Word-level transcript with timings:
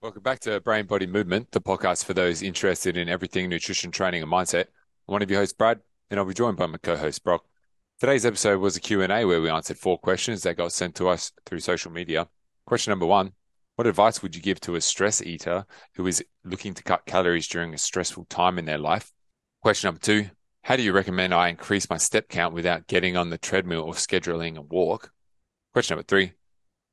Welcome 0.00 0.22
back 0.22 0.38
to 0.40 0.60
Brain 0.60 0.86
Body 0.86 1.08
Movement, 1.08 1.50
the 1.50 1.60
podcast 1.60 2.04
for 2.04 2.14
those 2.14 2.40
interested 2.40 2.96
in 2.96 3.08
everything 3.08 3.48
nutrition, 3.48 3.90
training, 3.90 4.22
and 4.22 4.30
mindset. 4.30 4.66
I'm 4.66 5.12
one 5.12 5.22
of 5.22 5.30
your 5.30 5.40
hosts, 5.40 5.54
Brad, 5.54 5.80
and 6.08 6.20
I'll 6.20 6.26
be 6.26 6.34
joined 6.34 6.56
by 6.56 6.66
my 6.66 6.78
co-host, 6.78 7.24
Brock. 7.24 7.44
Today's 7.98 8.24
episode 8.24 8.60
was 8.60 8.76
a 8.76 8.80
Q&A 8.80 9.24
where 9.24 9.42
we 9.42 9.50
answered 9.50 9.76
four 9.76 9.98
questions 9.98 10.44
that 10.44 10.56
got 10.56 10.70
sent 10.70 10.94
to 10.94 11.08
us 11.08 11.32
through 11.44 11.58
social 11.58 11.90
media. 11.90 12.28
Question 12.64 12.92
number 12.92 13.06
one, 13.06 13.32
what 13.74 13.88
advice 13.88 14.22
would 14.22 14.36
you 14.36 14.40
give 14.40 14.60
to 14.60 14.76
a 14.76 14.80
stress 14.80 15.20
eater 15.20 15.66
who 15.96 16.06
is 16.06 16.24
looking 16.44 16.74
to 16.74 16.84
cut 16.84 17.04
calories 17.04 17.48
during 17.48 17.74
a 17.74 17.78
stressful 17.78 18.26
time 18.26 18.56
in 18.60 18.66
their 18.66 18.78
life? 18.78 19.10
Question 19.62 19.88
number 19.88 20.00
two, 20.00 20.26
how 20.62 20.76
do 20.76 20.82
you 20.84 20.92
recommend 20.92 21.34
I 21.34 21.48
increase 21.48 21.90
my 21.90 21.96
step 21.96 22.28
count 22.28 22.54
without 22.54 22.86
getting 22.86 23.16
on 23.16 23.30
the 23.30 23.38
treadmill 23.38 23.82
or 23.82 23.94
scheduling 23.94 24.58
a 24.58 24.62
walk? 24.62 25.10
Question 25.72 25.96
number 25.96 26.06
three, 26.06 26.34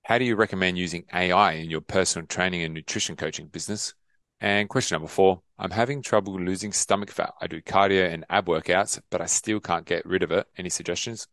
how 0.06 0.20
do 0.20 0.26
you 0.26 0.36
recommend 0.36 0.78
using 0.78 1.04
AI 1.16 1.54
in 1.54 1.72
your 1.72 1.82
personal 1.82 2.28
training 2.28 2.62
and 2.62 2.76
nutrition 2.76 3.16
coaching 3.16 3.48
business? 3.48 3.96
And 4.40 4.70
question 4.70 4.94
number 4.94 5.08
four, 5.08 5.42
I'm 5.58 5.72
having 5.72 6.04
trouble 6.04 6.40
losing 6.40 6.74
stomach 6.74 7.10
fat. 7.10 7.34
I 7.42 7.48
do 7.48 7.60
cardio 7.60 8.14
and 8.14 8.24
ab 8.30 8.46
workouts, 8.46 9.02
but 9.10 9.20
I 9.20 9.26
still 9.26 9.60
can't 9.60 9.84
get 9.84 10.06
rid 10.06 10.22
of 10.22 10.32
it. 10.32 10.46
Any 10.60 10.70
suggestions? 10.70 11.28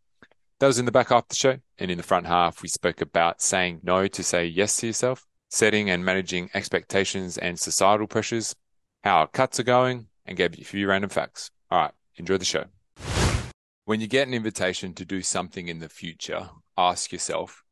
That 0.59 0.65
was 0.65 0.79
in 0.79 0.85
the 0.85 0.91
back 0.91 1.09
half 1.09 1.21
of 1.21 1.29
the 1.29 1.35
show. 1.35 1.57
And 1.77 1.91
in 1.91 1.97
the 1.97 2.03
front 2.03 2.25
half, 2.25 2.63
we 2.63 2.67
spoke 2.67 2.99
about 2.99 3.43
saying 3.43 3.81
no 3.83 4.07
to 4.07 4.23
say 4.23 4.47
yes 4.47 4.77
to 4.77 4.87
yourself, 4.87 5.27
setting 5.51 5.91
and 5.91 6.03
managing 6.03 6.49
expectations 6.55 7.37
and 7.37 7.59
societal 7.59 8.07
pressures, 8.07 8.55
how 9.03 9.17
our 9.17 9.27
cuts 9.27 9.59
are 9.59 9.63
going, 9.63 10.07
and 10.25 10.35
gave 10.35 10.55
you 10.55 10.63
a 10.63 10.65
few 10.65 10.87
random 10.87 11.11
facts. 11.11 11.51
All 11.69 11.79
right, 11.79 11.91
enjoy 12.15 12.37
the 12.39 12.45
show. 12.45 12.65
When 13.85 14.01
you 14.01 14.07
get 14.07 14.27
an 14.27 14.33
invitation 14.33 14.95
to 14.95 15.05
do 15.05 15.21
something 15.21 15.67
in 15.67 15.77
the 15.77 15.89
future, 15.89 16.49
ask 16.75 17.11
yourself, 17.11 17.62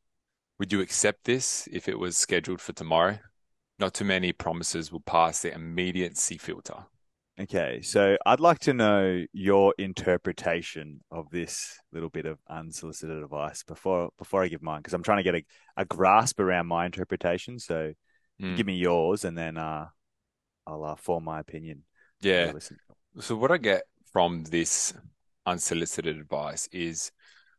would 0.62 0.72
you 0.72 0.80
accept 0.80 1.24
this 1.24 1.68
if 1.72 1.90
it 1.90 1.98
was 1.98 2.16
scheduled 2.16 2.62
for 2.62 2.72
tomorrow? 2.72 3.18
Not 3.80 3.96
too 3.96 4.06
many 4.06 4.32
promises 4.32 4.92
will 4.92 5.00
pass 5.00 5.42
the 5.42 5.52
immediacy 5.52 6.38
filter. 6.38 6.86
Okay, 7.40 7.82
so 7.82 8.16
I'd 8.28 8.40
like 8.40 8.59
to 8.59 8.73
know 8.76 9.26
your 9.34 9.73
interpretation 9.80 11.02
of 11.09 11.31
this 11.31 11.80
little 11.92 12.09
bit 12.09 12.28
of 12.28 12.38
unsolicited 12.48 13.23
advice 13.23 13.64
before 13.64 14.12
before 14.20 14.44
I 14.44 14.50
give 14.50 14.62
mine, 14.62 14.81
because 14.81 14.94
I'm 14.94 15.02
trying 15.02 15.18
to 15.18 15.23
get 15.23 15.34
a, 15.34 15.44
a 15.78 15.86
grasp 15.86 16.40
around 16.40 16.68
my 16.68 16.86
interpretation. 16.86 17.58
So 17.58 17.94
mm. 18.40 18.56
give 18.56 18.68
me 18.68 18.75
yours, 18.75 19.25
and 19.25 19.36
then 19.36 19.58
uh, 19.58 19.88
I'll 20.68 20.84
uh, 20.84 20.96
form 20.96 21.23
my 21.23 21.40
opinion. 21.40 21.86
Yeah. 22.20 22.52
So 23.20 23.36
what 23.36 23.50
I 23.50 23.58
get 23.58 23.81
from 24.14 24.44
this 24.44 24.94
unsolicited 25.44 26.20
advice 26.20 26.70
is 26.72 27.12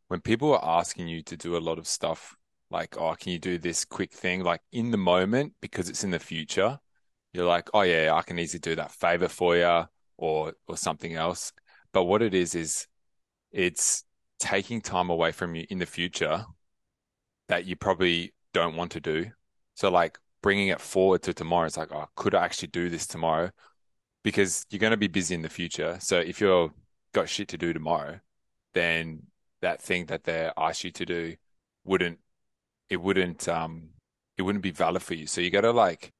when 0.07 0.21
people 0.21 0.55
are 0.55 0.79
asking 0.79 1.09
you 1.09 1.25
to 1.25 1.37
do 1.37 1.57
a 1.57 1.59
lot 1.59 1.81
of 1.81 1.89
stuff 1.89 2.37
like, 2.73 2.97
oh, 2.99 3.15
can 3.15 3.33
you 3.33 3.39
do 3.39 3.59
this 3.59 3.85
quick 3.85 4.13
thing? 4.13 4.43
Like 4.43 4.63
in 4.73 4.91
the 4.91 4.97
moment, 4.97 5.55
because 5.61 5.89
it's 5.89 6.05
in 6.05 6.11
the 6.11 6.19
future, 6.19 6.79
you're 7.33 7.47
like, 7.47 7.69
oh 7.75 7.83
yeah, 7.83 8.15
I 8.15 8.23
can 8.23 8.39
easily 8.39 8.61
do 8.61 8.77
that 8.77 8.91
favor 8.91 9.29
for 9.29 9.57
you 9.57 9.85
or 10.17 10.55
or 10.67 10.77
something 10.77 11.15
else. 11.15 11.53
But 11.93 12.05
what 12.05 12.23
it 12.23 12.35
is 12.35 12.55
is 12.55 12.87
it's 13.53 14.05
taking 14.39 14.81
time 14.81 15.11
away 15.11 15.33
from 15.33 15.55
you 15.55 15.67
in 15.71 15.79
the 15.79 15.87
future 15.87 16.45
that 17.49 17.67
you 17.67 17.77
probably 17.77 18.33
don't 18.53 18.77
want 18.77 18.93
to 18.93 19.01
do. 19.01 19.31
So 19.75 19.91
like 19.91 20.19
bringing 20.43 20.69
it 20.69 20.81
forward 20.81 21.23
to 21.23 21.35
tomorrow, 21.35 21.67
it's 21.67 21.77
like, 21.77 21.93
oh, 21.93 22.07
could 22.17 22.35
I 22.35 22.45
actually 22.45 22.69
do 22.69 22.89
this 22.89 23.07
tomorrow? 23.07 23.51
Because 24.25 24.67
you're 24.71 24.81
going 24.81 24.93
to 24.93 24.97
be 24.97 25.09
busy 25.09 25.35
in 25.35 25.43
the 25.43 25.49
future. 25.49 25.99
So 26.01 26.19
if 26.19 26.41
you're 26.41 26.73
got 27.13 27.29
shit 27.29 27.49
to 27.49 27.59
do 27.59 27.73
tomorrow, 27.73 28.21
then 28.75 29.25
that 29.61 29.83
thing 29.83 30.07
that 30.07 30.25
they 30.25 30.51
asked 30.57 30.85
you 30.85 30.91
to 30.93 31.05
do 31.05 31.37
wouldn't 31.85 32.19
it 32.89 33.01
wouldn't 33.01 33.49
um 33.49 33.91
it 34.37 34.43
wouldn't 34.43 34.63
be 34.63 34.71
valid 34.71 35.03
for 35.03 35.15
you. 35.15 35.27
So 35.27 35.41
you 35.41 35.51
got 35.51 35.63
to 35.63 35.73
like 35.73 36.13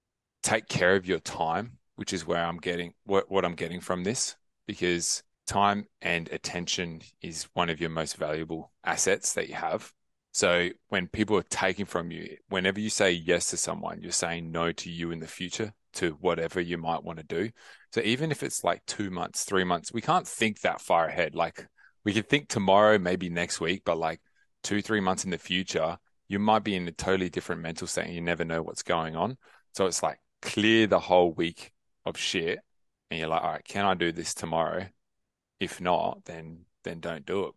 take 0.43 0.69
care 0.69 0.97
of 0.97 1.07
your 1.07 1.21
time, 1.21 1.79
which 1.97 2.13
is 2.13 2.27
where 2.27 2.45
I'm 2.45 2.59
getting 2.59 2.95
what 3.05 3.31
what 3.31 3.45
I'm 3.45 3.55
getting 3.55 3.81
from 3.81 4.05
this 4.05 4.37
because 4.67 5.23
time 5.47 5.87
and 6.01 6.29
attention 6.31 7.03
is 7.21 7.49
one 7.55 7.69
of 7.69 7.81
your 7.81 7.91
most 7.91 8.17
valuable 8.17 8.73
assets 8.85 9.35
that 9.35 9.49
you 9.49 9.55
have. 9.55 9.93
So 10.33 10.71
when 10.89 11.09
people 11.09 11.37
are 11.37 11.43
taking 11.43 11.85
from 11.85 12.11
you, 12.11 12.37
whenever 12.49 12.81
you 12.81 12.89
say 12.89 13.13
yes 13.13 13.51
to 13.51 13.57
someone, 13.57 14.01
you're 14.01 14.13
saying 14.13 14.51
no 14.51 14.73
to 14.73 14.91
you 14.91 15.11
in 15.11 15.21
the 15.21 15.27
future 15.27 15.75
to 15.95 16.13
whatever 16.21 16.61
you 16.61 16.79
might 16.79 17.05
want 17.05 17.19
to 17.19 17.25
do. 17.25 17.51
So 17.93 18.01
even 18.01 18.31
if 18.31 18.43
it's 18.43 18.65
like 18.65 18.81
two 18.87 19.11
months, 19.11 19.45
three 19.45 19.65
months, 19.65 19.93
we 19.93 20.01
can't 20.01 20.27
think 20.27 20.61
that 20.61 20.81
far 20.81 21.07
ahead. 21.07 21.35
Like 21.35 21.67
we 22.05 22.15
can 22.15 22.23
think 22.23 22.49
tomorrow, 22.49 22.99
maybe 22.99 23.29
next 23.29 23.61
week, 23.61 23.83
but 23.85 23.99
like 23.99 24.21
two, 24.63 24.81
three 24.81 25.01
months 25.01 25.25
in 25.25 25.31
the 25.31 25.39
future, 25.39 25.99
you 26.29 26.39
might 26.39 26.65
be 26.65 26.75
in 26.75 26.89
a 26.89 26.93
totally 26.93 27.29
different 27.29 27.63
mental 27.63 27.87
state 27.87 28.07
and 28.07 28.15
you 28.15 28.21
never 28.21 28.45
know 28.45 28.63
what's 28.63 28.83
going 28.83 29.17
on. 29.17 29.37
So 29.75 29.87
it's 29.87 30.03
like 30.03 30.19
clear 30.41 30.87
the 30.87 30.99
whole 30.99 31.33
week 31.33 31.73
of 32.05 32.17
shit 32.17 32.61
and 33.11 33.21
you're 33.21 33.29
like, 33.29 33.43
all 33.43 33.53
right, 33.53 33.65
can 33.65 33.85
I 33.85 33.95
do 33.95 34.13
this 34.13 34.35
tomorrow? 34.35 34.87
If 35.61 35.81
not, 35.81 36.25
then 36.25 36.65
then 36.85 37.01
don't 37.01 37.25
do 37.25 37.45
it. 37.45 37.55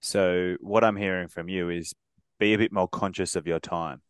So 0.00 0.56
what 0.60 0.84
I'm 0.84 0.96
hearing 0.96 1.28
from 1.28 1.48
you 1.48 1.68
is 1.68 1.94
be 2.38 2.54
a 2.54 2.58
bit 2.58 2.72
more 2.72 2.88
conscious 2.88 3.36
of 3.36 3.46
your 3.46 3.60
time. 3.60 4.00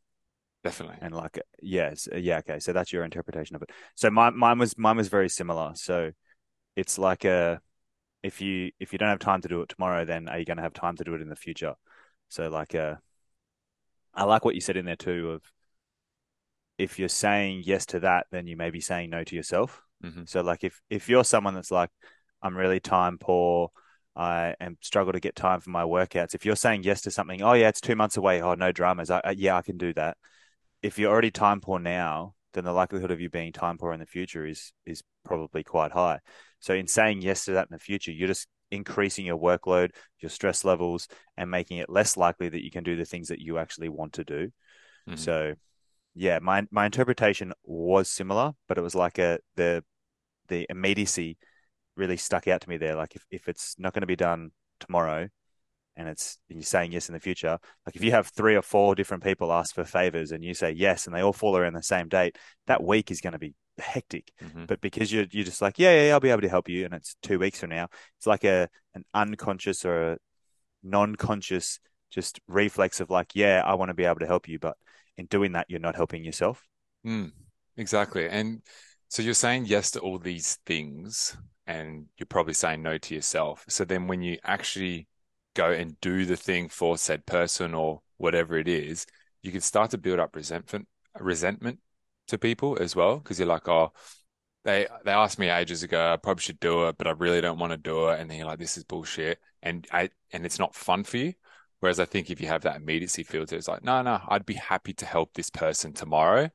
Definitely. 0.64 0.98
And 1.00 1.14
like 1.14 1.40
yes, 1.60 2.08
yeah, 2.14 2.38
okay. 2.38 2.60
So 2.60 2.72
that's 2.72 2.92
your 2.92 3.04
interpretation 3.04 3.56
of 3.56 3.62
it. 3.62 3.70
So 3.96 4.10
mine 4.10 4.36
mine 4.36 4.58
was 4.58 4.78
mine 4.78 4.96
was 4.96 5.08
very 5.08 5.28
similar. 5.28 5.72
So 5.74 6.12
it's 6.76 6.98
like 6.98 7.24
a 7.24 7.60
if 8.22 8.40
you 8.40 8.70
if 8.78 8.92
you 8.92 8.98
don't 8.98 9.08
have 9.08 9.18
time 9.18 9.40
to 9.42 9.48
do 9.48 9.62
it 9.62 9.68
tomorrow, 9.68 10.04
then 10.04 10.28
are 10.28 10.38
you 10.38 10.44
going 10.44 10.56
to 10.58 10.62
have 10.62 10.72
time 10.72 10.96
to 10.96 11.04
do 11.04 11.14
it 11.14 11.20
in 11.20 11.28
the 11.28 11.36
future? 11.36 11.74
So 12.28 12.48
like 12.48 12.74
a 12.74 13.00
I 14.14 14.24
like 14.24 14.44
what 14.44 14.54
you 14.54 14.60
said 14.60 14.76
in 14.76 14.84
there 14.84 14.96
too 14.96 15.30
of 15.30 15.42
if 16.78 16.98
you're 16.98 17.08
saying 17.08 17.62
yes 17.64 17.86
to 17.86 18.00
that, 18.00 18.26
then 18.30 18.46
you 18.46 18.56
may 18.56 18.70
be 18.70 18.80
saying 18.80 19.10
no 19.10 19.24
to 19.24 19.36
yourself. 19.36 19.82
Mm-hmm. 20.04 20.22
So 20.26 20.40
like 20.42 20.64
if 20.64 20.80
if 20.90 21.08
you're 21.08 21.24
someone 21.24 21.54
that's 21.54 21.70
like, 21.70 21.90
I'm 22.42 22.56
really 22.56 22.80
time 22.80 23.18
poor, 23.18 23.70
I 24.16 24.54
am 24.60 24.76
struggle 24.80 25.12
to 25.12 25.20
get 25.20 25.36
time 25.36 25.60
for 25.60 25.70
my 25.70 25.84
workouts. 25.84 26.34
If 26.34 26.44
you're 26.44 26.56
saying 26.56 26.82
yes 26.82 27.02
to 27.02 27.10
something, 27.10 27.42
oh 27.42 27.52
yeah, 27.52 27.68
it's 27.68 27.80
two 27.80 27.96
months 27.96 28.16
away. 28.16 28.42
Oh 28.42 28.54
no 28.54 28.72
dramas. 28.72 29.10
I, 29.10 29.20
I, 29.24 29.30
yeah, 29.32 29.56
I 29.56 29.62
can 29.62 29.78
do 29.78 29.92
that. 29.94 30.16
If 30.82 30.98
you're 30.98 31.10
already 31.10 31.30
time 31.30 31.60
poor 31.60 31.78
now, 31.78 32.34
then 32.52 32.64
the 32.64 32.72
likelihood 32.72 33.10
of 33.10 33.20
you 33.20 33.30
being 33.30 33.52
time 33.52 33.78
poor 33.78 33.92
in 33.92 34.00
the 34.00 34.06
future 34.06 34.46
is 34.46 34.72
is 34.86 35.02
probably 35.24 35.62
quite 35.62 35.92
high. 35.92 36.18
So 36.60 36.74
in 36.74 36.86
saying 36.86 37.22
yes 37.22 37.44
to 37.46 37.52
that 37.52 37.68
in 37.70 37.74
the 37.74 37.78
future, 37.78 38.12
you're 38.12 38.28
just 38.28 38.48
increasing 38.72 39.24
your 39.24 39.38
workload, 39.38 39.90
your 40.20 40.30
stress 40.30 40.64
levels, 40.64 41.06
and 41.36 41.50
making 41.50 41.78
it 41.78 41.88
less 41.88 42.16
likely 42.16 42.48
that 42.48 42.64
you 42.64 42.70
can 42.70 42.82
do 42.82 42.96
the 42.96 43.04
things 43.04 43.28
that 43.28 43.38
you 43.38 43.58
actually 43.58 43.88
want 43.88 44.14
to 44.14 44.24
do. 44.24 44.48
Mm-hmm. 45.08 45.16
So, 45.16 45.54
yeah, 46.14 46.40
my 46.40 46.66
my 46.70 46.86
interpretation 46.86 47.52
was 47.62 48.10
similar, 48.10 48.52
but 48.68 48.78
it 48.78 48.82
was 48.82 48.94
like 48.94 49.18
a 49.18 49.38
the 49.56 49.84
the 50.48 50.66
immediacy 50.68 51.38
really 51.96 52.16
stuck 52.16 52.48
out 52.48 52.62
to 52.62 52.68
me 52.68 52.78
there. 52.78 52.96
Like 52.96 53.14
if, 53.14 53.24
if 53.30 53.48
it's 53.48 53.76
not 53.78 53.92
going 53.92 54.00
to 54.02 54.06
be 54.06 54.16
done 54.16 54.50
tomorrow, 54.80 55.28
and 55.96 56.08
it's 56.08 56.38
and 56.48 56.58
you're 56.58 56.64
saying 56.64 56.92
yes 56.92 57.08
in 57.08 57.12
the 57.14 57.20
future, 57.20 57.58
like 57.86 57.96
if 57.96 58.02
you 58.02 58.10
have 58.12 58.28
three 58.28 58.56
or 58.56 58.62
four 58.62 58.94
different 58.94 59.22
people 59.22 59.52
ask 59.52 59.74
for 59.74 59.84
favors 59.84 60.32
and 60.32 60.44
you 60.44 60.54
say 60.54 60.72
yes, 60.72 61.06
and 61.06 61.14
they 61.14 61.20
all 61.20 61.32
fall 61.32 61.56
around 61.56 61.74
the 61.74 61.82
same 61.82 62.08
date, 62.08 62.36
that 62.66 62.82
week 62.82 63.10
is 63.10 63.20
going 63.20 63.32
to 63.32 63.38
be 63.38 63.54
hectic. 63.78 64.32
Mm-hmm. 64.42 64.64
But 64.66 64.80
because 64.80 65.12
you're 65.12 65.26
you're 65.30 65.44
just 65.44 65.62
like, 65.62 65.78
yeah, 65.78 66.06
yeah, 66.06 66.12
I'll 66.12 66.20
be 66.20 66.30
able 66.30 66.42
to 66.42 66.48
help 66.48 66.68
you, 66.68 66.84
and 66.84 66.94
it's 66.94 67.16
two 67.22 67.38
weeks 67.38 67.60
from 67.60 67.70
now. 67.70 67.88
It's 68.18 68.26
like 68.26 68.44
a 68.44 68.68
an 68.94 69.04
unconscious 69.14 69.84
or 69.84 70.12
a 70.12 70.18
non-conscious 70.82 71.78
just 72.10 72.40
reflex 72.46 73.00
of 73.00 73.10
like, 73.10 73.34
yeah, 73.34 73.62
I 73.64 73.74
want 73.74 73.88
to 73.88 73.94
be 73.94 74.04
able 74.04 74.20
to 74.20 74.26
help 74.26 74.48
you, 74.48 74.58
but 74.58 74.76
in 75.16 75.26
doing 75.26 75.52
that, 75.52 75.66
you're 75.68 75.80
not 75.80 75.96
helping 75.96 76.24
yourself. 76.24 76.66
Mm, 77.06 77.32
exactly, 77.76 78.28
and 78.28 78.62
so 79.08 79.22
you're 79.22 79.34
saying 79.34 79.66
yes 79.66 79.90
to 79.92 80.00
all 80.00 80.18
these 80.18 80.58
things, 80.66 81.36
and 81.66 82.06
you're 82.16 82.26
probably 82.26 82.54
saying 82.54 82.82
no 82.82 82.98
to 82.98 83.14
yourself. 83.14 83.64
So 83.68 83.84
then, 83.84 84.06
when 84.06 84.22
you 84.22 84.38
actually 84.44 85.06
go 85.54 85.70
and 85.70 86.00
do 86.00 86.24
the 86.24 86.36
thing 86.36 86.68
for 86.68 86.96
said 86.98 87.26
person 87.26 87.74
or 87.74 88.02
whatever 88.18 88.58
it 88.58 88.68
is, 88.68 89.06
you 89.42 89.52
can 89.52 89.60
start 89.60 89.90
to 89.90 89.98
build 89.98 90.20
up 90.20 90.36
resentment 90.36 90.88
resentment 91.20 91.78
to 92.28 92.38
people 92.38 92.78
as 92.80 92.96
well 92.96 93.18
because 93.18 93.38
you're 93.38 93.48
like, 93.48 93.68
oh, 93.68 93.92
they 94.64 94.86
they 95.04 95.12
asked 95.12 95.38
me 95.38 95.48
ages 95.50 95.82
ago, 95.82 96.12
I 96.12 96.16
probably 96.16 96.42
should 96.42 96.60
do 96.60 96.88
it, 96.88 96.96
but 96.98 97.06
I 97.06 97.12
really 97.12 97.40
don't 97.40 97.58
want 97.58 97.72
to 97.72 97.76
do 97.76 98.08
it, 98.08 98.20
and 98.20 98.30
then 98.30 98.38
you're 98.38 98.46
like, 98.46 98.58
this 98.58 98.76
is 98.76 98.84
bullshit, 98.84 99.38
and 99.62 99.86
I 99.92 100.10
and 100.32 100.46
it's 100.46 100.58
not 100.58 100.74
fun 100.74 101.04
for 101.04 101.16
you. 101.18 101.34
Whereas 101.80 101.98
I 101.98 102.04
think 102.04 102.30
if 102.30 102.40
you 102.40 102.46
have 102.46 102.62
that 102.62 102.76
immediacy 102.76 103.24
filter, 103.24 103.56
it's 103.56 103.66
like, 103.68 103.82
no, 103.82 104.02
no, 104.02 104.20
I'd 104.28 104.46
be 104.46 104.54
happy 104.54 104.94
to 104.94 105.06
help 105.06 105.34
this 105.34 105.50
person 105.50 105.92
tomorrow. 105.92 106.48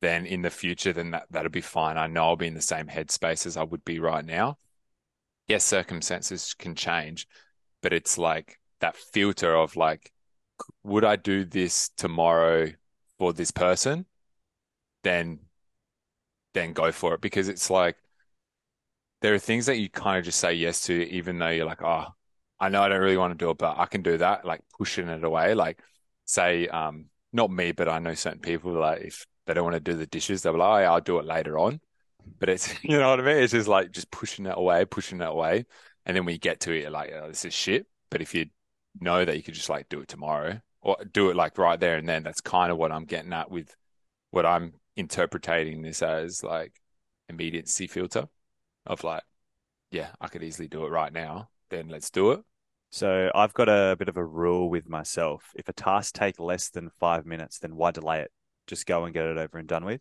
Then 0.00 0.26
in 0.26 0.42
the 0.42 0.50
future, 0.50 0.92
then 0.92 1.12
that 1.12 1.26
that'll 1.30 1.50
be 1.50 1.60
fine. 1.60 1.96
I 1.96 2.08
know 2.08 2.24
I'll 2.24 2.36
be 2.36 2.46
in 2.48 2.54
the 2.54 2.60
same 2.60 2.86
headspace 2.88 3.46
as 3.46 3.56
I 3.56 3.62
would 3.64 3.84
be 3.84 4.00
right 4.00 4.24
now. 4.24 4.58
Yes, 5.46 5.64
circumstances 5.64 6.54
can 6.54 6.74
change, 6.74 7.26
but 7.82 7.92
it's 7.92 8.18
like 8.18 8.58
that 8.80 8.96
filter 8.96 9.54
of 9.54 9.76
like, 9.76 10.12
would 10.84 11.04
I 11.04 11.16
do 11.16 11.44
this 11.44 11.90
tomorrow 11.96 12.72
for 13.18 13.32
this 13.32 13.50
person? 13.50 14.06
then 15.04 15.38
then 16.54 16.72
go 16.72 16.92
for 16.92 17.14
it 17.14 17.20
because 17.20 17.48
it's 17.48 17.70
like 17.70 17.96
there 19.20 19.34
are 19.34 19.38
things 19.38 19.66
that 19.66 19.78
you 19.78 19.88
kind 19.88 20.18
of 20.18 20.24
just 20.24 20.38
say 20.38 20.54
yes 20.54 20.82
to 20.82 21.08
even 21.10 21.38
though 21.38 21.48
you're 21.48 21.66
like 21.66 21.82
oh 21.82 22.06
I 22.60 22.68
know 22.68 22.82
I 22.82 22.88
don't 22.88 23.00
really 23.00 23.16
want 23.16 23.32
to 23.32 23.44
do 23.44 23.50
it 23.50 23.58
but 23.58 23.78
I 23.78 23.86
can 23.86 24.02
do 24.02 24.18
that 24.18 24.44
like 24.44 24.60
pushing 24.76 25.08
it 25.08 25.24
away 25.24 25.54
like 25.54 25.80
say 26.24 26.68
um 26.68 27.06
not 27.32 27.50
me 27.50 27.72
but 27.72 27.88
I 27.88 27.98
know 27.98 28.14
certain 28.14 28.40
people 28.40 28.72
like 28.72 29.02
if 29.02 29.26
they 29.46 29.54
don't 29.54 29.64
want 29.64 29.74
to 29.76 29.80
do 29.80 29.96
the 29.96 30.04
dishes. 30.06 30.42
They're 30.42 30.52
like, 30.52 30.68
oh, 30.68 30.78
yeah, 30.78 30.92
I'll 30.92 31.00
do 31.00 31.18
it 31.18 31.24
later 31.24 31.58
on. 31.58 31.80
But 32.38 32.50
it's, 32.50 32.72
you 32.84 32.98
know 32.98 33.08
what 33.08 33.20
I 33.20 33.22
mean? 33.22 33.38
It's 33.38 33.54
just 33.54 33.66
like 33.66 33.90
just 33.92 34.10
pushing 34.10 34.44
it 34.44 34.52
away, 34.54 34.84
pushing 34.84 35.22
it 35.22 35.26
away. 35.26 35.64
And 36.08 36.16
then 36.16 36.24
when 36.24 36.32
you 36.32 36.38
get 36.40 36.60
to 36.60 36.72
it, 36.72 36.80
you're 36.80 36.90
like, 36.90 37.12
oh, 37.14 37.28
this 37.28 37.44
is 37.44 37.52
shit. 37.54 37.86
But 38.10 38.22
if 38.22 38.34
you 38.34 38.46
know 38.98 39.24
that 39.24 39.36
you 39.36 39.42
could 39.42 39.54
just 39.54 39.68
like 39.68 39.90
do 39.90 40.00
it 40.00 40.08
tomorrow 40.08 40.60
or 40.80 40.96
do 41.12 41.28
it 41.28 41.36
like 41.36 41.58
right 41.58 41.78
there 41.78 41.96
and 41.96 42.08
then, 42.08 42.22
that's 42.22 42.40
kind 42.40 42.72
of 42.72 42.78
what 42.78 42.90
I'm 42.90 43.04
getting 43.04 43.32
at 43.34 43.50
with 43.50 43.76
what 44.30 44.46
I'm 44.46 44.72
interpreting 44.96 45.82
this 45.82 46.02
as 46.02 46.42
like 46.42 46.72
immediacy 47.28 47.86
filter 47.86 48.26
of 48.86 49.04
like, 49.04 49.22
yeah, 49.90 50.08
I 50.18 50.28
could 50.28 50.42
easily 50.42 50.66
do 50.66 50.86
it 50.86 50.90
right 50.90 51.12
now. 51.12 51.50
Then 51.68 51.88
let's 51.88 52.10
do 52.10 52.32
it. 52.32 52.40
So 52.90 53.30
I've 53.34 53.52
got 53.52 53.68
a 53.68 53.94
bit 53.98 54.08
of 54.08 54.16
a 54.16 54.24
rule 54.24 54.70
with 54.70 54.88
myself. 54.88 55.52
If 55.54 55.68
a 55.68 55.74
task 55.74 56.14
takes 56.14 56.40
less 56.40 56.70
than 56.70 56.90
five 56.98 57.26
minutes, 57.26 57.58
then 57.58 57.76
why 57.76 57.90
delay 57.90 58.20
it? 58.20 58.32
Just 58.66 58.86
go 58.86 59.04
and 59.04 59.12
get 59.12 59.26
it 59.26 59.36
over 59.36 59.58
and 59.58 59.68
done 59.68 59.84
with. 59.84 60.00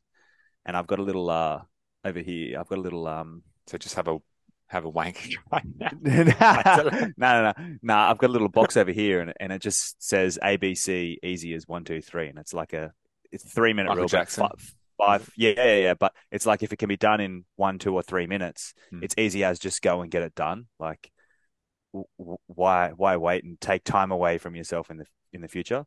And 0.65 0.77
I've 0.77 0.88
got 0.88 1.00
a 1.00 1.04
little 1.04 1.30
uh 1.30 1.62
over 2.06 2.19
here. 2.19 2.57
I've 2.57 2.69
got 2.69 2.77
a 2.77 2.81
little 2.81 3.07
um. 3.07 3.44
So 3.68 3.77
just 3.77 3.95
have 3.95 4.07
a 4.07 4.19
have 4.68 4.86
a 4.86 4.90
wank 4.90 5.30
right 5.52 5.64
now. 5.80 5.90
no, 6.02 7.12
no, 7.18 7.44
no, 7.44 7.54
no. 7.81 7.96
I've 7.96 8.18
got 8.18 8.30
a 8.30 8.34
little 8.34 8.50
box 8.50 8.78
over 8.78 8.92
here, 8.92 9.22
and 9.22 9.34
and 9.40 9.52
it 9.52 9.62
just 9.62 10.02
says 10.04 10.38
ABC 10.44 11.18
easy 11.24 11.54
as 11.54 11.68
one, 11.68 11.84
two, 11.84 12.02
three, 12.02 12.28
and 12.28 12.38
it's 12.38 12.54
like 12.54 12.74
a 12.74 12.92
it's 13.31 13.44
three 13.44 13.74
minute 13.74 13.90
Michael 13.90 14.02
rule. 14.02 14.08
Jackson. 14.08 14.48
Five, 14.48 14.75
five, 14.98 15.30
yeah, 15.36 15.54
yeah, 15.56 15.75
yeah. 15.78 15.94
But 15.94 16.14
it's 16.31 16.46
like 16.46 16.64
if 16.64 16.74
it 16.74 16.78
can 16.78 16.90
be 16.90 16.98
done 16.98 17.19
in 17.22 17.46
one, 17.56 17.80
two, 17.80 17.94
or 17.94 18.02
three 18.04 18.28
minutes, 18.28 18.74
Hmm. 18.90 19.04
it's 19.04 19.16
easy 19.18 19.44
as 19.44 19.60
just 19.60 19.81
go 19.81 20.02
and 20.02 20.12
get 20.12 20.24
it 20.24 20.36
done. 20.36 20.68
Like, 20.80 21.12
w- 21.94 22.08
w- 22.18 22.38
why, 22.48 22.92
why 22.96 23.18
wait 23.18 23.44
and 23.44 23.60
take 23.60 23.84
time 23.84 24.12
away 24.12 24.38
from 24.38 24.56
yourself 24.56 24.90
in 24.92 24.98
the 24.98 25.06
in 25.34 25.42
the 25.42 25.48
future? 25.48 25.86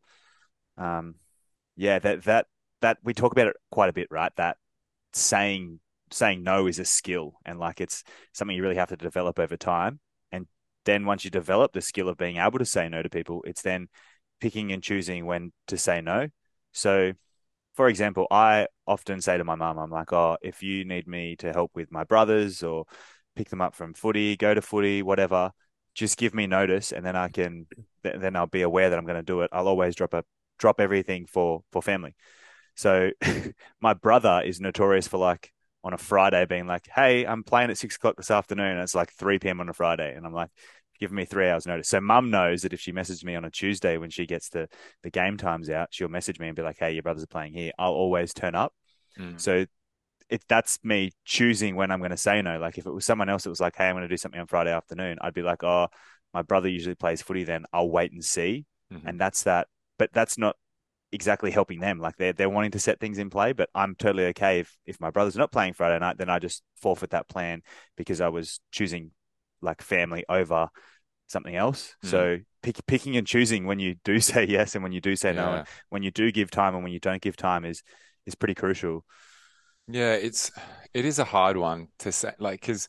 Um, 0.76 1.16
yeah, 1.76 1.98
that 1.98 2.24
that 2.24 2.46
that 2.82 2.98
we 3.02 3.14
talk 3.14 3.32
about 3.32 3.48
it 3.48 3.56
quite 3.70 3.90
a 3.90 3.92
bit, 3.94 4.08
right? 4.10 4.32
That 4.36 4.56
saying 5.12 5.80
saying 6.10 6.42
no 6.42 6.66
is 6.66 6.78
a 6.78 6.84
skill, 6.84 7.34
and 7.44 7.58
like 7.58 7.80
it's 7.80 8.04
something 8.32 8.56
you 8.56 8.62
really 8.62 8.76
have 8.76 8.88
to 8.88 8.96
develop 8.96 9.38
over 9.38 9.56
time. 9.56 10.00
And 10.32 10.46
then 10.84 11.04
once 11.04 11.24
you 11.24 11.30
develop 11.30 11.72
the 11.72 11.80
skill 11.80 12.08
of 12.08 12.16
being 12.18 12.36
able 12.38 12.58
to 12.58 12.64
say 12.64 12.88
no 12.88 13.02
to 13.02 13.08
people, 13.10 13.42
it's 13.46 13.62
then 13.62 13.88
picking 14.40 14.72
and 14.72 14.82
choosing 14.82 15.26
when 15.26 15.52
to 15.68 15.76
say 15.76 16.00
no. 16.00 16.28
So, 16.72 17.12
for 17.74 17.88
example, 17.88 18.26
I 18.30 18.66
often 18.86 19.20
say 19.20 19.38
to 19.38 19.44
my 19.44 19.54
mum, 19.54 19.78
I'm 19.78 19.90
like, 19.90 20.12
oh, 20.12 20.36
if 20.42 20.62
you 20.62 20.84
need 20.84 21.06
me 21.06 21.36
to 21.36 21.52
help 21.52 21.72
with 21.74 21.92
my 21.92 22.04
brothers 22.04 22.62
or 22.62 22.84
pick 23.36 23.48
them 23.48 23.60
up 23.60 23.74
from 23.74 23.94
footy, 23.94 24.36
go 24.36 24.54
to 24.54 24.62
footy, 24.62 25.02
whatever, 25.02 25.52
just 25.94 26.18
give 26.18 26.34
me 26.34 26.46
notice, 26.46 26.92
and 26.92 27.04
then 27.04 27.16
I 27.16 27.28
can, 27.28 27.66
th- 28.02 28.16
then 28.18 28.36
I'll 28.36 28.46
be 28.46 28.62
aware 28.62 28.90
that 28.90 28.98
I'm 28.98 29.04
going 29.04 29.16
to 29.16 29.22
do 29.22 29.42
it. 29.42 29.50
I'll 29.52 29.68
always 29.68 29.94
drop 29.94 30.14
a 30.14 30.24
drop 30.58 30.80
everything 30.80 31.26
for 31.26 31.62
for 31.72 31.82
family. 31.82 32.14
So, 32.74 33.10
my 33.80 33.94
brother 33.94 34.42
is 34.44 34.60
notorious 34.60 35.08
for 35.08 35.18
like 35.18 35.52
on 35.82 35.92
a 35.92 35.98
Friday 35.98 36.44
being 36.46 36.66
like, 36.66 36.88
hey, 36.94 37.24
I'm 37.24 37.42
playing 37.42 37.70
at 37.70 37.78
six 37.78 37.96
o'clock 37.96 38.16
this 38.16 38.30
afternoon, 38.30 38.72
and 38.72 38.80
it's 38.80 38.94
like 38.94 39.12
three 39.12 39.38
p.m. 39.38 39.60
on 39.60 39.68
a 39.68 39.72
Friday, 39.74 40.14
and 40.14 40.26
I'm 40.26 40.34
like. 40.34 40.50
Give 40.98 41.12
me 41.12 41.24
three 41.24 41.48
hours 41.48 41.66
notice. 41.66 41.88
So 41.88 41.98
mum 41.98 42.30
knows 42.30 42.60
that 42.60 42.74
if 42.74 42.80
she 42.82 42.92
messages 42.92 43.24
me 43.24 43.34
on 43.34 43.46
a 43.46 43.50
Tuesday 43.50 43.96
when 43.96 44.10
she 44.10 44.26
gets 44.26 44.50
the 44.50 44.68
the 45.02 45.08
game 45.08 45.38
times 45.38 45.70
out, 45.70 45.88
she'll 45.92 46.08
message 46.08 46.38
me 46.38 46.48
and 46.48 46.54
be 46.54 46.60
like, 46.60 46.76
"Hey, 46.78 46.92
your 46.92 47.02
brothers 47.02 47.22
are 47.22 47.26
playing 47.26 47.54
here." 47.54 47.72
I'll 47.78 47.94
always 47.94 48.34
turn 48.34 48.54
up. 48.54 48.74
Mm. 49.18 49.40
So 49.40 49.64
it 50.28 50.44
that's 50.46 50.78
me 50.84 51.12
choosing 51.24 51.74
when 51.74 51.90
I'm 51.90 52.00
going 52.00 52.10
to 52.10 52.18
say 52.18 52.42
no. 52.42 52.58
Like 52.58 52.76
if 52.76 52.84
it 52.84 52.90
was 52.92 53.06
someone 53.06 53.30
else 53.30 53.44
that 53.44 53.48
was 53.48 53.62
like, 53.62 53.76
"Hey, 53.76 53.88
I'm 53.88 53.94
going 53.94 54.02
to 54.02 54.08
do 54.08 54.18
something 54.18 54.38
on 54.38 54.46
Friday 54.46 54.72
afternoon," 54.72 55.16
I'd 55.22 55.32
be 55.32 55.40
like, 55.40 55.64
"Oh, 55.64 55.88
my 56.34 56.42
brother 56.42 56.68
usually 56.68 56.96
plays 56.96 57.22
footy. 57.22 57.44
Then 57.44 57.64
I'll 57.72 57.88
wait 57.88 58.12
and 58.12 58.22
see." 58.22 58.66
Mhm. 58.92 59.00
And 59.06 59.18
that's 59.18 59.44
that. 59.44 59.68
But 59.98 60.12
that's 60.12 60.36
not 60.36 60.56
exactly 61.12 61.50
helping 61.50 61.80
them. 61.80 61.98
Like 61.98 62.16
they're 62.16 62.32
they're 62.32 62.50
wanting 62.50 62.70
to 62.72 62.78
set 62.78 63.00
things 63.00 63.18
in 63.18 63.30
play. 63.30 63.52
But 63.52 63.70
I'm 63.74 63.94
totally 63.94 64.26
okay 64.26 64.60
if 64.60 64.76
if 64.86 65.00
my 65.00 65.10
brother's 65.10 65.36
not 65.36 65.52
playing 65.52 65.74
Friday 65.74 65.98
night, 65.98 66.18
then 66.18 66.30
I 66.30 66.38
just 66.38 66.62
forfeit 66.76 67.10
that 67.10 67.28
plan 67.28 67.62
because 67.96 68.20
I 68.20 68.28
was 68.28 68.60
choosing 68.70 69.10
like 69.62 69.82
family 69.82 70.24
over 70.28 70.68
something 71.26 71.54
else. 71.54 71.94
Mm. 72.04 72.08
So 72.10 72.38
pick, 72.62 72.84
picking 72.86 73.16
and 73.16 73.26
choosing 73.26 73.66
when 73.66 73.78
you 73.78 73.96
do 74.04 74.20
say 74.30 74.46
yes 74.46 74.74
and 74.74 74.82
when 74.82 74.92
you 74.92 75.00
do 75.00 75.16
say 75.16 75.32
no, 75.32 75.42
Yeah. 75.50 75.58
and 75.58 75.68
when 75.88 76.02
you 76.02 76.10
do 76.10 76.30
give 76.32 76.50
time 76.50 76.74
and 76.74 76.82
when 76.82 76.92
you 76.92 77.00
don't 77.00 77.22
give 77.22 77.36
time 77.36 77.64
is 77.64 77.82
is 78.26 78.34
pretty 78.34 78.54
crucial. 78.54 79.04
Yeah, 79.88 80.12
it's 80.12 80.52
it 80.94 81.04
is 81.04 81.18
a 81.18 81.24
hard 81.24 81.56
one 81.56 81.88
to 82.00 82.12
say, 82.12 82.32
like, 82.38 82.60
because 82.60 82.88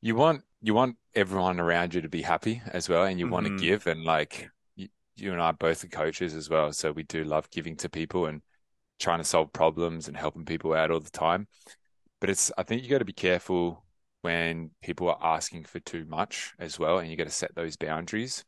you 0.00 0.14
want 0.14 0.42
you 0.62 0.72
want 0.74 0.96
everyone 1.14 1.60
around 1.60 1.94
you 1.94 2.00
to 2.02 2.08
be 2.08 2.22
happy 2.22 2.62
as 2.66 2.88
well, 2.88 3.04
and 3.04 3.18
you 3.18 3.28
want 3.28 3.46
to 3.46 3.56
give, 3.56 3.86
and 3.86 4.04
like 4.04 4.48
you, 5.20 5.32
and 5.32 5.40
I 5.42 5.52
both 5.52 5.84
are 5.84 5.88
coaches 5.88 6.34
as 6.34 6.50
well, 6.50 6.72
so 6.72 6.92
we 6.92 7.02
do 7.04 7.24
love 7.24 7.50
giving 7.50 7.76
to 7.78 7.88
people 7.88 8.26
and 8.26 8.42
trying 8.98 9.18
to 9.18 9.24
solve 9.24 9.52
problems 9.52 10.08
and 10.08 10.16
helping 10.16 10.44
people 10.44 10.72
out 10.74 10.90
all 10.90 11.00
the 11.00 11.10
time. 11.10 11.48
But 12.20 12.30
it's 12.30 12.52
I 12.58 12.62
think 12.62 12.82
you 12.82 12.90
got 12.90 12.98
to 12.98 13.04
be 13.04 13.12
careful 13.12 13.84
when 14.22 14.70
people 14.82 15.08
are 15.08 15.18
asking 15.22 15.64
for 15.64 15.80
too 15.80 16.04
much 16.06 16.54
as 16.58 16.78
well, 16.78 16.98
and 16.98 17.10
you 17.10 17.16
got 17.16 17.24
to 17.24 17.30
set 17.30 17.54
those 17.54 17.76
boundaries 17.76 18.44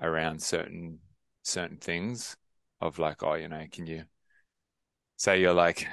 around 0.00 0.42
certain 0.42 1.00
certain 1.42 1.76
things 1.78 2.36
of 2.80 2.98
like, 2.98 3.22
oh, 3.22 3.34
you 3.34 3.48
know, 3.48 3.64
can 3.70 3.86
you 3.86 4.04
say 5.16 5.40
you're 5.40 5.54
like 5.54 5.86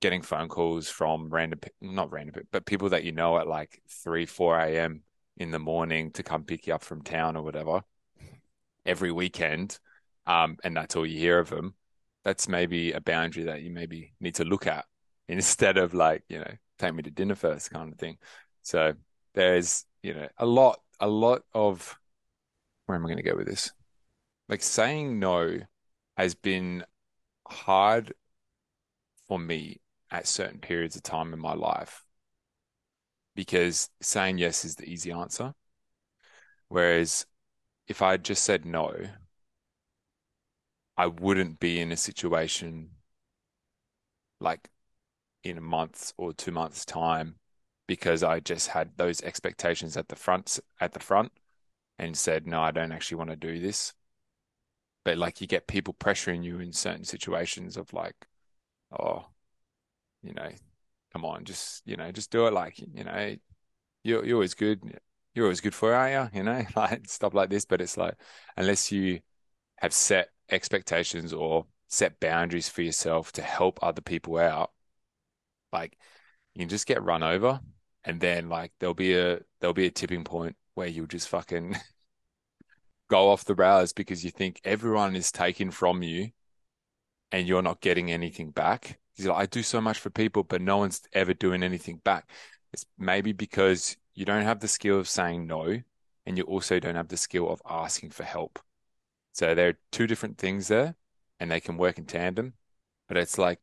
getting 0.00 0.22
phone 0.22 0.48
calls 0.48 0.88
from 0.88 1.30
random, 1.30 1.58
not 1.80 2.12
random, 2.12 2.44
but 2.52 2.66
people 2.66 2.90
that 2.90 3.04
you 3.04 3.12
know 3.12 3.38
at 3.38 3.48
like 3.48 3.80
3, 3.88 4.26
4 4.26 4.60
a.m. 4.60 5.02
in 5.38 5.50
the 5.50 5.58
morning 5.58 6.10
to 6.12 6.22
come 6.22 6.44
pick 6.44 6.66
you 6.66 6.74
up 6.74 6.84
from 6.84 7.02
town 7.02 7.36
or 7.36 7.42
whatever 7.42 7.82
every 8.86 9.12
weekend. 9.12 9.78
Um, 10.26 10.56
and 10.64 10.76
that's 10.76 10.96
all 10.96 11.06
you 11.06 11.18
hear 11.18 11.38
of 11.38 11.50
them. 11.50 11.74
That's 12.24 12.48
maybe 12.48 12.92
a 12.92 13.00
boundary 13.00 13.44
that 13.44 13.62
you 13.62 13.70
maybe 13.70 14.14
need 14.20 14.36
to 14.36 14.44
look 14.44 14.66
at 14.66 14.86
instead 15.28 15.76
of 15.76 15.94
like, 15.94 16.22
you 16.28 16.38
know, 16.38 16.52
take 16.78 16.94
me 16.94 17.02
to 17.02 17.10
dinner 17.10 17.34
first 17.34 17.70
kind 17.70 17.92
of 17.92 17.98
thing. 17.98 18.16
So 18.62 18.94
there's, 19.34 19.84
you 20.02 20.14
know, 20.14 20.28
a 20.38 20.46
lot, 20.46 20.80
a 21.00 21.08
lot 21.08 21.42
of, 21.52 21.98
where 22.86 22.96
am 22.96 23.04
I 23.04 23.08
going 23.08 23.22
to 23.22 23.30
go 23.30 23.36
with 23.36 23.46
this? 23.46 23.72
Like 24.48 24.62
saying 24.62 25.18
no 25.18 25.58
has 26.16 26.34
been 26.34 26.84
hard 27.48 28.12
for 29.26 29.38
me 29.38 29.80
at 30.10 30.26
certain 30.26 30.60
periods 30.60 30.96
of 30.96 31.02
time 31.02 31.32
in 31.32 31.40
my 31.40 31.54
life 31.54 32.04
because 33.34 33.90
saying 34.00 34.38
yes 34.38 34.64
is 34.64 34.76
the 34.76 34.84
easy 34.84 35.10
answer. 35.10 35.54
Whereas 36.68 37.26
if 37.88 38.02
I 38.02 38.12
had 38.12 38.24
just 38.24 38.42
said 38.44 38.66
no, 38.66 38.94
I 40.96 41.06
wouldn't 41.06 41.60
be 41.60 41.78
in 41.78 41.92
a 41.92 41.96
situation 41.96 42.96
like 44.40 44.68
in 45.44 45.58
a 45.58 45.62
month 45.62 46.12
or 46.18 46.32
two 46.32 46.52
months' 46.52 46.84
time 46.86 47.36
because 47.88 48.22
I 48.22 48.40
just 48.40 48.68
had 48.68 48.96
those 48.96 49.22
expectations 49.22 49.96
at 49.96 50.08
the 50.08 50.16
front 50.16 50.60
at 50.80 50.92
the 50.94 51.00
front 51.00 51.32
and 51.98 52.16
said, 52.18 52.46
no, 52.46 52.62
I 52.62 52.72
don't 52.72 52.92
actually 52.92 53.18
want 53.18 53.30
to 53.30 53.36
do 53.36 53.60
this. 53.60 53.94
But 55.04 55.18
like 55.18 55.40
you 55.40 55.46
get 55.46 55.66
people 55.66 55.94
pressuring 55.94 56.44
you 56.44 56.60
in 56.60 56.72
certain 56.72 57.04
situations 57.04 57.76
of 57.76 57.92
like, 57.92 58.26
oh, 58.98 59.26
you 60.22 60.34
know, 60.34 60.50
come 61.12 61.24
on, 61.24 61.44
just 61.44 61.82
you 61.86 61.96
know, 61.96 62.12
just 62.12 62.30
do 62.30 62.46
it. 62.48 62.54
Like 62.54 62.78
you 62.80 63.04
know, 63.04 63.36
you're 64.04 64.24
you're 64.26 64.36
always 64.36 64.54
good. 64.54 65.00
You're 65.34 65.46
always 65.46 65.60
good 65.60 65.74
for 65.74 65.92
it, 65.92 65.96
are 65.96 66.10
you? 66.10 66.38
You 66.38 66.44
know, 66.44 66.64
like 66.76 67.08
stuff 67.08 67.34
like 67.34 67.50
this. 67.50 67.64
But 67.64 67.80
it's 67.80 67.96
like 67.96 68.14
unless 68.56 68.92
you 68.92 69.20
have 69.78 69.92
set 69.92 70.30
expectations 70.50 71.32
or 71.32 71.66
set 71.88 72.20
boundaries 72.20 72.68
for 72.68 72.82
yourself 72.82 73.32
to 73.32 73.42
help 73.42 73.78
other 73.82 74.02
people 74.02 74.38
out, 74.38 74.72
like 75.72 75.96
you 76.54 76.60
can 76.60 76.68
just 76.68 76.86
get 76.86 77.02
run 77.02 77.22
over, 77.22 77.60
and 78.04 78.20
then 78.20 78.48
like 78.48 78.72
there'll 78.80 78.94
be 78.94 79.14
a 79.14 79.40
there'll 79.60 79.74
be 79.74 79.86
a 79.86 79.90
tipping 79.90 80.24
point 80.24 80.56
where 80.74 80.88
you'll 80.88 81.06
just 81.06 81.28
fucking 81.28 81.76
go 83.08 83.30
off 83.30 83.44
the 83.44 83.54
rails 83.54 83.92
because 83.92 84.24
you 84.24 84.30
think 84.30 84.60
everyone 84.64 85.16
is 85.16 85.30
taking 85.32 85.70
from 85.70 86.02
you 86.02 86.30
and 87.32 87.46
you're 87.46 87.62
not 87.62 87.80
getting 87.80 88.10
anything 88.10 88.50
back. 88.50 88.98
Like, 89.18 89.36
I 89.36 89.46
do 89.46 89.62
so 89.62 89.80
much 89.80 89.98
for 89.98 90.10
people, 90.10 90.42
but 90.42 90.60
no 90.60 90.78
one's 90.78 91.02
ever 91.12 91.34
doing 91.34 91.62
anything 91.62 91.98
back. 91.98 92.28
It's 92.72 92.86
maybe 92.98 93.32
because 93.32 93.96
you 94.14 94.24
don't 94.24 94.44
have 94.44 94.60
the 94.60 94.68
skill 94.68 94.98
of 94.98 95.08
saying 95.08 95.46
no, 95.46 95.82
and 96.26 96.38
you 96.38 96.44
also 96.44 96.78
don't 96.78 96.94
have 96.94 97.08
the 97.08 97.16
skill 97.16 97.50
of 97.50 97.60
asking 97.68 98.10
for 98.10 98.24
help. 98.24 98.58
So 99.32 99.54
there 99.54 99.68
are 99.70 99.78
two 99.92 100.06
different 100.06 100.38
things 100.38 100.68
there, 100.68 100.96
and 101.40 101.50
they 101.50 101.60
can 101.60 101.76
work 101.76 101.98
in 101.98 102.06
tandem. 102.06 102.54
But 103.08 103.16
it's 103.18 103.38
like 103.38 103.60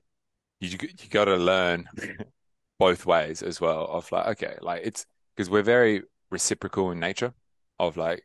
you 0.60 0.70
you 0.82 1.10
got 1.10 1.26
to 1.26 1.38
learn 1.38 1.88
both 2.80 3.06
ways 3.06 3.42
as 3.44 3.62
well. 3.62 3.86
Of 3.88 4.12
like, 4.12 4.28
okay, 4.28 4.58
like 4.62 4.82
it's 4.86 5.06
because 5.36 5.50
we're 5.50 5.64
very 5.64 6.04
reciprocal 6.30 6.92
in 6.92 7.00
nature. 7.00 7.34
Of 7.80 7.98
like, 7.98 8.24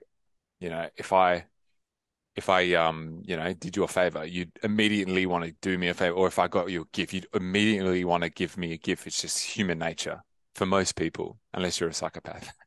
you 0.60 0.70
know, 0.70 0.88
if 0.96 1.12
I 1.12 1.46
if 2.36 2.50
I 2.50 2.74
um 2.74 3.22
you 3.24 3.36
know 3.36 3.52
did 3.54 3.76
you 3.76 3.84
a 3.84 3.88
favor, 3.88 4.24
you'd 4.24 4.52
immediately 4.62 5.26
want 5.26 5.44
to 5.44 5.52
do 5.62 5.78
me 5.78 5.88
a 5.88 5.94
favor, 5.94 6.14
or 6.16 6.28
if 6.28 6.38
I 6.38 6.48
got 6.48 6.70
you 6.70 6.82
a 6.82 6.86
gift, 6.92 7.14
you'd 7.14 7.28
immediately 7.34 8.04
want 8.04 8.24
to 8.24 8.30
give 8.30 8.56
me 8.56 8.72
a 8.72 8.78
gift. 8.78 9.06
It's 9.06 9.22
just 9.22 9.40
human 9.42 9.78
nature 9.78 10.22
for 10.56 10.66
most 10.66 10.96
people, 10.96 11.38
unless 11.54 11.80
you're 11.80 11.90
a 11.90 11.94
psychopath. 11.94 12.52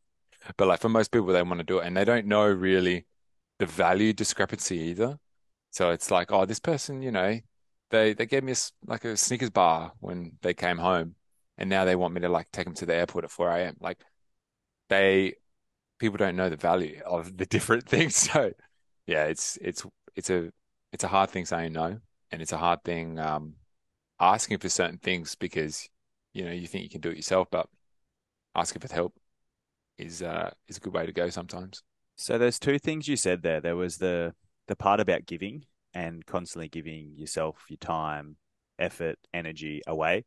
But 0.57 0.67
like 0.69 0.79
for 0.79 0.89
most 0.89 1.11
people, 1.11 1.27
they 1.27 1.43
want 1.43 1.59
to 1.59 1.65
do 1.65 1.79
it, 1.79 1.85
and 1.85 1.97
they 1.97 2.05
don't 2.05 2.25
know 2.25 2.45
really 2.47 3.05
the 3.59 3.65
value 3.65 4.13
discrepancy 4.13 4.77
either. 4.77 5.19
So 5.71 5.91
it's 5.91 6.11
like, 6.11 6.31
oh, 6.31 6.45
this 6.45 6.59
person, 6.61 7.01
you 7.01 7.11
know, 7.11 7.39
they 7.91 8.13
they 8.13 8.25
gave 8.25 8.43
me 8.43 8.53
a, 8.53 8.55
like 8.87 9.05
a 9.05 9.17
Snickers 9.17 9.49
bar 9.49 9.93
when 9.99 10.37
they 10.41 10.53
came 10.53 10.77
home, 10.77 11.15
and 11.57 11.69
now 11.69 11.85
they 11.85 11.95
want 11.95 12.13
me 12.13 12.21
to 12.21 12.29
like 12.29 12.51
take 12.51 12.65
them 12.65 12.75
to 12.75 12.85
the 12.85 12.95
airport 12.95 13.25
at 13.25 13.31
4 13.31 13.49
a.m. 13.51 13.77
Like 13.81 13.99
they 14.89 15.35
people 15.99 16.17
don't 16.17 16.35
know 16.37 16.49
the 16.49 16.57
value 16.57 17.01
of 17.05 17.37
the 17.37 17.45
different 17.55 17.87
things. 17.87 18.15
So 18.33 18.53
yeah, 19.07 19.25
it's 19.25 19.57
it's 19.61 19.85
it's 20.15 20.29
a 20.29 20.51
it's 20.93 21.03
a 21.03 21.09
hard 21.09 21.31
thing 21.31 21.45
saying 21.45 21.73
no, 21.73 21.99
and 22.31 22.41
it's 22.41 22.53
a 22.53 22.57
hard 22.57 22.83
thing 22.83 23.19
um, 23.19 23.55
asking 24.19 24.59
for 24.59 24.69
certain 24.69 24.99
things 24.99 25.35
because 25.35 25.89
you 26.33 26.45
know 26.45 26.51
you 26.51 26.67
think 26.67 26.83
you 26.83 26.89
can 26.89 27.01
do 27.01 27.09
it 27.11 27.17
yourself, 27.17 27.49
but 27.51 27.67
asking 28.55 28.81
for 28.81 28.93
help 28.93 29.13
is 29.97 30.21
uh, 30.21 30.51
is 30.67 30.77
a 30.77 30.79
good 30.79 30.93
way 30.93 31.05
to 31.05 31.11
go 31.11 31.29
sometimes. 31.29 31.83
So 32.15 32.37
there's 32.37 32.59
two 32.59 32.79
things 32.79 33.07
you 33.07 33.15
said 33.15 33.43
there. 33.43 33.61
There 33.61 33.75
was 33.75 33.97
the 33.97 34.33
the 34.67 34.75
part 34.75 34.99
about 34.99 35.25
giving 35.25 35.65
and 35.93 36.25
constantly 36.25 36.69
giving 36.69 37.13
yourself 37.15 37.65
your 37.69 37.77
time, 37.77 38.37
effort, 38.77 39.17
energy 39.33 39.81
away. 39.87 40.25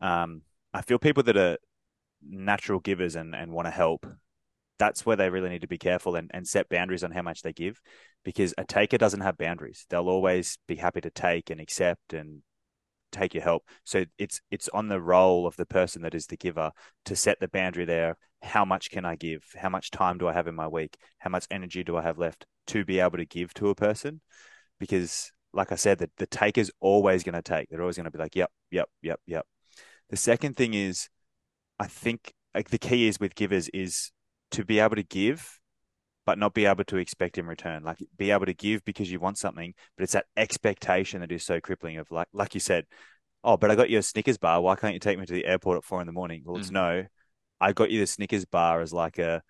Um, 0.00 0.42
I 0.72 0.82
feel 0.82 0.98
people 0.98 1.22
that 1.24 1.36
are 1.36 1.58
natural 2.28 2.80
givers 2.80 3.16
and, 3.16 3.34
and 3.34 3.52
want 3.52 3.66
to 3.66 3.70
help, 3.70 4.06
that's 4.78 5.06
where 5.06 5.16
they 5.16 5.30
really 5.30 5.50
need 5.50 5.60
to 5.60 5.68
be 5.68 5.78
careful 5.78 6.16
and, 6.16 6.30
and 6.34 6.46
set 6.46 6.68
boundaries 6.68 7.04
on 7.04 7.12
how 7.12 7.22
much 7.22 7.42
they 7.42 7.52
give 7.52 7.80
because 8.24 8.54
a 8.58 8.64
taker 8.64 8.98
doesn't 8.98 9.20
have 9.20 9.38
boundaries. 9.38 9.86
They'll 9.88 10.08
always 10.08 10.58
be 10.66 10.76
happy 10.76 11.00
to 11.02 11.10
take 11.10 11.50
and 11.50 11.60
accept 11.60 12.12
and 12.12 12.42
take 13.14 13.34
your 13.34 13.42
help. 13.42 13.64
So 13.84 14.04
it's 14.18 14.40
it's 14.50 14.68
on 14.70 14.88
the 14.88 15.00
role 15.00 15.46
of 15.46 15.56
the 15.56 15.66
person 15.66 16.02
that 16.02 16.14
is 16.14 16.26
the 16.26 16.36
giver 16.36 16.72
to 17.06 17.16
set 17.16 17.40
the 17.40 17.48
boundary 17.48 17.84
there. 17.84 18.16
How 18.42 18.64
much 18.64 18.90
can 18.90 19.04
I 19.04 19.16
give? 19.16 19.44
How 19.56 19.68
much 19.68 19.90
time 19.90 20.18
do 20.18 20.28
I 20.28 20.32
have 20.32 20.46
in 20.46 20.54
my 20.54 20.68
week? 20.68 20.96
How 21.18 21.30
much 21.30 21.46
energy 21.50 21.84
do 21.84 21.96
I 21.96 22.02
have 22.02 22.18
left 22.18 22.46
to 22.68 22.84
be 22.84 23.00
able 23.00 23.18
to 23.18 23.24
give 23.24 23.54
to 23.54 23.70
a 23.70 23.74
person? 23.74 24.20
Because 24.78 25.32
like 25.54 25.72
I 25.72 25.76
said, 25.76 25.98
the, 25.98 26.10
the 26.18 26.26
taker's 26.26 26.70
always 26.80 27.22
going 27.22 27.34
to 27.34 27.42
take. 27.42 27.68
They're 27.68 27.80
always 27.80 27.96
going 27.96 28.04
to 28.04 28.10
be 28.10 28.18
like, 28.18 28.34
yep, 28.34 28.50
yep, 28.70 28.88
yep, 29.02 29.20
yep. 29.26 29.46
The 30.10 30.16
second 30.16 30.56
thing 30.56 30.74
is, 30.74 31.08
I 31.78 31.86
think 31.86 32.34
like 32.54 32.70
the 32.70 32.78
key 32.78 33.08
is 33.08 33.18
with 33.18 33.34
givers 33.34 33.68
is 33.68 34.10
to 34.50 34.64
be 34.64 34.78
able 34.78 34.96
to 34.96 35.02
give 35.02 35.60
but 36.26 36.38
not 36.38 36.54
be 36.54 36.66
able 36.66 36.84
to 36.84 36.96
expect 36.96 37.38
in 37.38 37.46
return. 37.46 37.82
Like 37.82 37.98
be 38.16 38.30
able 38.30 38.46
to 38.46 38.54
give 38.54 38.84
because 38.84 39.10
you 39.10 39.20
want 39.20 39.38
something, 39.38 39.74
but 39.96 40.04
it's 40.04 40.14
that 40.14 40.26
expectation 40.36 41.20
that 41.20 41.32
is 41.32 41.44
so 41.44 41.60
crippling. 41.60 41.98
Of 41.98 42.10
like, 42.10 42.28
like 42.32 42.54
you 42.54 42.60
said, 42.60 42.86
oh, 43.42 43.56
but 43.56 43.70
I 43.70 43.74
got 43.74 43.90
you 43.90 43.98
a 43.98 44.02
Snickers 44.02 44.38
bar. 44.38 44.60
Why 44.60 44.76
can't 44.76 44.94
you 44.94 45.00
take 45.00 45.18
me 45.18 45.26
to 45.26 45.32
the 45.32 45.44
airport 45.44 45.78
at 45.78 45.84
four 45.84 46.00
in 46.00 46.06
the 46.06 46.12
morning? 46.12 46.42
Well, 46.44 46.56
it's 46.56 46.70
mm. 46.70 46.72
no. 46.72 47.06
I 47.60 47.72
got 47.72 47.90
you 47.90 48.00
the 48.00 48.06
Snickers 48.06 48.44
bar 48.44 48.80
as 48.80 48.92
like 48.92 49.18
a, 49.18 49.42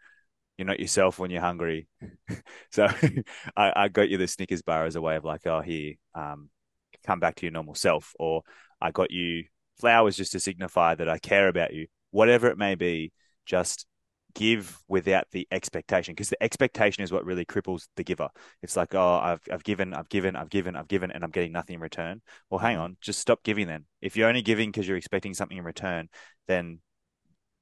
you're 0.59 0.67
not 0.67 0.81
yourself 0.81 1.19
when 1.19 1.31
you're 1.31 1.41
hungry. 1.41 1.89
so 2.71 2.87
I, 3.57 3.73
I, 3.75 3.89
got 3.89 4.09
you 4.09 4.19
the 4.19 4.29
Snickers 4.29 4.63
bar 4.63 4.85
as 4.85 4.97
a 4.97 5.01
way 5.01 5.17
of 5.17 5.25
like, 5.25 5.47
oh, 5.47 5.61
here, 5.61 5.95
um, 6.15 6.51
come 7.07 7.21
back 7.21 7.37
to 7.37 7.47
your 7.47 7.53
normal 7.53 7.75
self. 7.75 8.15
Or 8.19 8.43
I 8.81 8.91
got 8.91 9.11
you 9.11 9.45
flowers 9.81 10.17
just 10.17 10.33
to 10.33 10.41
signify 10.41 10.95
that 10.97 11.09
I 11.09 11.19
care 11.19 11.49
about 11.49 11.73
you. 11.73 11.87
Whatever 12.11 12.49
it 12.49 12.59
may 12.59 12.75
be, 12.75 13.13
just 13.47 13.87
give 14.35 14.79
without 14.89 15.27
the 15.31 15.47
expectation 15.51 16.13
because 16.13 16.31
the 16.31 16.43
expectation 16.43 17.03
is 17.03 17.13
what 17.13 17.25
really 17.25 17.45
cripples 17.45 17.89
the 17.97 18.05
giver. 18.05 18.29
It's 18.63 18.77
like, 18.77 18.95
oh, 18.95 19.21
I've 19.23 19.41
I've 19.51 19.65
given, 19.65 19.95
I've 19.95 20.09
given, 20.09 20.37
I've 20.37 20.49
given, 20.49 20.77
I've 20.77 20.89
given, 20.89 21.11
and 21.11 21.25
I'm 21.25 21.31
getting 21.31 21.53
nothing 21.53 21.75
in 21.75 21.81
return. 21.81 22.23
Well, 22.51 22.59
hang 22.59 22.79
on, 22.79 22.97
just 23.01 23.21
stop 23.21 23.43
giving 23.43 23.67
then. 23.67 23.87
If 24.01 24.17
you're 24.17 24.29
only 24.29 24.43
giving 24.43 24.71
because 24.71 24.87
you're 24.89 24.97
expecting 24.97 25.35
something 25.35 25.59
in 25.59 25.65
return, 25.65 26.09
then 26.49 26.81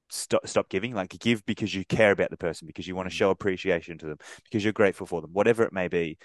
stop 0.09 0.47
stop 0.47 0.69
giving. 0.69 0.93
Like 0.93 1.17
give 1.19 1.45
because 1.45 1.73
you 1.73 1.85
care 1.85 2.11
about 2.11 2.29
the 2.29 2.37
person, 2.37 2.67
because 2.67 2.87
you 2.87 2.95
want 2.95 3.09
to 3.09 3.13
mm. 3.15 3.17
show 3.17 3.29
appreciation 3.29 3.97
to 3.99 4.05
them, 4.05 4.17
because 4.45 4.63
you're 4.63 4.73
grateful 4.73 5.07
for 5.07 5.21
them, 5.21 5.31
whatever 5.33 5.63
it 5.63 5.73
may 5.73 5.87
be. 5.87 6.17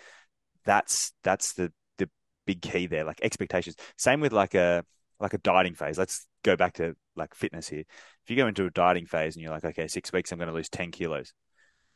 That's 0.65 1.13
that's 1.25 1.55
the 1.55 1.73
the 1.99 2.09
big 2.47 2.63
key 2.63 2.87
there. 2.87 3.05
Like 3.05 3.21
expectations. 3.23 3.77
Same 3.97 4.21
with 4.21 4.33
like 4.33 4.55
a 4.55 4.85
like 5.21 5.35
a 5.35 5.39
dieting 5.39 5.75
phase. 5.75 5.99
Let's 5.99 6.27
go 6.43 6.57
back 6.57 6.75
to 6.75 6.95
like 7.17 7.35
fitness 7.35 7.69
here. 7.69 7.81
If 7.81 8.31
you 8.31 8.37
go 8.37 8.47
into 8.47 8.67
a 8.67 8.71
dieting 8.71 9.07
phase 9.07 9.37
and 9.37 9.43
you're 9.43 9.53
like, 9.53 9.65
okay, 9.65 9.89
six 9.89 10.13
weeks, 10.13 10.33
I'm 10.33 10.39
going 10.39 10.49
to 10.49 10.55
lose 10.55 10.69
10 10.69 10.91
kilos. 10.91 11.33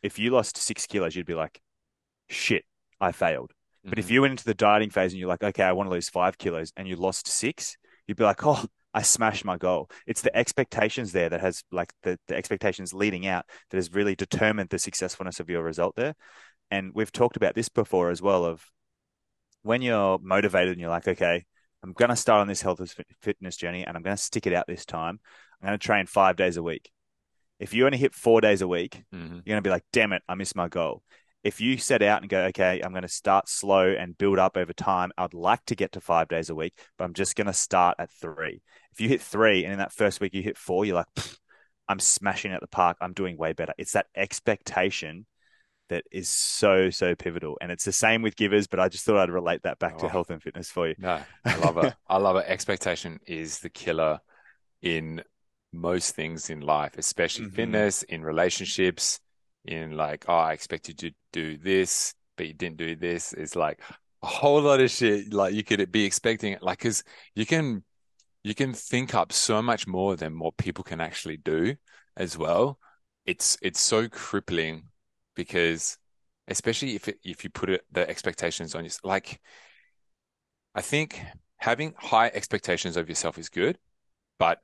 If 0.02 0.18
you 0.18 0.30
lost 0.30 0.56
six 0.56 0.87
kilos, 0.87 1.14
you'd 1.14 1.26
be 1.26 1.34
like, 1.34 1.61
shit, 2.28 2.64
I 3.00 3.12
failed. 3.12 3.50
Mm-hmm. 3.50 3.90
But 3.90 3.99
if 3.99 4.06
mm-hmm. 4.06 4.14
you 4.14 4.20
went 4.22 4.32
into 4.32 4.44
the 4.44 4.54
dieting 4.54 4.90
phase 4.90 5.12
and 5.12 5.20
you're 5.20 5.28
like, 5.28 5.44
okay, 5.44 5.64
I 5.64 5.72
want 5.72 5.88
to 5.88 5.94
lose 5.94 6.08
five 6.08 6.38
kilos 6.38 6.72
and 6.76 6.88
you 6.88 6.96
lost 6.96 7.28
six, 7.28 7.76
you'd 8.06 8.16
be 8.16 8.25
like, 8.25 8.44
oh, 8.44 8.64
I 8.94 9.02
smashed 9.02 9.44
my 9.44 9.56
goal. 9.56 9.90
It's 10.06 10.20
the 10.20 10.37
expectations 10.37 11.12
there 11.12 11.30
that 11.30 11.40
has 11.40 11.62
like 11.70 11.92
the, 12.02 12.18
the 12.28 12.37
expectations 12.37 12.92
leading 12.92 13.26
out 13.26 13.46
that 13.70 13.76
has 13.78 13.92
really 13.92 14.14
determined 14.14 14.68
the 14.68 14.78
successfulness 14.78 15.40
of 15.40 15.49
your 15.49 15.62
result 15.62 15.96
there. 15.96 16.14
And 16.70 16.92
we've 16.94 17.12
talked 17.12 17.37
about 17.37 17.54
this 17.54 17.68
before 17.68 18.11
as 18.11 18.20
well 18.20 18.44
of 18.44 18.62
when 19.62 19.82
you're 19.82 20.18
motivated 20.20 20.72
and 20.72 20.80
you're 20.80 20.90
like, 20.90 21.08
okay, 21.08 21.44
I'm 21.82 21.92
going 21.92 22.10
to 22.10 22.16
start 22.16 22.40
on 22.40 22.46
this 22.48 22.62
health 22.62 22.80
and 22.80 22.94
fitness 23.20 23.56
journey 23.56 23.84
and 23.84 23.96
I'm 23.96 24.02
going 24.02 24.16
to 24.16 24.22
stick 24.22 24.46
it 24.46 24.52
out 24.52 24.66
this 24.66 24.86
time. 24.86 25.18
I'm 25.60 25.66
going 25.66 25.78
to 25.78 25.84
train 25.84 26.06
five 26.06 26.36
days 26.36 26.56
a 26.56 26.62
week. 26.62 26.90
If 27.58 27.74
you 27.74 27.86
only 27.86 27.98
hit 27.98 28.14
four 28.14 28.40
days 28.40 28.62
a 28.62 28.68
week, 28.68 29.02
mm-hmm. 29.14 29.34
you're 29.34 29.42
going 29.42 29.62
to 29.62 29.62
be 29.62 29.70
like, 29.70 29.84
damn 29.92 30.12
it, 30.12 30.22
I 30.28 30.34
missed 30.34 30.56
my 30.56 30.68
goal. 30.68 31.02
If 31.44 31.60
you 31.60 31.76
set 31.76 32.02
out 32.02 32.22
and 32.22 32.30
go, 32.30 32.44
okay, 32.46 32.80
I'm 32.84 32.92
going 32.92 33.02
to 33.02 33.08
start 33.08 33.48
slow 33.48 33.92
and 33.92 34.16
build 34.16 34.38
up 34.38 34.56
over 34.56 34.72
time, 34.72 35.10
I'd 35.18 35.34
like 35.34 35.64
to 35.66 35.74
get 35.74 35.92
to 35.92 36.00
five 36.00 36.28
days 36.28 36.50
a 36.50 36.54
week, 36.54 36.74
but 36.96 37.04
I'm 37.04 37.14
just 37.14 37.34
going 37.34 37.48
to 37.48 37.52
start 37.52 37.96
at 37.98 38.10
three. 38.10 38.62
If 38.92 39.00
you 39.00 39.08
hit 39.08 39.20
three 39.20 39.64
and 39.64 39.72
in 39.72 39.78
that 39.78 39.92
first 39.92 40.20
week 40.20 40.34
you 40.34 40.42
hit 40.42 40.56
four, 40.56 40.84
you're 40.84 40.96
like, 40.96 41.08
I'm 41.88 41.98
smashing 41.98 42.52
at 42.52 42.60
the 42.60 42.68
park. 42.68 42.96
I'm 43.00 43.12
doing 43.12 43.36
way 43.36 43.54
better. 43.54 43.74
It's 43.76 43.92
that 43.92 44.06
expectation 44.14 45.26
that 45.92 46.04
is 46.11 46.28
so 46.28 46.90
so 46.90 47.14
pivotal. 47.14 47.56
And 47.61 47.70
it's 47.70 47.84
the 47.84 47.92
same 47.92 48.22
with 48.22 48.37
givers 48.37 48.66
but 48.66 48.80
i 48.80 48.88
just 48.88 49.04
thought 49.04 49.18
i'd 49.18 49.30
relate 49.30 49.62
that 49.62 49.78
back 49.78 49.94
oh, 49.96 50.00
to 50.00 50.08
health 50.08 50.30
and 50.30 50.42
fitness 50.42 50.70
for 50.70 50.88
you. 50.88 50.94
No 50.99 51.20
i 51.44 51.56
love 51.56 51.78
it. 51.78 51.94
I 52.08 52.16
love 52.18 52.37
it. 52.37 52.46
Expectation 52.46 53.20
is 53.26 53.61
the 53.61 53.70
killer 53.70 54.20
in 54.82 55.22
most 55.72 56.14
things 56.14 56.50
in 56.50 56.61
life 56.61 56.99
especially 56.99 57.46
mm-hmm. 57.46 57.56
fitness 57.56 58.02
in 58.02 58.22
relationships 58.22 59.20
in 59.64 59.96
like 59.96 60.26
oh 60.28 60.34
i 60.34 60.52
expect 60.52 60.88
you 60.88 60.94
to 60.94 61.11
do 61.32 61.56
this 61.56 62.14
but 62.37 62.46
you 62.46 62.54
didn't 62.54 62.76
do 62.76 62.96
this. 62.96 63.32
It's 63.32 63.56
like 63.56 63.80
a 64.22 64.26
whole 64.26 64.61
lot 64.61 64.80
of 64.80 64.90
shit 64.90 65.32
like 65.32 65.54
you 65.54 65.64
could 65.64 65.90
be 65.90 66.04
expecting 66.04 66.52
it 66.52 66.62
like 66.62 66.78
because 66.78 67.02
you 67.34 67.46
can 67.46 67.84
you 68.44 68.54
can 68.54 68.72
think 68.72 69.14
up 69.14 69.32
so 69.32 69.62
much 69.62 69.87
more 69.87 70.16
than 70.16 70.38
what 70.38 70.56
people 70.56 70.84
can 70.84 71.00
actually 71.00 71.37
do 71.37 71.76
as 72.16 72.37
well. 72.37 72.78
It's 73.26 73.56
it's 73.62 73.80
so 73.80 74.08
crippling 74.08 74.88
because 75.34 75.98
especially 76.48 76.94
if 76.94 77.08
it, 77.08 77.18
if 77.24 77.44
you 77.44 77.50
put 77.50 77.70
it 77.70 77.84
the 77.90 78.08
expectations 78.08 78.74
on 78.74 78.84
you 78.84 78.90
like 79.04 79.40
I 80.74 80.80
think 80.80 81.20
having 81.58 81.94
high 81.96 82.28
expectations 82.28 82.96
of 82.96 83.08
yourself 83.08 83.38
is 83.38 83.48
good, 83.48 83.78
but 84.38 84.60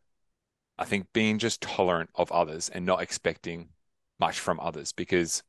I 0.78 0.84
think 0.84 1.06
being 1.12 1.38
just 1.38 1.60
tolerant 1.60 2.10
of 2.14 2.32
others 2.32 2.68
and 2.68 2.86
not 2.86 3.02
expecting 3.02 3.68
much 4.18 4.40
from 4.40 4.58
others 4.60 4.92
because 4.92 5.42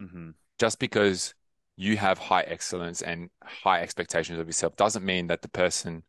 mm-hmm. 0.00 0.30
just 0.58 0.78
because 0.78 1.34
you 1.76 1.96
have 1.96 2.18
high 2.18 2.42
excellence 2.42 3.02
and 3.02 3.28
high 3.42 3.82
expectations 3.82 4.38
of 4.38 4.46
yourself 4.46 4.76
doesn't 4.76 5.04
mean 5.04 5.26
that 5.26 5.42
the 5.42 5.48
person 5.48 6.04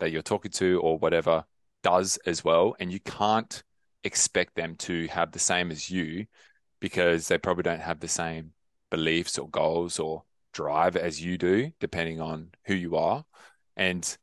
that 0.00 0.10
you're 0.10 0.22
talking 0.22 0.50
to 0.50 0.80
or 0.80 0.98
whatever 0.98 1.44
does 1.82 2.18
as 2.26 2.42
well. 2.42 2.74
And 2.80 2.90
you 2.92 3.00
can't 3.00 3.62
expect 4.04 4.54
them 4.56 4.76
to 4.76 5.06
have 5.08 5.32
the 5.32 5.38
same 5.38 5.70
as 5.70 5.90
you 5.90 6.26
because 6.82 7.28
they 7.28 7.38
probably 7.38 7.62
don't 7.62 7.80
have 7.80 8.00
the 8.00 8.08
same 8.08 8.50
beliefs 8.90 9.38
or 9.38 9.48
goals 9.48 10.00
or 10.00 10.24
drive 10.52 10.96
as 10.96 11.22
you 11.22 11.38
do, 11.38 11.70
depending 11.78 12.20
on 12.20 12.50
who 12.64 12.74
you 12.74 12.96
are. 12.96 13.24
And 13.76 14.18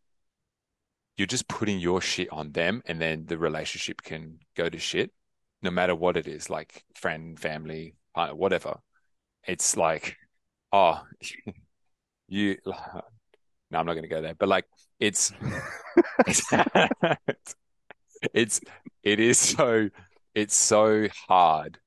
you're 1.15 1.25
just 1.25 1.47
putting 1.47 1.79
your 1.79 2.01
shit 2.01 2.27
on 2.33 2.51
them, 2.51 2.81
and 2.85 2.99
then 2.99 3.25
the 3.27 3.37
relationship 3.37 4.01
can 4.01 4.39
go 4.57 4.67
to 4.67 4.77
shit, 4.77 5.11
no 5.61 5.71
matter 5.71 5.95
what 5.95 6.17
it 6.17 6.27
is 6.27 6.49
like 6.49 6.83
friend, 6.95 7.39
family, 7.39 7.95
partner, 8.13 8.35
whatever. 8.35 8.79
It's 9.47 9.77
like, 9.77 10.17
oh, 10.73 11.01
you. 12.27 12.57
No, 13.71 13.77
I'm 13.77 13.85
not 13.85 13.93
going 13.93 14.01
to 14.01 14.09
go 14.09 14.19
there, 14.19 14.33
but 14.33 14.49
like, 14.49 14.65
it's, 14.99 15.31
it's, 18.33 18.61
it 19.03 19.19
is 19.19 19.37
so, 19.37 19.89
it's 20.33 20.55
so 20.55 21.07
hard 21.27 21.77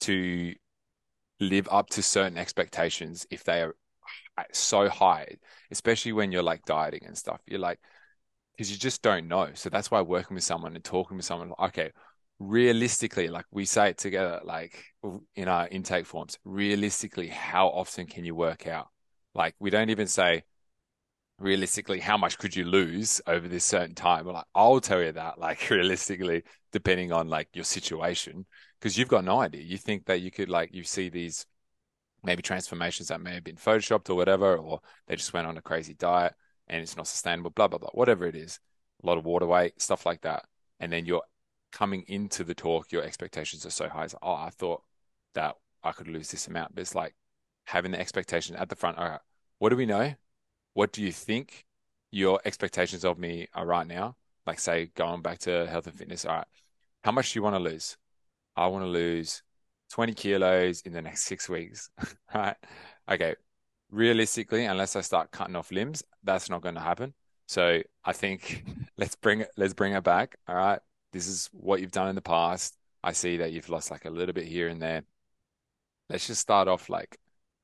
to 0.00 0.54
live 1.40 1.68
up 1.70 1.88
to 1.90 2.02
certain 2.02 2.38
expectations 2.38 3.26
if 3.30 3.44
they 3.44 3.62
are 3.62 3.74
so 4.52 4.88
high, 4.88 5.36
especially 5.70 6.12
when 6.12 6.32
you're 6.32 6.42
like 6.42 6.64
dieting 6.64 7.04
and 7.06 7.16
stuff. 7.16 7.40
You're 7.46 7.60
like, 7.60 7.80
because 8.52 8.70
you 8.70 8.78
just 8.78 9.02
don't 9.02 9.28
know. 9.28 9.50
So 9.54 9.68
that's 9.68 9.90
why 9.90 10.00
working 10.00 10.34
with 10.34 10.44
someone 10.44 10.74
and 10.74 10.84
talking 10.84 11.16
with 11.16 11.26
someone, 11.26 11.52
okay, 11.58 11.90
realistically, 12.38 13.28
like 13.28 13.44
we 13.50 13.64
say 13.64 13.90
it 13.90 13.98
together, 13.98 14.40
like 14.44 14.84
in 15.34 15.48
our 15.48 15.68
intake 15.68 16.06
forms, 16.06 16.38
realistically, 16.44 17.28
how 17.28 17.68
often 17.68 18.06
can 18.06 18.24
you 18.24 18.34
work 18.34 18.66
out? 18.66 18.88
Like 19.34 19.54
we 19.58 19.70
don't 19.70 19.90
even 19.90 20.06
say 20.06 20.44
realistically, 21.38 22.00
how 22.00 22.16
much 22.16 22.38
could 22.38 22.56
you 22.56 22.64
lose 22.64 23.20
over 23.26 23.48
this 23.48 23.64
certain 23.64 23.94
time? 23.94 24.26
Like, 24.26 24.44
I'll 24.54 24.80
tell 24.80 25.02
you 25.02 25.12
that, 25.12 25.38
like 25.38 25.70
realistically, 25.70 26.44
depending 26.72 27.12
on 27.12 27.28
like 27.28 27.48
your 27.54 27.64
situation 27.64 28.46
because 28.78 28.96
you've 28.98 29.08
got 29.08 29.24
no 29.24 29.40
idea. 29.40 29.62
You 29.62 29.78
think 29.78 30.06
that 30.06 30.20
you 30.20 30.30
could 30.30 30.48
like 30.48 30.72
you 30.72 30.84
see 30.84 31.08
these 31.08 31.46
maybe 32.22 32.42
transformations 32.42 33.08
that 33.08 33.20
may 33.20 33.34
have 33.34 33.44
been 33.44 33.56
photoshopped 33.56 34.10
or 34.10 34.14
whatever, 34.14 34.56
or 34.56 34.80
they 35.06 35.16
just 35.16 35.32
went 35.32 35.46
on 35.46 35.56
a 35.56 35.62
crazy 35.62 35.94
diet. 35.94 36.34
and 36.68 36.82
it's 36.82 36.96
not 36.96 37.06
sustainable, 37.06 37.50
blah, 37.50 37.68
blah, 37.68 37.78
blah, 37.78 37.90
whatever 37.92 38.26
it 38.26 38.34
is, 38.34 38.58
a 39.02 39.06
lot 39.06 39.18
of 39.18 39.24
water 39.24 39.46
weight, 39.46 39.80
stuff 39.80 40.04
like 40.04 40.20
that. 40.22 40.44
And 40.80 40.92
then 40.92 41.06
you're 41.06 41.22
coming 41.72 42.02
into 42.08 42.42
the 42.42 42.54
talk, 42.54 42.90
your 42.90 43.04
expectations 43.04 43.64
are 43.64 43.70
so 43.70 43.88
high. 43.88 44.04
It's 44.04 44.14
like, 44.14 44.24
oh, 44.24 44.34
I 44.34 44.50
thought 44.50 44.82
that 45.34 45.54
I 45.84 45.92
could 45.92 46.08
lose 46.08 46.30
this 46.30 46.48
amount. 46.48 46.74
But 46.74 46.82
it's 46.82 46.94
like 46.94 47.14
having 47.66 47.92
the 47.92 48.00
expectation 48.00 48.56
at 48.56 48.68
the 48.68 48.76
front. 48.76 48.98
All 48.98 49.08
right, 49.08 49.20
what 49.58 49.68
do 49.70 49.76
we 49.76 49.86
know? 49.86 50.14
What 50.76 50.92
do 50.92 51.02
you 51.02 51.10
think 51.10 51.64
your 52.10 52.38
expectations 52.44 53.02
of 53.02 53.18
me 53.18 53.48
are 53.54 53.64
right 53.64 53.86
now? 53.86 54.14
Like, 54.46 54.58
say, 54.58 54.90
going 54.94 55.22
back 55.22 55.38
to 55.38 55.66
health 55.66 55.86
and 55.86 55.96
fitness. 55.96 56.26
All 56.26 56.34
right, 56.34 56.46
how 57.02 57.12
much 57.12 57.32
do 57.32 57.38
you 57.38 57.42
want 57.42 57.56
to 57.56 57.60
lose? 57.60 57.96
I 58.56 58.66
want 58.66 58.84
to 58.84 58.88
lose 58.88 59.42
20 59.92 60.12
kilos 60.12 60.82
in 60.82 60.92
the 60.92 61.00
next 61.00 61.22
six 61.22 61.48
weeks. 61.48 61.88
right. 62.34 62.56
Okay. 63.10 63.36
Realistically, 63.90 64.66
unless 64.66 64.96
I 64.96 65.00
start 65.00 65.30
cutting 65.30 65.56
off 65.56 65.72
limbs, 65.72 66.02
that's 66.22 66.50
not 66.50 66.60
going 66.60 66.74
to 66.74 66.82
happen. 66.82 67.14
So 67.46 67.80
I 68.04 68.12
think 68.12 68.66
let's 68.98 69.16
bring 69.16 69.40
it, 69.40 69.48
let's 69.56 69.72
bring 69.72 69.94
it 69.94 70.04
back. 70.04 70.36
All 70.46 70.56
right. 70.56 70.80
This 71.10 71.26
is 71.26 71.48
what 71.54 71.80
you've 71.80 71.90
done 71.90 72.08
in 72.08 72.16
the 72.16 72.20
past. 72.20 72.76
I 73.02 73.12
see 73.12 73.38
that 73.38 73.50
you've 73.50 73.70
lost 73.70 73.90
like 73.90 74.04
a 74.04 74.10
little 74.10 74.34
bit 74.34 74.44
here 74.44 74.68
and 74.68 74.82
there. 74.82 75.04
Let's 76.10 76.26
just 76.26 76.42
start 76.42 76.68
off 76.68 76.90
like 76.90 77.16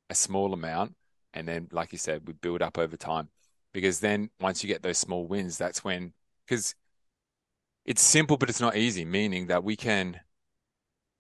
a 0.09 0.15
small 0.15 0.55
amount. 0.55 0.95
And 1.35 1.49
then, 1.49 1.69
like 1.73 1.93
you 1.93 1.99
said, 1.99 2.27
we 2.27 2.35
build 2.35 2.63
up 2.63 2.79
over 2.79 2.97
time. 2.97 3.29
Because 3.73 4.01
then 4.01 4.31
once 4.41 4.63
you 4.63 4.69
get 4.69 4.83
those 4.83 4.99
small 4.99 5.27
wins, 5.27 5.57
that's 5.57 5.83
when, 5.83 6.13
because 6.47 6.75
it's 7.85 8.03
simple, 8.03 8.37
but 8.37 8.51
it's 8.51 8.61
not 8.61 8.77
easy, 8.77 9.05
meaning 9.05 9.47
that 9.47 9.65
we 9.65 9.77
can 9.77 10.21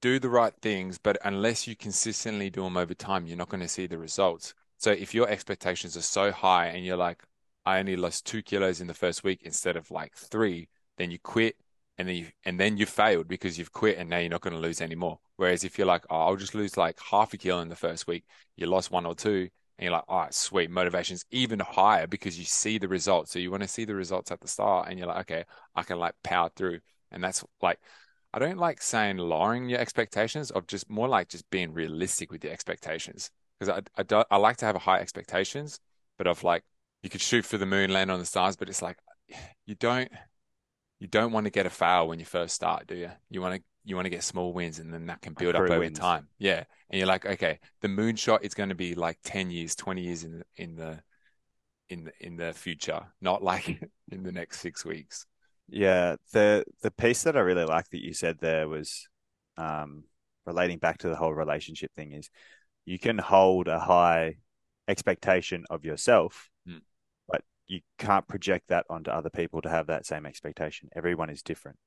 do 0.03 0.19
the 0.19 0.29
right 0.29 0.53
things, 0.61 0.99
but 0.99 1.17
unless 1.25 1.67
you 1.67 1.77
consistently 1.77 2.51
do 2.51 2.65
them 2.65 2.77
over 2.77 2.93
time, 2.93 3.27
you're 3.27 3.37
not 3.37 3.49
going 3.49 3.63
to 3.63 3.69
see 3.69 3.87
the 3.87 3.97
results. 3.97 4.53
So 4.79 4.91
if 4.91 5.15
your 5.15 5.29
expectations 5.29 5.97
are 5.97 6.03
so 6.03 6.33
high 6.33 6.67
and 6.67 6.85
you're 6.85 6.97
like, 6.97 7.23
I 7.65 7.79
only 7.79 7.97
lost 7.97 8.27
two 8.27 8.43
kilos 8.43 8.81
in 8.81 8.89
the 8.89 8.95
first 8.95 9.23
week 9.23 9.43
instead 9.45 9.77
of 9.77 9.91
like 9.91 10.15
three, 10.17 10.69
then 10.99 11.11
you 11.11 11.19
quit 11.21 11.57
and 11.99 12.09
then 12.09 12.17
you 12.17 12.27
and 12.45 12.59
then 12.59 12.77
you 12.77 12.87
failed 12.87 13.29
because 13.29 13.59
you've 13.59 13.73
quit 13.73 13.99
and 13.99 14.11
now 14.11 14.19
you're 14.19 14.29
not 14.29 14.41
going 14.41 14.55
to 14.55 14.61
lose 14.61 14.81
anymore. 14.81 15.21
Whereas 15.37 15.63
if 15.63 15.79
you're 15.79 15.87
like, 15.87 16.05
oh, 16.11 16.23
I'll 16.23 16.37
just 16.37 16.55
lose 16.55 16.77
like 16.77 16.99
half 17.01 17.33
a 17.33 17.37
kilo 17.37 17.61
in 17.61 17.69
the 17.69 17.77
first 17.77 18.09
week, 18.09 18.25
you 18.57 18.67
lost 18.67 18.91
one 18.91 19.07
or 19.07 19.15
two, 19.15 19.49
and 19.83 19.87
you're 19.87 19.95
like, 19.95 20.05
all 20.07 20.21
right, 20.21 20.33
sweet, 20.33 20.71
motivation's 20.71 21.25
even 21.33 21.59
higher 21.59 22.07
because 22.07 22.39
you 22.39 22.45
see 22.45 22.79
the 22.79 22.87
results. 22.87 23.33
So 23.33 23.41
you 23.41 23.51
want 23.51 23.65
to 23.65 23.69
see 23.69 23.85
the 23.85 23.97
results 23.97 24.31
at 24.31 24.41
the 24.41 24.47
start, 24.47 24.89
and 24.89 24.97
you're 24.97 25.09
like, 25.09 25.23
okay, 25.23 25.45
I 25.75 25.83
can 25.83 25.99
like 25.99 26.15
power 26.23 26.51
through, 26.55 26.81
and 27.11 27.23
that's 27.23 27.45
like. 27.61 27.79
I 28.35 28.39
don't 28.39 28.57
like 28.57 28.81
saying 28.81 29.19
lowering 29.19 29.69
your 29.69 29.79
expectations 29.79 30.51
of 30.51 30.67
just 30.67 30.89
more 30.89 31.07
like 31.07 31.29
just 31.29 31.51
being 31.51 31.75
realistic 31.75 32.33
with 32.33 32.43
your 32.43 32.51
expectations 32.55 33.31
because 33.61 33.69
I, 33.69 34.01
I, 34.01 34.05
do, 34.05 34.25
I 34.31 34.39
like 34.39 34.57
to 34.59 34.65
have 34.65 34.75
high 34.77 35.01
expectations, 35.01 35.81
but 36.17 36.27
of 36.27 36.43
like 36.43 36.63
you 37.03 37.11
could 37.11 37.21
shoot 37.21 37.45
for 37.45 37.59
the 37.59 37.67
moon, 37.67 37.93
land 37.93 38.11
on 38.11 38.21
the 38.21 38.25
stars, 38.25 38.57
but 38.57 38.71
it's 38.71 38.81
like 38.81 38.97
you 39.67 39.75
don't 39.75 40.11
you 40.99 41.09
don't 41.09 41.33
want 41.33 41.45
to 41.45 41.51
get 41.51 41.67
a 41.67 41.71
fail 41.71 42.09
when 42.09 42.21
you 42.21 42.25
first 42.25 42.55
start, 42.55 42.87
do 42.87 42.95
you? 42.95 43.11
You 43.29 43.43
want 43.43 43.57
to 43.57 43.63
you 43.85 43.97
want 43.97 44.07
to 44.07 44.11
get 44.11 44.23
small 44.23 44.53
wins, 44.53 44.79
and 44.79 44.93
then 44.93 45.07
that 45.07 45.21
can 45.21 45.35
build 45.35 45.55
up 45.55 45.63
over 45.63 45.79
wins. 45.79 45.99
time. 45.99 46.29
Yeah, 46.39 46.65
and 46.91 46.99
you're 46.99 47.07
like, 47.07 47.27
okay, 47.27 47.59
the 47.81 47.89
moonshot 47.89 48.43
is 48.43 48.55
going 48.55 48.69
to 48.69 48.75
be 48.75 48.95
like 48.95 49.19
ten 49.25 49.51
years, 49.51 49.75
twenty 49.75 50.03
years 50.03 50.25
in 50.25 50.39
the, 50.39 50.45
in 50.57 50.77
the 50.77 51.01
in 51.89 52.05
the 52.05 52.13
in 52.21 52.37
the 52.37 52.53
future, 52.53 53.01
not 53.21 53.43
like 53.43 53.69
in 54.11 54.23
the 54.23 54.33
next 54.33 54.61
six 54.61 54.85
weeks. 54.85 55.27
Yeah, 55.69 56.17
the 56.33 56.65
the 56.83 56.91
piece 56.91 57.23
that 57.25 57.37
I 57.37 57.41
really 57.41 57.65
like 57.65 57.89
that 57.91 58.05
you 58.05 58.15
said 58.15 58.39
there 58.41 58.69
was 58.69 59.09
um, 59.57 60.05
relating 60.47 60.79
back 60.79 60.99
to 60.99 61.09
the 61.09 61.17
whole 61.17 61.35
relationship 61.35 61.93
thing 61.95 62.13
is 62.13 62.31
you 62.85 62.99
can 62.99 63.19
hold 63.19 63.69
a 63.69 63.79
high 63.79 64.37
expectation 64.89 65.65
of 65.71 65.85
yourself 65.85 66.51
but 67.29 67.43
you 67.67 67.81
can't 67.99 68.27
project 68.29 68.69
that 68.69 68.85
onto 68.91 69.11
other 69.11 69.31
people 69.31 69.63
to 69.63 69.69
have 69.69 69.87
that 69.87 70.07
same 70.07 70.27
expectation. 70.27 70.89
Everyone 70.95 71.31
is 71.31 71.43
different. 71.43 71.79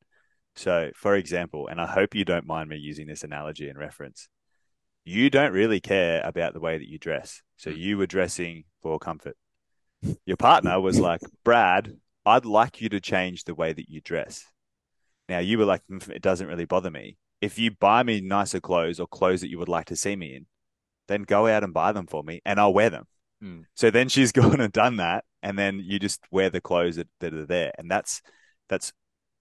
So, 0.55 0.91
for 0.95 1.15
example, 1.15 1.67
and 1.67 1.81
I 1.81 1.85
hope 1.85 2.15
you 2.15 2.25
don't 2.25 2.47
mind 2.47 2.69
me 2.69 2.77
using 2.77 3.07
this 3.07 3.23
analogy 3.23 3.67
and 3.67 3.77
reference, 3.77 4.27
you 5.03 5.29
don't 5.29 5.51
really 5.51 5.79
care 5.79 6.21
about 6.23 6.53
the 6.53 6.59
way 6.59 6.77
that 6.77 6.87
you 6.87 6.97
dress. 6.97 7.41
So, 7.57 7.71
hmm. 7.71 7.77
you 7.77 7.97
were 7.97 8.07
dressing 8.07 8.63
for 8.81 8.99
comfort. 8.99 9.37
Your 10.25 10.37
partner 10.37 10.79
was 10.79 10.99
like, 10.99 11.21
Brad, 11.43 11.97
I'd 12.25 12.45
like 12.45 12.81
you 12.81 12.89
to 12.89 12.99
change 12.99 13.43
the 13.43 13.55
way 13.55 13.73
that 13.73 13.89
you 13.89 14.01
dress. 14.01 14.45
Now, 15.27 15.39
you 15.39 15.57
were 15.57 15.65
like, 15.65 15.81
mm, 15.91 16.09
it 16.09 16.21
doesn't 16.21 16.47
really 16.47 16.65
bother 16.65 16.91
me. 16.91 17.17
If 17.41 17.57
you 17.57 17.71
buy 17.71 18.03
me 18.03 18.21
nicer 18.21 18.59
clothes 18.59 18.99
or 18.99 19.07
clothes 19.07 19.41
that 19.41 19.49
you 19.49 19.57
would 19.59 19.69
like 19.69 19.85
to 19.85 19.95
see 19.95 20.15
me 20.15 20.35
in, 20.35 20.45
then 21.07 21.23
go 21.23 21.47
out 21.47 21.63
and 21.63 21.73
buy 21.73 21.91
them 21.91 22.07
for 22.07 22.23
me 22.23 22.41
and 22.45 22.59
I'll 22.59 22.73
wear 22.73 22.89
them. 22.89 23.05
Mm. 23.43 23.65
So 23.75 23.91
then 23.91 24.09
she's 24.09 24.31
gone 24.31 24.61
and 24.61 24.73
done 24.73 24.97
that, 24.97 25.25
and 25.43 25.57
then 25.57 25.81
you 25.83 25.99
just 25.99 26.21
wear 26.31 26.49
the 26.49 26.61
clothes 26.61 26.95
that, 26.95 27.07
that 27.19 27.33
are 27.33 27.45
there, 27.45 27.71
and 27.77 27.89
that's 27.89 28.21
that's 28.69 28.93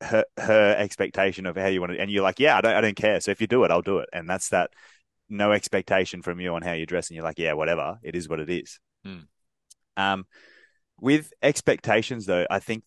her 0.04 0.24
her 0.38 0.74
expectation 0.76 1.46
of 1.46 1.56
how 1.56 1.66
you 1.66 1.80
want 1.80 1.92
it, 1.92 2.00
And 2.00 2.10
you're 2.10 2.22
like, 2.22 2.40
yeah, 2.40 2.58
I 2.58 2.60
don't 2.60 2.74
I 2.74 2.80
don't 2.80 2.96
care. 2.96 3.20
So 3.20 3.30
if 3.30 3.40
you 3.40 3.46
do 3.46 3.64
it, 3.64 3.70
I'll 3.70 3.82
do 3.82 3.98
it, 3.98 4.08
and 4.12 4.28
that's 4.28 4.50
that. 4.50 4.70
No 5.30 5.52
expectation 5.52 6.20
from 6.20 6.38
you 6.38 6.54
on 6.54 6.60
how 6.60 6.72
you 6.72 6.84
dress, 6.84 7.08
and 7.08 7.16
you're 7.16 7.24
like, 7.24 7.38
yeah, 7.38 7.54
whatever. 7.54 7.98
It 8.02 8.14
is 8.14 8.28
what 8.28 8.40
it 8.40 8.50
is. 8.50 8.78
Mm. 9.06 9.26
Um, 9.96 10.26
with 11.00 11.32
expectations 11.42 12.26
though, 12.26 12.46
I 12.50 12.58
think, 12.58 12.84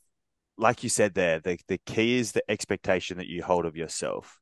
like 0.56 0.84
you 0.84 0.90
said 0.90 1.16
there, 1.16 1.40
the 1.40 1.58
the 1.68 1.80
key 1.80 2.18
is 2.18 2.34
the 2.34 2.50
expectation 2.50 3.18
that 3.18 3.28
you 3.28 3.44
hold 3.44 3.66
of 3.66 3.76
yourself, 3.76 4.40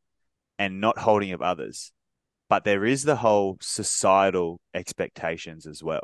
and 0.59 0.81
not 0.81 0.97
holding 0.97 1.31
of 1.31 1.41
others. 1.41 1.91
But 2.49 2.63
there 2.63 2.85
is 2.85 3.03
the 3.03 3.15
whole 3.15 3.57
societal 3.61 4.59
expectations 4.73 5.65
as 5.65 5.81
well 5.81 6.03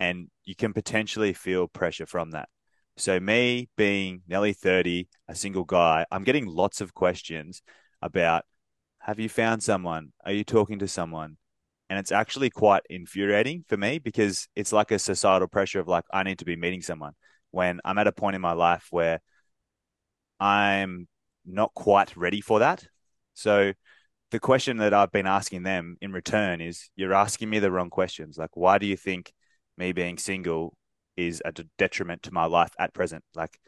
and 0.00 0.28
you 0.44 0.56
can 0.56 0.72
potentially 0.72 1.34
feel 1.34 1.68
pressure 1.68 2.06
from 2.06 2.30
that. 2.30 2.48
So, 2.96 3.18
me 3.18 3.68
being 3.76 4.22
nearly 4.28 4.52
30, 4.52 5.08
a 5.28 5.34
single 5.34 5.64
guy, 5.64 6.04
I'm 6.10 6.24
getting 6.24 6.46
lots 6.46 6.80
of 6.80 6.94
questions 6.94 7.62
about 8.02 8.44
have 9.00 9.18
you 9.18 9.28
found 9.28 9.62
someone? 9.62 10.12
Are 10.24 10.32
you 10.32 10.44
talking 10.44 10.78
to 10.80 10.88
someone? 10.88 11.38
And 11.88 11.98
it's 11.98 12.12
actually 12.12 12.50
quite 12.50 12.82
infuriating 12.90 13.64
for 13.68 13.76
me 13.76 13.98
because 13.98 14.46
it's 14.54 14.72
like 14.72 14.90
a 14.90 14.98
societal 14.98 15.48
pressure 15.48 15.80
of 15.80 15.88
like, 15.88 16.04
I 16.12 16.22
need 16.22 16.38
to 16.40 16.44
be 16.44 16.56
meeting 16.56 16.82
someone 16.82 17.14
when 17.50 17.80
I'm 17.84 17.98
at 17.98 18.06
a 18.06 18.12
point 18.12 18.36
in 18.36 18.42
my 18.42 18.52
life 18.52 18.86
where 18.90 19.20
I'm 20.38 21.08
not 21.44 21.74
quite 21.74 22.16
ready 22.16 22.40
for 22.40 22.60
that. 22.60 22.86
So, 23.34 23.72
the 24.30 24.40
question 24.40 24.76
that 24.76 24.94
I've 24.94 25.10
been 25.10 25.26
asking 25.26 25.64
them 25.64 25.96
in 26.00 26.12
return 26.12 26.60
is 26.60 26.90
you're 26.94 27.14
asking 27.14 27.50
me 27.50 27.58
the 27.58 27.72
wrong 27.72 27.90
questions. 27.90 28.38
Like, 28.38 28.56
why 28.56 28.78
do 28.78 28.86
you 28.86 28.96
think 28.96 29.32
me 29.76 29.92
being 29.92 30.18
single 30.18 30.76
is 31.26 31.42
a 31.44 31.52
detriment 31.78 32.22
to 32.24 32.32
my 32.32 32.46
life 32.46 32.72
at 32.78 32.94
present. 32.94 33.24
Like 33.34 33.58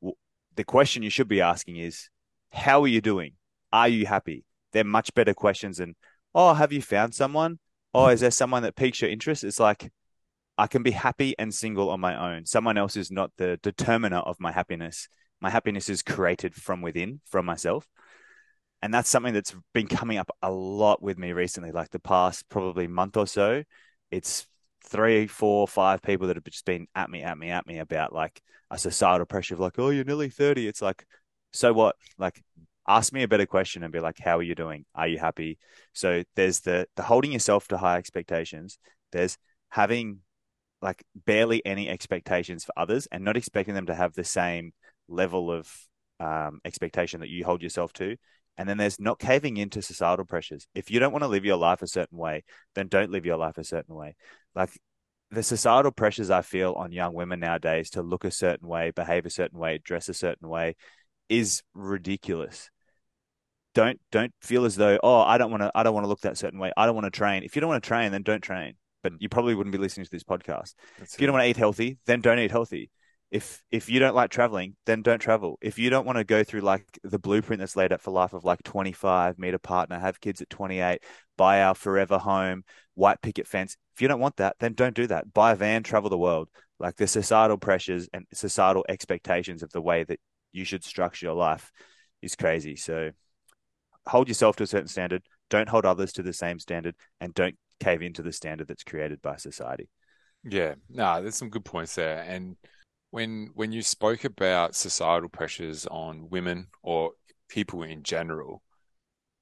w- 0.00 0.16
the 0.56 0.64
question 0.64 1.02
you 1.02 1.10
should 1.10 1.28
be 1.28 1.40
asking 1.40 1.76
is, 1.76 2.08
how 2.50 2.82
are 2.82 2.88
you 2.88 3.00
doing? 3.00 3.32
Are 3.72 3.88
you 3.88 4.06
happy? 4.06 4.44
They're 4.72 4.84
much 4.84 5.14
better 5.14 5.34
questions 5.34 5.78
than, 5.78 5.94
oh, 6.34 6.54
have 6.54 6.72
you 6.72 6.82
found 6.82 7.14
someone? 7.14 7.58
Oh, 7.94 8.08
is 8.08 8.20
there 8.20 8.30
someone 8.30 8.62
that 8.62 8.76
piques 8.76 9.00
your 9.00 9.10
interest? 9.10 9.44
It's 9.44 9.60
like, 9.60 9.92
I 10.56 10.66
can 10.66 10.82
be 10.82 10.90
happy 10.90 11.34
and 11.38 11.52
single 11.52 11.90
on 11.90 12.00
my 12.00 12.34
own. 12.34 12.46
Someone 12.46 12.78
else 12.78 12.96
is 12.96 13.10
not 13.10 13.32
the 13.36 13.58
determiner 13.62 14.18
of 14.18 14.40
my 14.40 14.52
happiness. 14.52 15.08
My 15.40 15.50
happiness 15.50 15.88
is 15.88 16.02
created 16.02 16.54
from 16.54 16.82
within, 16.82 17.20
from 17.28 17.46
myself. 17.46 17.86
And 18.82 18.92
that's 18.92 19.08
something 19.08 19.34
that's 19.34 19.54
been 19.72 19.86
coming 19.86 20.18
up 20.18 20.30
a 20.42 20.50
lot 20.50 21.02
with 21.02 21.18
me 21.18 21.32
recently, 21.32 21.72
like 21.72 21.90
the 21.90 21.98
past 21.98 22.48
probably 22.48 22.86
month 22.86 23.16
or 23.16 23.26
so. 23.26 23.62
It's 24.10 24.46
three, 24.84 25.26
four, 25.26 25.66
five 25.68 26.02
people 26.02 26.26
that 26.26 26.36
have 26.36 26.44
just 26.44 26.64
been 26.64 26.86
at 26.94 27.10
me, 27.10 27.22
at 27.22 27.38
me, 27.38 27.50
at 27.50 27.66
me 27.66 27.78
about 27.78 28.12
like 28.12 28.40
a 28.70 28.78
societal 28.78 29.26
pressure 29.26 29.54
of 29.54 29.60
like, 29.60 29.78
oh, 29.78 29.90
you're 29.90 30.04
nearly 30.04 30.30
30. 30.30 30.66
It's 30.66 30.82
like, 30.82 31.04
so 31.52 31.72
what? 31.72 31.96
Like, 32.18 32.42
ask 32.86 33.12
me 33.12 33.22
a 33.22 33.28
better 33.28 33.46
question 33.46 33.82
and 33.82 33.92
be 33.92 34.00
like, 34.00 34.18
how 34.18 34.38
are 34.38 34.42
you 34.42 34.54
doing? 34.54 34.84
Are 34.94 35.08
you 35.08 35.18
happy? 35.18 35.58
So 35.92 36.22
there's 36.36 36.60
the 36.60 36.86
the 36.96 37.02
holding 37.02 37.32
yourself 37.32 37.68
to 37.68 37.78
high 37.78 37.98
expectations. 37.98 38.78
There's 39.12 39.38
having 39.68 40.20
like 40.80 41.04
barely 41.14 41.64
any 41.64 41.88
expectations 41.88 42.64
for 42.64 42.72
others 42.76 43.06
and 43.12 43.24
not 43.24 43.36
expecting 43.36 43.74
them 43.74 43.86
to 43.86 43.94
have 43.94 44.14
the 44.14 44.24
same 44.24 44.72
level 45.08 45.50
of 45.50 45.70
um, 46.18 46.60
expectation 46.64 47.20
that 47.20 47.28
you 47.28 47.44
hold 47.44 47.62
yourself 47.62 47.92
to. 47.94 48.16
And 48.58 48.68
then 48.68 48.76
there's 48.76 49.00
not 49.00 49.18
caving 49.18 49.56
into 49.56 49.80
societal 49.80 50.26
pressures. 50.26 50.66
If 50.74 50.90
you 50.90 51.00
don't 51.00 51.12
want 51.12 51.22
to 51.22 51.28
live 51.28 51.44
your 51.44 51.56
life 51.56 51.82
a 51.82 51.86
certain 51.86 52.18
way, 52.18 52.44
then 52.74 52.88
don't 52.88 53.10
live 53.10 53.24
your 53.24 53.38
life 53.38 53.58
a 53.58 53.64
certain 53.64 53.94
way. 53.94 54.14
Like 54.54 54.70
the 55.30 55.42
societal 55.42 55.90
pressures 55.90 56.30
I 56.30 56.42
feel 56.42 56.74
on 56.74 56.92
young 56.92 57.14
women 57.14 57.40
nowadays 57.40 57.90
to 57.90 58.02
look 58.02 58.24
a 58.24 58.30
certain 58.30 58.68
way, 58.68 58.90
behave 58.90 59.24
a 59.24 59.30
certain 59.30 59.58
way, 59.58 59.80
dress 59.82 60.08
a 60.08 60.14
certain 60.14 60.48
way 60.48 60.76
is 61.28 61.62
ridiculous. 61.72 62.70
Don't 63.74 63.98
don't 64.10 64.34
feel 64.42 64.66
as 64.66 64.76
though, 64.76 64.98
oh, 65.02 65.20
I 65.20 65.38
don't 65.38 65.50
want 65.50 65.62
to 65.62 65.72
I 65.74 65.82
don't 65.82 65.94
want 65.94 66.04
to 66.04 66.08
look 66.08 66.20
that 66.20 66.36
certain 66.36 66.58
way. 66.58 66.72
I 66.76 66.84
don't 66.84 66.94
want 66.94 67.06
to 67.06 67.10
train. 67.10 67.42
If 67.42 67.56
you 67.56 67.60
don't 67.60 67.70
want 67.70 67.82
to 67.82 67.88
train, 67.88 68.12
then 68.12 68.22
don't 68.22 68.42
train. 68.42 68.74
But 69.02 69.14
mm. 69.14 69.16
you 69.20 69.30
probably 69.30 69.54
wouldn't 69.54 69.72
be 69.72 69.78
listening 69.78 70.04
to 70.04 70.10
this 70.10 70.24
podcast. 70.24 70.74
That's 70.98 71.14
if 71.14 71.20
you 71.20 71.26
don't 71.26 71.32
want 71.32 71.44
to 71.44 71.48
eat 71.48 71.56
healthy, 71.56 71.98
then 72.04 72.20
don't 72.20 72.38
eat 72.38 72.50
healthy 72.50 72.90
if 73.32 73.62
if 73.70 73.88
you 73.88 73.98
don't 73.98 74.14
like 74.14 74.30
traveling, 74.30 74.76
then 74.84 75.00
don't 75.00 75.18
travel. 75.18 75.58
If 75.62 75.78
you 75.78 75.88
don't 75.88 76.04
want 76.04 76.18
to 76.18 76.24
go 76.24 76.44
through 76.44 76.60
like 76.60 76.84
the 77.02 77.18
blueprint 77.18 77.60
that's 77.60 77.76
laid 77.76 77.90
out 77.90 78.02
for 78.02 78.10
life 78.10 78.34
of 78.34 78.44
like 78.44 78.62
25, 78.62 79.38
meet 79.38 79.54
a 79.54 79.58
partner, 79.58 79.98
have 79.98 80.20
kids 80.20 80.42
at 80.42 80.50
28, 80.50 81.02
buy 81.38 81.62
our 81.62 81.74
forever 81.74 82.18
home, 82.18 82.62
white 82.94 83.22
picket 83.22 83.46
fence. 83.48 83.78
If 83.96 84.02
you 84.02 84.08
don't 84.08 84.20
want 84.20 84.36
that, 84.36 84.56
then 84.60 84.74
don't 84.74 84.94
do 84.94 85.06
that. 85.06 85.32
Buy 85.32 85.52
a 85.52 85.56
van, 85.56 85.82
travel 85.82 86.10
the 86.10 86.18
world. 86.18 86.50
like 86.78 86.96
the 86.96 87.06
societal 87.06 87.56
pressures 87.56 88.06
and 88.12 88.26
societal 88.34 88.84
expectations 88.86 89.62
of 89.62 89.72
the 89.72 89.80
way 89.80 90.04
that 90.04 90.20
you 90.52 90.66
should 90.66 90.84
structure 90.84 91.24
your 91.24 91.34
life 91.34 91.72
is 92.20 92.36
crazy. 92.36 92.76
So 92.76 93.12
hold 94.06 94.28
yourself 94.28 94.56
to 94.56 94.64
a 94.64 94.66
certain 94.66 94.88
standard, 94.88 95.22
don't 95.48 95.70
hold 95.70 95.86
others 95.86 96.12
to 96.14 96.22
the 96.22 96.34
same 96.34 96.58
standard, 96.58 96.96
and 97.18 97.32
don't 97.32 97.56
cave 97.80 98.02
into 98.02 98.20
the 98.20 98.32
standard 98.32 98.68
that's 98.68 98.84
created 98.84 99.22
by 99.22 99.36
society. 99.36 99.88
Yeah, 100.44 100.74
no, 100.90 101.22
there's 101.22 101.36
some 101.36 101.50
good 101.50 101.64
points 101.64 101.94
there. 101.94 102.24
And 102.28 102.56
when 103.12 103.50
when 103.54 103.72
you 103.72 103.82
spoke 103.82 104.24
about 104.24 104.76
societal 104.76 105.30
pressures 105.30 105.86
on 105.88 106.30
women 106.30 106.68
or 106.82 107.12
people 107.50 107.84
in 107.84 108.04
general, 108.04 108.64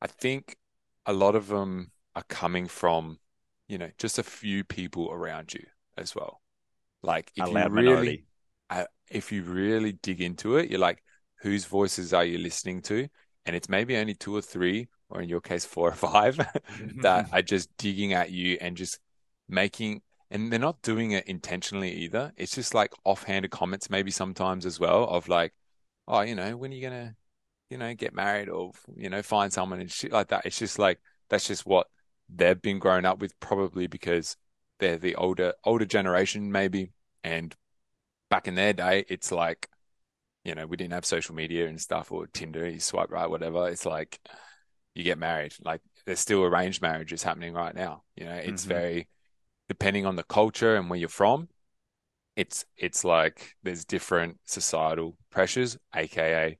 I 0.02 0.08
think 0.08 0.56
a 1.06 1.12
lot 1.12 1.34
of 1.36 1.48
them 1.48 1.92
are 2.16 2.24
coming 2.24 2.68
from, 2.68 3.18
you 3.68 3.78
know, 3.78 3.90
just 3.98 4.18
a 4.18 4.22
few 4.24 4.64
people 4.64 5.10
around 5.12 5.54
you 5.54 5.64
as 5.98 6.14
well. 6.14 6.42
Like 7.02 7.32
if 7.36 7.46
A 7.46 7.48
you 7.50 7.66
really, 7.66 8.20
minority. 8.20 8.26
uh, 8.70 8.84
if 9.10 9.32
you 9.32 9.42
really 9.42 9.92
dig 9.92 10.20
into 10.20 10.56
it, 10.56 10.70
you're 10.70 10.80
like, 10.80 11.02
whose 11.40 11.64
voices 11.64 12.12
are 12.12 12.24
you 12.24 12.38
listening 12.38 12.82
to? 12.82 13.08
And 13.46 13.56
it's 13.56 13.68
maybe 13.68 13.96
only 13.96 14.14
two 14.14 14.36
or 14.36 14.42
three, 14.42 14.88
or 15.08 15.22
in 15.22 15.28
your 15.28 15.40
case, 15.40 15.64
four 15.64 15.88
or 15.90 15.94
five, 15.94 16.38
that 17.00 17.26
are 17.32 17.42
just 17.42 17.70
digging 17.78 18.12
at 18.12 18.30
you 18.30 18.58
and 18.60 18.76
just 18.76 18.98
making, 19.48 20.02
and 20.30 20.52
they're 20.52 20.58
not 20.58 20.82
doing 20.82 21.12
it 21.12 21.26
intentionally 21.26 21.92
either. 21.92 22.32
It's 22.36 22.54
just 22.54 22.74
like 22.74 22.92
offhanded 23.04 23.50
comments, 23.50 23.90
maybe 23.90 24.10
sometimes 24.10 24.66
as 24.66 24.78
well, 24.78 25.04
of 25.04 25.28
like, 25.28 25.52
oh, 26.08 26.20
you 26.22 26.34
know, 26.34 26.56
when 26.56 26.72
are 26.72 26.74
you 26.74 26.82
gonna, 26.82 27.16
you 27.70 27.78
know, 27.78 27.94
get 27.94 28.14
married 28.14 28.48
or, 28.48 28.72
you 28.96 29.10
know, 29.10 29.22
find 29.22 29.52
someone 29.52 29.80
and 29.80 29.90
shit 29.90 30.12
like 30.12 30.28
that. 30.28 30.46
It's 30.46 30.58
just 30.58 30.78
like, 30.78 31.00
that's 31.28 31.46
just 31.46 31.66
what 31.66 31.88
they've 32.28 32.60
been 32.60 32.78
grown 32.78 33.04
up 33.04 33.20
with, 33.20 33.38
probably 33.40 33.86
because 33.86 34.36
they're 34.78 34.98
the 34.98 35.16
older, 35.16 35.54
older 35.64 35.84
generation, 35.84 36.52
maybe. 36.52 36.92
And 37.24 37.54
back 38.30 38.48
in 38.48 38.54
their 38.54 38.72
day, 38.72 39.04
it's 39.08 39.32
like, 39.32 39.68
you 40.44 40.54
know, 40.54 40.66
we 40.66 40.76
didn't 40.76 40.94
have 40.94 41.04
social 41.04 41.34
media 41.34 41.66
and 41.68 41.80
stuff 41.80 42.12
or 42.12 42.26
Tinder, 42.26 42.68
you 42.68 42.80
swipe 42.80 43.10
right, 43.10 43.28
whatever. 43.28 43.68
It's 43.68 43.84
like 43.86 44.20
you 44.94 45.04
get 45.04 45.18
married. 45.18 45.54
Like 45.64 45.82
there's 46.06 46.20
still 46.20 46.44
arranged 46.44 46.82
marriages 46.82 47.22
happening 47.22 47.52
right 47.52 47.74
now. 47.74 48.04
You 48.16 48.26
know, 48.26 48.34
it's 48.34 48.64
Mhm. 48.64 48.68
very 48.68 49.08
depending 49.70 50.04
on 50.04 50.16
the 50.16 50.24
culture 50.24 50.74
and 50.74 50.90
where 50.90 50.98
you're 50.98 51.08
from. 51.08 51.48
It's 52.34 52.64
it's 52.76 53.04
like 53.04 53.54
there's 53.62 53.84
different 53.84 54.40
societal 54.44 55.16
pressures, 55.30 55.78
aka 55.94 56.58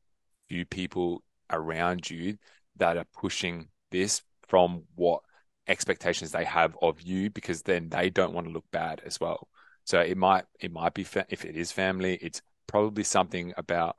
few 0.49 0.65
people 0.65 1.25
around 1.51 2.09
you 2.09 2.39
that 2.77 2.97
are 2.97 3.07
pushing 3.13 3.69
this 3.91 4.23
from 4.47 4.85
what 4.95 5.23
expectations 5.67 6.31
they 6.31 6.45
have 6.45 6.77
of 6.83 7.01
you 7.01 7.31
because 7.31 7.63
then 7.63 7.89
they 7.89 8.11
don't 8.11 8.33
want 8.33 8.47
to 8.47 8.53
look 8.53 8.71
bad 8.71 9.03
as 9.05 9.19
well. 9.21 9.49
So 9.85 9.99
it 10.01 10.17
might 10.17 10.45
it 10.61 10.71
might 10.73 10.95
be 10.95 11.03
fa- 11.03 11.27
if 11.31 11.45
it 11.45 11.57
is 11.57 11.73
family, 11.73 12.17
it's 12.23 12.43
probably 12.69 13.03
something 13.03 13.53
about 13.57 13.97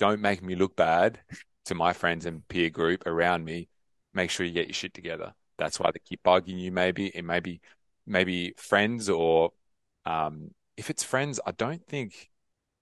don't 0.00 0.20
make 0.20 0.42
me 0.42 0.56
look 0.56 0.74
bad 0.74 1.20
to 1.66 1.76
my 1.76 1.92
friends 1.92 2.26
and 2.26 2.46
peer 2.48 2.70
group 2.70 3.06
around 3.06 3.44
me. 3.44 3.68
Make 4.14 4.30
sure 4.30 4.44
you 4.44 4.52
get 4.52 4.66
your 4.66 4.74
shit 4.74 4.94
together. 4.94 5.34
That's 5.58 5.78
why 5.80 5.90
they 5.92 6.00
keep 6.04 6.22
bugging 6.22 6.58
you. 6.60 6.72
Maybe 6.72 7.08
it 7.08 7.24
may 7.24 7.40
be 7.40 7.60
maybe 8.06 8.54
friends 8.56 9.08
or 9.08 9.50
um, 10.06 10.50
if 10.76 10.90
it's 10.90 11.02
friends, 11.02 11.40
I 11.44 11.52
don't 11.52 11.84
think 11.86 12.30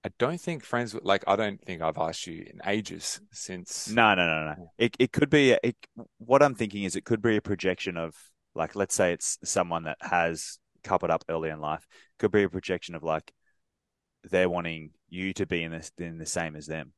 I 0.05 0.11
don't 0.19 0.41
think 0.41 0.63
friends 0.63 0.95
like 1.03 1.25
I 1.27 1.35
don't 1.35 1.61
think 1.61 1.83
I've 1.83 1.99
asked 1.99 2.27
you 2.27 2.45
in 2.47 2.61
ages 2.65 3.21
since 3.33 3.89
No, 3.89 4.15
no, 4.15 4.27
no, 4.27 4.55
no. 4.55 4.71
It 4.79 4.97
it 5.01 5.13
could 5.13 5.31
be 5.31 5.53
a- 5.53 5.59
it. 5.63 5.77
What 6.19 6.43
I'm 6.43 6.55
thinking 6.55 6.85
is 6.85 6.95
it 6.95 7.05
could 7.05 7.23
be 7.23 7.37
a 7.37 7.43
projection 7.43 7.97
of 7.97 8.15
like, 8.55 8.77
let's 8.77 8.95
say 8.95 9.13
it's 9.13 9.39
someone 9.45 9.85
that 9.85 9.99
has 10.01 10.59
coupled 10.85 11.11
up 11.11 11.25
early 11.29 11.51
in 11.51 11.61
life. 11.61 11.87
Could 12.19 12.31
be 12.31 12.45
a 12.45 12.49
projection 12.49 12.95
of 12.95 13.03
like 13.03 13.33
they're 14.31 14.49
wanting 14.49 14.91
you 15.09 15.33
to 15.35 15.47
be 15.47 15.63
in 15.63 15.73
this 15.73 15.91
in 15.99 16.19
the 16.19 16.27
same 16.27 16.57
as 16.57 16.67
them. 16.67 16.93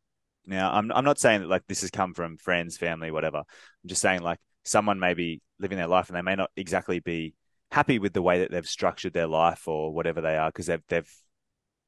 Now, 0.46 0.72
I'm 0.72 0.90
I'm 0.92 1.04
not 1.04 1.18
saying 1.18 1.40
that 1.42 1.48
like 1.48 1.66
this 1.66 1.82
has 1.82 1.90
come 1.90 2.14
from 2.14 2.36
friends, 2.38 2.76
family, 2.76 3.10
whatever. 3.10 3.38
I'm 3.38 3.88
just 3.88 4.02
saying 4.02 4.22
like 4.22 4.38
someone 4.68 4.98
may 4.98 5.14
be 5.14 5.40
living 5.58 5.78
their 5.78 5.86
life 5.86 6.08
and 6.08 6.16
they 6.16 6.22
may 6.22 6.36
not 6.36 6.50
exactly 6.56 7.00
be 7.00 7.34
happy 7.70 7.98
with 7.98 8.12
the 8.12 8.22
way 8.22 8.40
that 8.40 8.50
they've 8.50 8.66
structured 8.66 9.12
their 9.12 9.26
life 9.26 9.66
or 9.68 9.92
whatever 9.92 10.20
they 10.20 10.36
are 10.36 10.48
because 10.48 10.66
they've 10.66 10.82
they've 10.88 11.12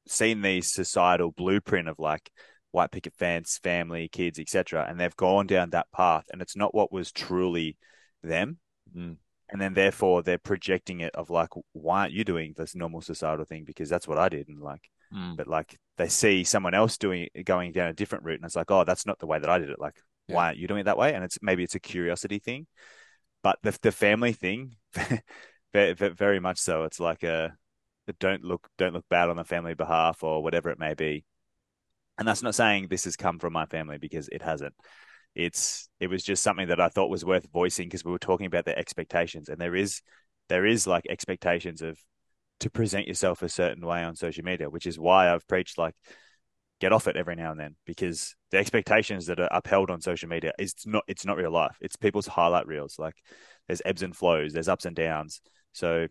seen 0.07 0.41
the 0.41 0.61
societal 0.61 1.31
blueprint 1.31 1.87
of 1.87 1.99
like 1.99 2.31
white 2.71 2.91
picket 2.91 3.13
fence, 3.15 3.59
family, 3.61 4.07
kids, 4.07 4.39
etc., 4.39 4.85
and 4.87 4.99
they've 4.99 5.15
gone 5.15 5.45
down 5.45 5.71
that 5.71 5.91
path, 5.91 6.25
and 6.31 6.41
it's 6.41 6.55
not 6.55 6.73
what 6.73 6.91
was 6.91 7.11
truly 7.11 7.77
them. 8.23 8.57
Mm. 8.95 9.17
And 9.49 9.61
then 9.61 9.73
therefore 9.73 10.23
they're 10.23 10.37
projecting 10.37 11.01
it 11.01 11.13
of 11.13 11.29
like, 11.29 11.49
why 11.73 12.01
aren't 12.01 12.13
you 12.13 12.23
doing 12.23 12.53
this 12.55 12.73
normal 12.73 13.01
societal 13.01 13.43
thing? 13.43 13.65
Because 13.65 13.89
that's 13.89 14.07
what 14.07 14.17
I 14.17 14.29
did, 14.29 14.47
and 14.47 14.59
like, 14.59 14.89
Mm. 15.13 15.35
but 15.35 15.45
like 15.45 15.77
they 15.97 16.07
see 16.07 16.45
someone 16.45 16.73
else 16.73 16.97
doing 16.97 17.27
going 17.43 17.73
down 17.73 17.89
a 17.89 17.93
different 17.93 18.23
route, 18.23 18.39
and 18.39 18.45
it's 18.45 18.55
like, 18.55 18.71
oh, 18.71 18.85
that's 18.85 19.05
not 19.05 19.19
the 19.19 19.27
way 19.27 19.39
that 19.39 19.49
I 19.49 19.59
did 19.59 19.69
it. 19.69 19.77
Like, 19.77 19.95
Yeah. 20.27 20.35
why 20.35 20.45
aren't 20.47 20.57
you 20.57 20.67
doing 20.67 20.81
it 20.81 20.85
that 20.85 20.97
way? 20.97 21.13
And 21.13 21.23
it's 21.23 21.39
maybe 21.41 21.63
it's 21.63 21.75
a 21.75 21.79
curiosity 21.79 22.39
thing, 22.39 22.67
but 23.43 23.59
the 23.63 23.77
the 23.81 23.91
family 23.91 24.33
thing, 24.33 24.75
very, 25.73 25.93
very 25.93 26.39
much 26.39 26.59
so. 26.59 26.83
It's 26.83 26.99
like 26.99 27.23
a 27.23 27.55
don't 28.19 28.43
look 28.43 28.67
don't 28.77 28.93
look 28.93 29.05
bad 29.09 29.29
on 29.29 29.37
the 29.37 29.43
family 29.43 29.73
behalf 29.73 30.23
or 30.23 30.43
whatever 30.43 30.69
it 30.69 30.79
may 30.79 30.93
be. 30.93 31.23
And 32.17 32.27
that's 32.27 32.43
not 32.43 32.55
saying 32.55 32.87
this 32.87 33.05
has 33.05 33.15
come 33.15 33.39
from 33.39 33.53
my 33.53 33.65
family 33.65 33.97
because 33.97 34.27
it 34.29 34.41
hasn't. 34.41 34.73
It's 35.33 35.89
it 35.99 36.07
was 36.07 36.23
just 36.23 36.43
something 36.43 36.67
that 36.67 36.81
I 36.81 36.89
thought 36.89 37.09
was 37.09 37.25
worth 37.25 37.47
voicing 37.51 37.87
because 37.87 38.03
we 38.03 38.11
were 38.11 38.19
talking 38.19 38.47
about 38.47 38.65
the 38.65 38.77
expectations 38.77 39.49
and 39.49 39.59
there 39.59 39.75
is 39.75 40.01
there 40.49 40.65
is 40.65 40.85
like 40.85 41.05
expectations 41.09 41.81
of 41.81 41.97
to 42.59 42.69
present 42.69 43.07
yourself 43.07 43.41
a 43.41 43.49
certain 43.49 43.85
way 43.85 44.03
on 44.03 44.15
social 44.15 44.43
media, 44.43 44.69
which 44.69 44.85
is 44.85 44.99
why 44.99 45.33
I've 45.33 45.47
preached 45.47 45.77
like 45.77 45.95
get 46.81 46.91
off 46.91 47.07
it 47.07 47.15
every 47.15 47.35
now 47.35 47.51
and 47.51 47.59
then 47.59 47.75
because 47.85 48.35
the 48.49 48.57
expectations 48.57 49.27
that 49.27 49.39
are 49.39 49.47
upheld 49.51 49.91
on 49.91 50.01
social 50.01 50.27
media 50.27 50.51
is 50.57 50.73
not 50.85 51.03
it's 51.07 51.25
not 51.25 51.37
real 51.37 51.51
life. 51.51 51.77
It's 51.79 51.95
people's 51.95 52.25
highlight 52.25 52.67
reels. 52.67 52.97
Like 52.97 53.15
there's 53.67 53.83
ebbs 53.85 54.01
and 54.01 54.15
flows, 54.15 54.51
there's 54.51 54.67
ups 54.67 54.85
and 54.85 54.95
downs. 54.95 55.41
So 55.73 56.07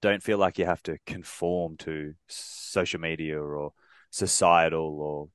don't 0.00 0.22
feel 0.22 0.38
like 0.38 0.58
you 0.58 0.64
have 0.64 0.82
to 0.84 0.98
conform 1.06 1.76
to 1.78 2.14
social 2.28 2.98
media 2.98 3.38
or 3.40 3.72
societal 4.10 5.00
or 5.00 5.28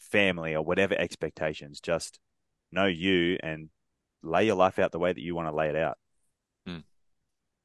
family 0.00 0.54
or 0.54 0.62
whatever 0.62 0.94
expectations. 0.98 1.80
Just 1.80 2.18
know 2.72 2.86
you 2.86 3.38
and 3.42 3.68
lay 4.22 4.46
your 4.46 4.56
life 4.56 4.80
out 4.80 4.90
the 4.90 4.98
way 4.98 5.12
that 5.12 5.20
you 5.20 5.36
want 5.36 5.48
to 5.48 5.54
lay 5.54 5.68
it 5.68 5.76
out. 5.76 5.98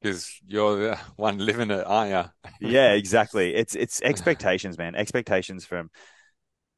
Because 0.00 0.40
you're 0.46 0.76
the 0.76 0.96
one 1.16 1.38
living 1.38 1.70
it, 1.70 1.86
aren't 1.86 2.10
you? 2.10 2.68
Yeah, 2.68 2.92
exactly. 2.92 3.54
It's 3.60 3.74
it's 3.74 4.00
expectations, 4.02 4.78
man. 4.78 4.94
Expectations 4.94 5.64
from 5.64 5.90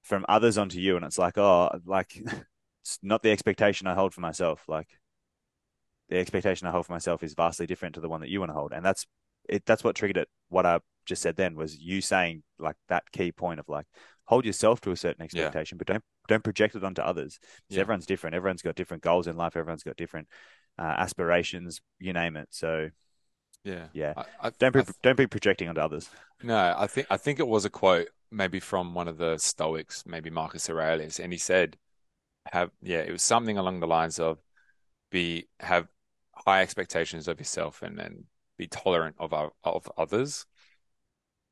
from 0.02 0.26
others 0.28 0.58
onto 0.58 0.78
you, 0.78 0.96
and 0.96 1.04
it's 1.04 1.18
like, 1.18 1.38
oh, 1.38 1.70
like 1.86 2.16
it's 2.82 2.98
not 3.02 3.22
the 3.22 3.30
expectation 3.30 3.86
I 3.86 3.94
hold 3.94 4.12
for 4.14 4.20
myself. 4.20 4.64
Like 4.68 4.88
the 6.08 6.18
expectation 6.18 6.66
I 6.66 6.70
hold 6.72 6.86
for 6.86 6.92
myself 6.92 7.22
is 7.22 7.34
vastly 7.34 7.66
different 7.66 7.94
to 7.94 8.00
the 8.00 8.08
one 8.08 8.20
that 8.20 8.28
you 8.30 8.40
want 8.40 8.50
to 8.50 8.54
hold, 8.54 8.72
and 8.72 8.84
that's 8.84 9.06
it. 9.48 9.64
That's 9.66 9.84
what 9.84 9.96
triggered 9.96 10.16
it. 10.18 10.28
What 10.48 10.66
I 10.66 10.80
just 11.06 11.22
said 11.22 11.36
then 11.36 11.56
was 11.56 11.76
you 11.78 12.00
saying 12.00 12.42
like 12.58 12.76
that 12.88 13.04
key 13.12 13.32
point 13.32 13.60
of 13.60 13.68
like 13.68 13.86
hold 14.24 14.44
yourself 14.44 14.80
to 14.82 14.90
a 14.92 14.96
certain 14.96 15.22
Yeah. 15.22 15.24
expectation, 15.24 15.78
but 15.78 15.86
don't 15.86 16.02
don't 16.28 16.44
project 16.44 16.74
it 16.74 16.84
onto 16.84 17.02
others. 17.02 17.38
Yeah. 17.68 17.80
everyone's 17.80 18.06
different. 18.06 18.34
Everyone's 18.34 18.62
got 18.62 18.74
different 18.74 19.02
goals 19.02 19.26
in 19.26 19.36
life. 19.36 19.56
Everyone's 19.56 19.82
got 19.82 19.96
different 19.96 20.28
uh, 20.78 20.82
aspirations. 20.98 21.80
You 21.98 22.12
name 22.12 22.36
it. 22.36 22.48
So 22.50 22.88
Yeah. 23.64 23.86
yeah, 23.92 24.14
I, 24.16 24.24
I, 24.48 24.50
don't 24.58 24.72
be 24.72 24.80
I 24.80 24.84
don't 25.02 25.16
be 25.16 25.26
projecting 25.26 25.68
onto 25.68 25.80
others. 25.80 26.10
no, 26.42 26.74
I 26.76 26.86
think 26.86 27.06
I 27.10 27.16
think 27.16 27.38
it 27.38 27.46
was 27.46 27.64
a 27.64 27.70
quote 27.70 28.08
maybe 28.30 28.58
from 28.60 28.94
one 28.94 29.08
of 29.08 29.18
the 29.18 29.38
Stoics, 29.38 30.04
maybe 30.06 30.30
Marcus 30.30 30.68
Aurelius, 30.68 31.20
and 31.20 31.32
he 31.32 31.38
said, 31.38 31.76
"Have 32.52 32.70
yeah, 32.82 33.00
it 33.00 33.12
was 33.12 33.22
something 33.22 33.58
along 33.58 33.80
the 33.80 33.86
lines 33.86 34.18
of 34.18 34.38
be 35.10 35.48
have 35.60 35.88
high 36.34 36.62
expectations 36.62 37.28
of 37.28 37.38
yourself 37.38 37.82
and 37.82 37.98
then 37.98 38.24
be 38.58 38.66
tolerant 38.66 39.16
of 39.18 39.32
our, 39.32 39.52
of 39.64 39.90
others." 39.96 40.46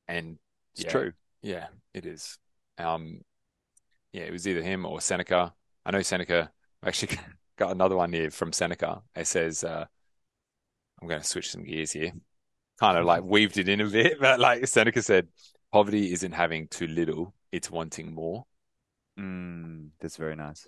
And 0.09 0.39
It's 0.75 0.85
yeah, 0.85 0.91
true. 0.91 1.13
Yeah, 1.43 1.69
it 1.95 2.07
is. 2.07 2.39
Um, 2.79 3.21
yeah, 4.13 4.23
it 4.23 4.33
was 4.33 4.49
either 4.49 4.63
him 4.63 4.85
or 4.85 5.01
Seneca. 5.01 5.55
I 5.85 5.91
know 5.93 6.03
Seneca. 6.03 6.51
I 6.83 6.89
actually 6.89 7.19
got 7.57 7.71
another 7.71 7.97
one 7.97 8.13
here 8.13 8.31
from 8.31 8.53
Seneca. 8.53 9.03
It 9.15 9.27
says, 9.27 9.63
uh, 9.65 9.87
I'm 11.01 11.09
going 11.09 11.21
to 11.21 11.27
switch 11.27 11.51
some 11.51 11.65
gears 11.65 11.93
here. 11.93 12.13
Kind 12.79 12.97
of 12.99 13.05
like 13.05 13.23
weaved 13.23 13.59
it 13.59 13.69
in 13.69 13.81
a 13.81 13.87
bit, 13.87 14.19
but 14.21 14.41
like 14.41 14.67
Seneca 14.67 15.03
said, 15.03 15.29
poverty 15.73 16.13
isn't 16.13 16.33
having 16.33 16.69
too 16.69 16.87
little, 16.87 17.35
it's 17.53 17.71
wanting 17.71 18.15
more. 18.15 18.47
Mm, 19.19 19.91
that's 20.01 20.17
very 20.17 20.37
nice. 20.37 20.67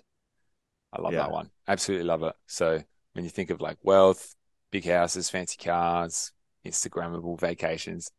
I 0.91 1.01
love 1.01 1.13
Yeah. 1.13 1.21
that 1.21 1.31
one. 1.31 1.49
Absolutely 1.67 2.05
love 2.05 2.23
it. 2.23 2.35
So 2.47 2.83
when 3.13 3.23
you 3.25 3.31
think 3.31 3.49
of 3.49 3.61
like 3.61 3.77
wealth, 3.83 4.35
big 4.71 4.85
houses, 4.85 5.29
fancy 5.29 5.57
cars, 5.57 6.31
Instagrammable 6.65 7.39
vacations, 7.39 8.11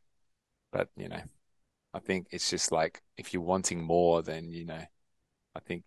but 0.73 0.89
you 0.97 1.09
know, 1.09 1.23
I 1.95 2.01
think 2.01 2.29
it's 2.31 2.51
just 2.51 2.73
like 2.73 3.03
if 3.17 3.33
you're 3.33 3.43
wanting 3.43 3.83
more, 3.83 4.23
then 4.23 4.51
you 4.51 4.65
know, 4.67 4.83
I 5.55 5.61
think 5.61 5.85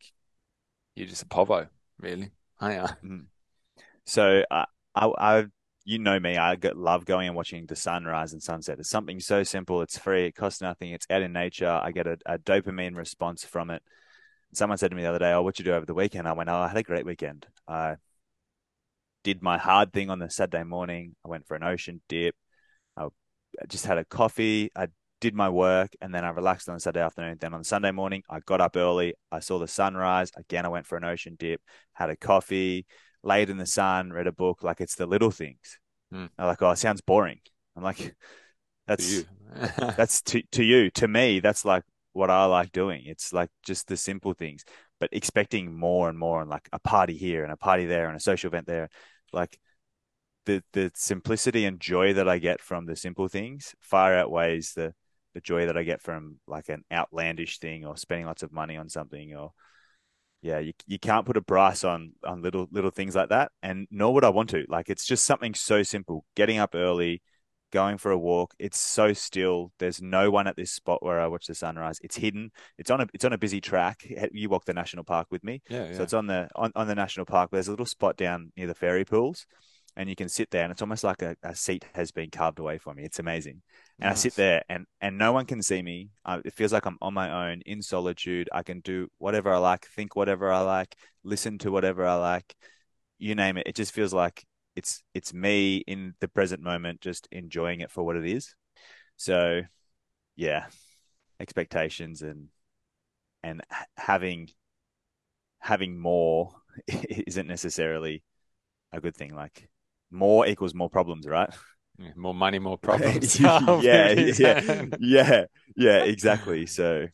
you're 0.95 1.07
just 1.07 1.23
a 1.23 1.27
povo, 1.27 1.67
really. 1.99 2.31
I 2.59 2.77
uh, 2.77 2.87
So 4.05 4.43
I, 4.49 4.65
I, 4.95 5.05
I, 5.17 5.45
you 5.88 6.00
know 6.00 6.19
me. 6.19 6.36
I 6.36 6.58
love 6.76 7.06
going 7.06 7.28
and 7.28 7.36
watching 7.36 7.65
the 7.65 7.76
sunrise 7.78 8.34
and 8.34 8.43
sunset. 8.43 8.78
It's 8.78 8.89
something 8.89 9.21
so 9.21 9.43
simple. 9.43 9.82
It's 9.82 9.97
free. 9.97 10.26
It 10.26 10.36
costs 10.36 10.60
nothing. 10.60 10.91
It's 10.91 11.08
out 11.10 11.21
in 11.21 11.32
nature. 11.32 11.80
I 11.82 11.91
get 11.91 12.06
a, 12.06 12.17
a 12.26 12.38
dopamine 12.38 12.97
response 12.97 13.45
from 13.45 13.69
it. 13.69 13.82
Someone 14.54 14.78
said 14.78 14.89
to 14.89 14.97
me 14.97 15.04
the 15.04 15.08
other 15.08 15.19
day, 15.19 15.32
"Oh, 15.32 15.43
what 15.43 15.58
you 15.60 15.63
do 15.63 15.71
over 15.71 15.86
the 15.86 15.93
weekend?" 15.93 16.28
I 16.28 16.34
went, 16.34 16.50
"Oh, 16.50 16.58
I 16.58 16.67
had 16.67 16.76
a 16.76 16.84
great 16.84 17.06
weekend. 17.06 17.47
I 17.69 17.95
did 19.23 19.41
my 19.41 19.58
hard 19.58 19.93
thing 19.93 20.10
on 20.10 20.19
the 20.19 20.30
Saturday 20.30 20.65
morning. 20.65 21.15
I 21.26 21.30
went 21.30 21.47
for 21.47 21.56
an 21.56 21.63
ocean 21.63 22.02
dip. 22.10 22.36
I 22.97 23.08
just 23.69 23.86
had 23.86 23.97
a 23.97 24.04
coffee. 24.04 24.69
I 24.76 24.89
did 25.21 25.36
my 25.36 25.47
work, 25.47 25.93
and 26.02 26.13
then 26.13 26.26
I 26.26 26.30
relaxed 26.30 26.67
on 26.67 26.76
the 26.76 26.82
Saturday 26.82 27.06
afternoon. 27.06 27.38
Then 27.39 27.54
on 27.54 27.63
Sunday 27.63 27.91
morning, 27.91 28.23
I 28.30 28.41
got 28.41 28.60
up 28.60 28.76
early. 28.76 29.13
I 29.32 29.39
saw 29.39 29.58
the 29.58 29.69
sunrise. 29.69 30.32
Again, 30.36 30.65
I 30.65 30.69
went 30.69 30.86
for 30.86 30.97
an 30.97 31.06
ocean 31.06 31.38
dip. 31.39 31.62
Had 31.93 32.10
a 32.10 32.17
coffee." 32.17 32.86
Laid 33.23 33.49
in 33.49 33.58
the 33.58 33.65
sun, 33.65 34.12
read 34.12 34.27
a 34.27 34.32
book. 34.32 34.63
Like 34.63 34.82
it's 34.82 34.95
the 34.95 35.06
little 35.06 35.32
things. 35.32 35.80
Mm. 36.13 36.30
like, 36.38 36.62
oh, 36.62 36.71
it 36.71 36.77
sounds 36.77 37.01
boring. 37.01 37.39
I'm 37.75 37.84
like, 37.84 38.15
that's 38.88 39.23
to 39.23 39.25
that's 39.97 40.21
to 40.23 40.41
to 40.53 40.63
you. 40.63 40.89
To 40.91 41.08
me, 41.08 41.39
that's 41.39 41.65
like 41.65 41.84
what 42.13 42.30
I 42.30 42.45
like 42.45 42.71
doing. 42.71 43.03
It's 43.06 43.34
like 43.34 43.49
just 43.63 43.88
the 43.88 43.97
simple 43.97 44.34
things, 44.34 44.63
but 44.99 45.10
expecting 45.12 45.77
more 45.77 46.10
and 46.10 46.17
more, 46.17 46.41
and 46.41 46.49
like 46.49 46.69
a 46.71 46.80
party 46.80 47.17
here 47.17 47.43
and 47.43 47.51
a 47.51 47.58
party 47.58 47.86
there 47.86 48.08
and 48.08 48.17
a 48.17 48.21
social 48.21 48.49
event 48.49 48.67
there. 48.67 48.89
Like 49.34 49.60
the 50.45 50.63
the 50.73 50.91
simplicity 50.95 51.65
and 51.65 51.80
joy 51.80 52.13
that 52.13 52.27
I 52.27 52.39
get 52.39 52.62
from 52.62 52.86
the 52.86 52.95
simple 52.95 53.27
things 53.27 53.75
far 53.80 54.15
outweighs 54.15 54.73
the 54.73 54.93
the 55.34 55.41
joy 55.41 55.67
that 55.67 55.77
I 55.77 55.84
get 55.84 56.01
from 56.01 56.39
like 56.47 56.69
an 56.69 56.84
outlandish 56.91 57.60
thing 57.60 57.86
or 57.86 57.95
spending 57.97 58.25
lots 58.25 58.41
of 58.41 58.51
money 58.51 58.75
on 58.77 58.89
something 58.89 59.36
or 59.36 59.51
yeah, 60.41 60.60
you, 60.60 60.73
you 60.86 61.00
can't 61.00 61.26
put 61.26 61.38
a 61.38 61.41
price 61.41 61.84
on 61.84 62.13
on 62.23 62.41
little 62.41 62.67
little 62.71 62.91
things 62.91 63.15
like 63.15 63.30
that, 63.30 63.52
and 63.63 63.88
nor 63.89 64.13
would 64.13 64.23
I 64.23 64.30
want 64.30 64.50
to. 64.52 64.65
Like 64.67 64.89
it's 64.89 65.06
just 65.06 65.26
something 65.26 65.54
so 65.54 65.84
simple: 65.84 66.26
getting 66.36 66.60
up 66.60 66.76
early, 66.76 67.21
going 67.71 67.97
for 67.97 68.12
a 68.12 68.17
walk. 68.17 68.54
It's 68.60 68.80
so 68.80 69.13
still. 69.13 69.71
There's 69.80 70.02
no 70.02 70.30
one 70.30 70.47
at 70.47 70.56
this 70.56 70.71
spot 70.71 71.04
where 71.04 71.19
I 71.19 71.28
watch 71.28 71.47
the 71.47 71.56
sunrise. 71.56 72.00
It's 72.04 72.17
hidden. 72.17 72.52
It's 72.78 72.91
on 72.91 73.02
a 73.02 73.08
it's 73.13 73.26
on 73.26 73.34
a 73.34 73.38
busy 73.38 73.62
track. 73.62 74.08
You 74.32 74.50
walk 74.50 74.65
the 74.65 74.73
national 74.73 75.04
park 75.04 75.28
with 75.32 75.43
me, 75.43 75.62
yeah. 75.69 75.89
yeah. 75.89 75.97
So 75.97 76.04
it's 76.04 76.13
on 76.13 76.28
the 76.28 76.50
on, 76.56 76.71
on 76.76 76.88
the 76.88 76.95
national 76.95 77.26
park. 77.26 77.50
There's 77.52 77.67
a 77.67 77.71
little 77.71 77.86
spot 77.86 78.15
down 78.15 78.52
near 78.56 78.67
the 78.67 78.76
fairy 78.76 79.06
pools, 79.06 79.47
and 79.97 80.07
you 80.07 80.15
can 80.15 80.29
sit 80.29 80.49
there, 80.51 80.63
and 80.63 80.71
it's 80.71 80.81
almost 80.81 81.03
like 81.03 81.21
a, 81.21 81.36
a 81.43 81.55
seat 81.55 81.86
has 81.93 82.12
been 82.12 82.29
carved 82.29 82.60
away 82.60 82.77
for 82.77 82.93
me. 82.93 83.03
It's 83.03 83.19
amazing 83.19 83.62
and 83.99 84.10
nice. 84.10 84.19
I 84.19 84.21
sit 84.21 84.36
there 84.36 84.63
and 84.69 84.86
and 85.01 85.17
no 85.17 85.33
one 85.33 85.45
can 85.45 85.62
see 85.62 85.81
me. 85.81 86.12
Uh, 86.23 86.39
it 86.45 86.53
feels 86.53 86.71
like 86.71 86.86
I'm 86.86 86.97
on 87.01 87.13
my 87.13 87.51
own 87.51 87.62
in 87.65 87.81
solitude. 87.81 88.49
I 88.53 88.63
can 88.63 88.79
do 88.81 89.10
whatever 89.17 89.51
I 89.53 89.57
like, 89.57 89.86
think 89.88 90.15
whatever 90.15 90.51
I 90.51 90.62
like, 90.62 90.95
listen 91.23 91.57
to 91.60 91.71
whatever 91.71 92.05
I 92.05 92.15
like, 92.15 92.55
you 93.17 93.36
name 93.36 93.57
it. 93.57 93.67
It 93.67 93.75
just 93.75 93.93
feels 93.93 94.13
like 94.13 94.45
it's 94.75 95.03
it's 95.13 95.33
me 95.33 95.77
in 95.88 96.13
the 96.19 96.27
present 96.27 96.62
moment, 96.62 97.01
just 97.01 97.27
enjoying 97.31 97.81
it 97.81 97.91
for 97.91 98.03
what 98.03 98.15
it 98.15 98.25
is. 98.25 98.55
So, 99.17 99.62
yeah, 100.36 100.67
expectations 101.39 102.21
and 102.21 102.49
and 103.43 103.62
having 103.97 104.49
having 105.60 105.97
more 105.99 106.53
isn't 106.88 107.47
necessarily 107.47 108.23
a 108.91 109.01
good 109.01 109.15
thing. 109.15 109.33
Like 109.36 109.69
more 110.12 110.48
equals 110.48 110.74
more 110.74 110.89
problems, 110.89 111.28
right? 111.28 111.50
more 112.15 112.34
money, 112.34 112.60
more 112.60 112.78
problems. 112.82 113.39
yeah, 113.39 114.12
yeah, 114.12 114.86
yeah, 115.00 115.46
yeah, 115.76 116.04
exactly. 116.04 116.65
So, 116.65 117.08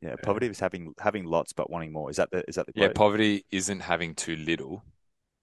yeah, 0.00 0.16
poverty 0.22 0.46
is 0.46 0.60
having 0.60 0.94
having 0.98 1.24
lots 1.24 1.52
but 1.52 1.70
wanting 1.70 1.92
more. 1.92 2.10
Is 2.10 2.16
that 2.16 2.30
the 2.30 2.44
is 2.48 2.56
that 2.56 2.66
the 2.66 2.72
quote? 2.72 2.82
yeah? 2.90 2.92
Poverty 2.94 3.44
isn't 3.50 3.80
having 3.80 4.14
too 4.14 4.36
little; 4.36 4.84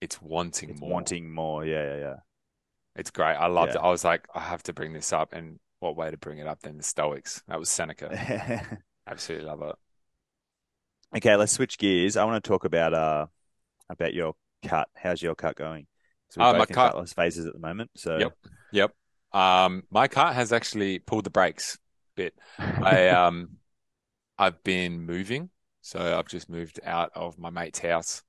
it's 0.02 0.22
wanting 0.22 0.72
it's 0.72 0.80
more. 0.80 0.90
Wanting 0.90 1.32
more, 1.34 1.66
yeah, 1.66 1.84
yeah, 1.84 1.98
yeah. 1.98 2.16
It's 2.96 3.12
great. 3.12 3.36
I 3.36 3.48
loved 3.48 3.74
yeah. 3.74 3.82
it. 3.82 3.86
I 3.86 3.92
was 3.92 4.04
like, 4.04 4.28
I 4.34 4.40
have 4.40 4.64
to 4.64 4.74
bring 4.74 4.94
this 4.94 5.14
up, 5.14 5.34
and 5.34 5.60
what 5.80 5.96
way 5.96 6.10
to 6.10 6.18
bring 6.18 6.40
it 6.40 6.48
up 6.48 6.62
than 6.62 6.78
the 6.78 6.84
Stoics? 6.84 7.44
That 7.48 7.60
was 7.60 7.70
Seneca. 7.70 8.80
Absolutely 9.08 9.48
love 9.48 9.62
it. 9.62 9.76
Okay, 11.18 11.36
let's 11.36 11.54
switch 11.54 11.78
gears. 11.78 12.18
I 12.18 12.26
want 12.26 12.44
to 12.44 12.48
talk 12.48 12.66
about 12.66 12.94
uh 12.94 13.28
about 13.90 14.14
your 14.14 14.34
cut. 14.66 14.90
How's 14.96 15.22
your 15.22 15.36
cut 15.36 15.56
going? 15.56 15.88
So 16.30 16.42
we're 16.42 16.48
uh, 16.48 16.54
both 16.54 16.70
in 16.70 16.76
car... 16.76 17.08
phases 17.08 17.46
at 17.46 17.54
the 17.54 17.60
moment. 17.60 17.92
So 17.96 18.18
yep, 18.18 18.38
yep. 18.72 18.92
Um, 19.34 19.84
my 19.90 20.08
car 20.08 20.34
has 20.34 20.52
actually 20.52 21.00
pulled 21.00 21.24
the 21.24 21.30
brakes 21.30 21.76
a 21.76 21.80
bit. 22.16 22.34
I 22.60 23.08
um, 23.10 23.58
I've 24.38 24.63
been 24.63 25.02
moving, 25.02 25.50
so 25.82 26.18
I've 26.18 26.28
just 26.28 26.50
moved 26.50 26.80
out 26.84 27.12
of 27.16 27.38
my 27.38 27.50
mate's 27.50 27.80
house 27.80 28.24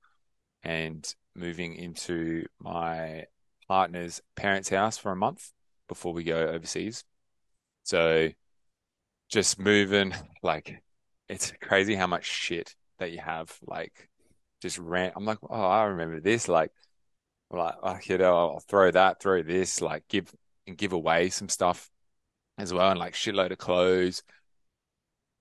and 0.63 1.13
moving 1.35 1.75
into 1.75 2.45
my 2.59 3.25
partner's 3.67 4.21
parents' 4.35 4.69
house 4.69 4.97
for 4.97 5.11
a 5.11 5.15
month 5.15 5.51
before 5.87 6.13
we 6.13 6.23
go 6.23 6.47
overseas. 6.47 7.03
So 7.83 8.29
just 9.29 9.59
moving, 9.59 10.13
like 10.43 10.81
it's 11.27 11.53
crazy 11.61 11.95
how 11.95 12.07
much 12.07 12.25
shit 12.25 12.75
that 12.97 13.11
you 13.11 13.19
have. 13.19 13.55
Like 13.65 14.09
just 14.61 14.77
rant. 14.77 15.13
I'm 15.15 15.25
like, 15.25 15.39
oh, 15.49 15.61
I 15.61 15.85
remember 15.85 16.19
this. 16.19 16.47
Like 16.47 16.71
like, 17.51 17.81
like 17.83 18.09
you 18.09 18.17
know, 18.17 18.35
I'll 18.35 18.63
throw 18.67 18.91
that, 18.91 19.21
throw 19.21 19.41
this, 19.41 19.81
like 19.81 20.07
give 20.07 20.33
and 20.67 20.77
give 20.77 20.93
away 20.93 21.29
some 21.29 21.49
stuff 21.49 21.89
as 22.57 22.73
well, 22.73 22.89
and 22.89 22.99
like 22.99 23.13
shitload 23.13 23.51
of 23.51 23.57
clothes, 23.57 24.23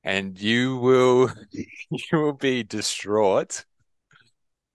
and 0.03 0.39
you 0.41 0.77
will 0.79 1.31
you 1.53 1.67
will 2.13 2.33
be 2.33 2.63
distraught. 2.63 3.65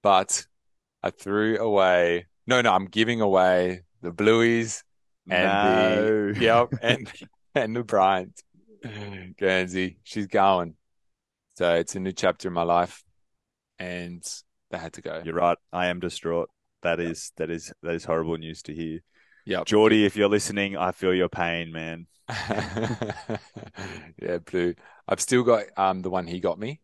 But 0.02 0.46
I 1.02 1.10
threw 1.10 1.58
away. 1.58 2.28
No, 2.46 2.62
no, 2.62 2.74
I'm 2.74 2.86
giving 2.86 3.22
away 3.22 3.82
the 4.02 4.12
Blueies 4.12 4.84
and 5.30 5.44
no. 5.44 6.34
the 6.34 6.40
yep 6.40 6.70
and 6.82 7.12
and 7.56 7.76
the 7.76 7.84
Bryant 7.84 8.42
Guernsey. 9.38 9.98
She's 10.04 10.28
going. 10.28 10.76
So 11.56 11.76
it's 11.76 11.96
a 11.96 12.00
new 12.00 12.12
chapter 12.12 12.48
in 12.48 12.54
my 12.54 12.64
life, 12.64 13.04
and 13.80 14.24
they 14.72 14.78
had 14.78 14.94
to 14.94 15.02
go. 15.02 15.22
You're 15.24 15.36
right. 15.36 15.58
I 15.72 15.88
am 15.88 16.00
distraught. 16.00 16.50
That 16.84 17.00
is 17.00 17.32
that 17.38 17.50
is 17.50 17.74
that 17.82 17.96
is 17.96 18.06
horrible 18.06 18.38
news 18.38 18.62
to 18.64 18.74
hear. 18.74 19.00
Yeah, 19.46 19.64
Geordie, 19.66 20.06
if 20.06 20.16
you're 20.16 20.30
listening, 20.30 20.78
I 20.78 20.92
feel 20.92 21.14
your 21.14 21.30
pain, 21.30 21.72
man. 21.72 22.08
yeah, 24.22 24.38
blue. 24.46 24.76
I've 25.08 25.20
still 25.20 25.44
got 25.44 25.64
um 25.76 26.02
the 26.02 26.10
one 26.10 26.28
he 26.28 26.40
got 26.40 26.60
me. 26.60 26.80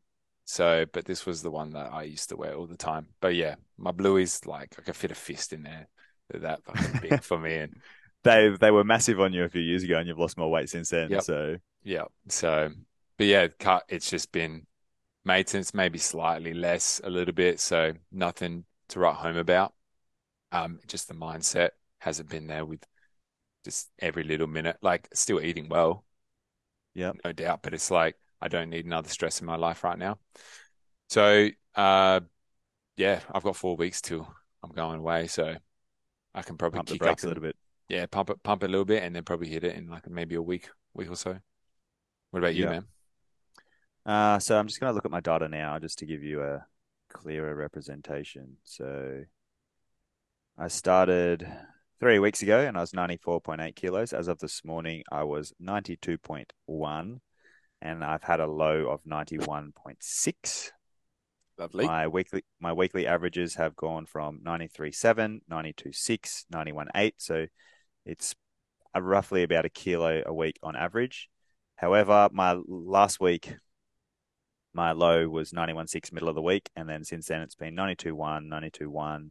So, 0.46 0.86
but 0.92 1.06
this 1.06 1.28
was 1.28 1.44
the 1.44 1.52
one 1.52 1.74
that 1.74 1.94
I 1.94 2.04
used 2.04 2.30
to 2.30 2.36
wear 2.36 2.56
all 2.56 2.66
the 2.66 2.76
time. 2.76 3.10
But 3.22 3.36
yeah, 3.36 3.56
my 3.78 3.92
blue 3.92 4.18
is 4.18 4.46
like 4.48 4.76
I 4.80 4.82
could 4.82 4.96
fit 4.96 5.12
a 5.12 5.16
fist 5.16 5.54
in 5.54 5.62
there. 5.62 5.88
They're 6.30 6.42
that 6.42 6.64
fucking 6.64 7.02
big 7.08 7.24
for 7.24 7.38
me. 7.38 7.56
And 7.56 7.76
they 8.24 8.50
they 8.60 8.72
were 8.72 8.84
massive 8.84 9.20
on 9.20 9.32
you 9.32 9.44
a 9.44 9.50
few 9.50 9.62
years 9.62 9.84
ago, 9.84 10.00
and 10.00 10.08
you've 10.08 10.18
lost 10.18 10.38
more 10.38 10.50
weight 10.50 10.70
since 10.70 10.90
then. 10.90 11.12
Yep. 11.12 11.22
So 11.22 11.58
yeah, 11.84 12.06
so 12.30 12.72
but 13.18 13.28
yeah, 13.28 13.48
cut. 13.60 13.84
It's 13.90 14.10
just 14.10 14.32
been 14.32 14.66
maintenance, 15.24 15.74
maybe 15.74 16.00
slightly 16.00 16.54
less, 16.54 17.00
a 17.04 17.10
little 17.10 17.34
bit. 17.34 17.60
So 17.60 17.94
nothing 18.12 18.66
to 18.90 19.00
write 19.00 19.18
home 19.18 19.38
about. 19.38 19.74
Um, 20.52 20.80
just 20.88 21.08
the 21.08 21.14
mindset 21.14 21.70
hasn't 22.00 22.30
been 22.30 22.48
there 22.48 22.66
with 22.66 22.84
just 23.64 23.90
every 24.00 24.24
little 24.24 24.48
minute. 24.48 24.78
Like 24.82 25.08
still 25.14 25.42
eating 25.42 25.70
well, 25.70 26.06
yeah, 26.94 27.12
no 27.24 27.32
doubt. 27.32 27.62
But 27.62 27.74
it's 27.74 27.92
like 27.92 28.16
I 28.42 28.48
don't 28.48 28.70
need 28.70 28.86
another 28.86 29.10
stress 29.10 29.42
in 29.42 29.48
my 29.48 29.56
life 29.56 29.84
right 29.84 29.98
now. 29.98 30.18
So, 31.10 31.50
uh, 31.76 32.20
yeah, 32.98 33.22
I've 33.32 33.44
got 33.44 33.56
four 33.56 33.76
weeks 33.76 34.02
till 34.02 34.28
I'm 34.64 34.72
going 34.72 35.00
away, 35.00 35.28
so 35.28 35.56
I 36.34 36.42
can 36.42 36.58
probably 36.58 36.78
pump 36.78 36.90
kick 36.90 37.00
the 37.00 37.06
brakes 37.06 37.24
up 37.24 37.26
a 37.26 37.28
little 37.30 37.44
bit. 37.44 37.56
Yeah, 37.88 38.06
pump 38.06 38.30
it, 38.30 38.42
pump 38.44 38.64
it 38.64 38.68
a 38.68 38.70
little 38.70 38.86
bit, 38.86 39.04
and 39.04 39.16
then 39.16 39.24
probably 39.24 39.50
hit 39.50 39.64
it 39.64 39.76
in 39.76 39.90
like 39.90 40.10
maybe 40.10 40.36
a 40.36 40.42
week, 40.42 40.70
week 40.94 41.10
or 41.10 41.16
so. 41.16 41.38
What 42.32 42.40
about 42.40 42.56
you, 42.56 42.66
man? 42.66 42.86
Uh, 44.06 44.40
so 44.40 44.58
I'm 44.58 44.68
just 44.68 44.80
going 44.80 44.92
to 44.92 44.96
look 44.96 45.06
at 45.06 45.12
my 45.12 45.20
data 45.20 45.50
now 45.50 45.80
just 45.80 46.00
to 46.00 46.06
give 46.06 46.24
you 46.24 46.44
a 46.44 46.66
clearer 47.10 47.56
representation. 47.56 48.58
So 48.64 49.24
I 50.62 50.68
started 50.68 51.50
three 52.02 52.20
weeks 52.20 52.42
ago 52.42 52.60
and 52.60 52.76
I 52.76 52.82
was 52.82 52.92
94.8 52.92 53.76
kilos. 53.78 54.12
As 54.12 54.28
of 54.28 54.40
this 54.40 54.66
morning, 54.66 55.04
I 55.10 55.24
was 55.24 55.54
92.1 55.64 57.20
and 57.82 58.04
I've 58.04 58.24
had 58.24 58.42
a 58.42 58.46
low 58.46 58.88
of 58.88 59.02
91.6. 59.06 60.72
Lovely. 61.58 61.86
My 61.86 62.10
weekly 62.10 62.44
my 62.60 62.74
weekly 62.74 63.08
averages 63.08 63.56
have 63.56 63.78
gone 63.78 64.06
from 64.06 64.42
93.7, 64.46 65.40
92.6, 65.50 66.46
91.8. 66.54 67.12
So 67.16 67.46
it's 68.06 68.36
roughly 68.94 69.44
about 69.44 69.64
a 69.64 69.70
kilo 69.70 70.24
a 70.26 70.34
week 70.34 70.60
on 70.62 70.76
average. 70.76 71.30
However, 71.76 72.28
my 72.34 72.60
last 72.68 73.22
week, 73.22 73.54
my 74.74 74.92
low 74.92 75.30
was 75.30 75.54
91.6 75.54 76.12
middle 76.12 76.28
of 76.28 76.36
the 76.36 76.42
week. 76.42 76.70
And 76.76 76.90
then 76.90 77.06
since 77.06 77.28
then, 77.28 77.44
it's 77.44 77.56
been 77.56 77.78
92.1, 77.78 78.46
92.1, 78.46 79.30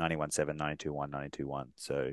91.7, 0.00 0.58
92.1, 0.58 1.10
92.1. 1.10 1.64
So 1.76 2.12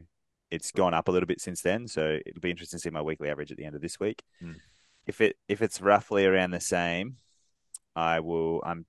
it's 0.52 0.72
gone 0.72 0.94
up 0.94 1.08
a 1.08 1.12
little 1.12 1.28
bit 1.28 1.42
since 1.42 1.62
then. 1.62 1.88
So 1.88 2.18
it'll 2.26 2.42
be 2.42 2.52
interesting 2.52 2.78
to 2.78 2.82
see 2.82 2.90
my 2.90 3.02
weekly 3.02 3.30
average 3.30 3.52
at 3.52 3.58
the 3.58 3.66
end 3.66 3.76
of 3.76 3.82
this 3.82 4.00
week. 4.00 4.24
Mm. 4.44 4.56
If 5.06 5.22
it 5.22 5.38
if 5.48 5.62
it's 5.62 5.82
roughly 5.82 6.26
around 6.26 6.52
the 6.52 6.60
same, 6.60 7.16
I 7.96 8.20
will. 8.20 8.62
I'm 8.66 8.86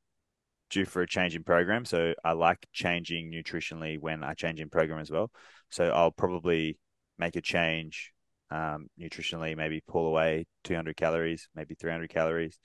due 0.71 0.85
for 0.85 1.03
a 1.03 1.07
change 1.07 1.35
in 1.35 1.45
program. 1.45 1.85
So 1.85 2.15
I 2.25 2.33
like 2.33 2.67
changing 2.73 3.31
nutritionally 3.33 3.99
when 3.99 4.23
I 4.23 4.35
change 4.35 4.61
in 4.61 4.71
program 4.71 5.01
as 5.01 5.11
well. 5.11 5.31
So 5.71 5.91
I'll 5.91 6.13
probably 6.13 6.79
make 7.19 7.37
a 7.37 7.41
change 7.41 8.13
um, 8.51 8.89
nutritionally, 8.99 9.57
maybe 9.57 9.83
pull 9.87 10.07
away 10.07 10.47
200 10.65 10.97
calories, 10.97 11.49
maybe 11.55 11.75
300 11.75 12.09
calories, 12.09 12.59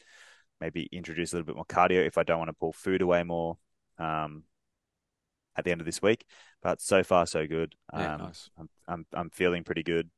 maybe 0.61 0.87
introduce 0.91 1.33
a 1.33 1.35
little 1.35 1.45
bit 1.45 1.55
more 1.55 1.65
cardio 1.65 2.05
if 2.05 2.17
I 2.17 2.23
don't 2.23 2.39
want 2.39 2.49
to 2.49 2.53
pull 2.53 2.73
food 2.73 3.01
away 3.01 3.23
more 3.23 3.57
um, 3.97 4.43
at 5.55 5.63
the 5.65 5.71
end 5.71 5.81
of 5.81 5.85
this 5.85 6.01
week. 6.01 6.25
But 6.61 6.81
so 6.81 7.03
far, 7.03 7.25
so 7.25 7.47
good. 7.47 7.75
Yeah, 7.93 8.07
Um, 8.07 8.17
nice. 8.17 8.49
I'm, 8.57 8.69
I'm 8.87 9.05
I'm 9.13 9.29
feeling 9.29 9.63
pretty 9.63 9.83
good. 9.83 10.09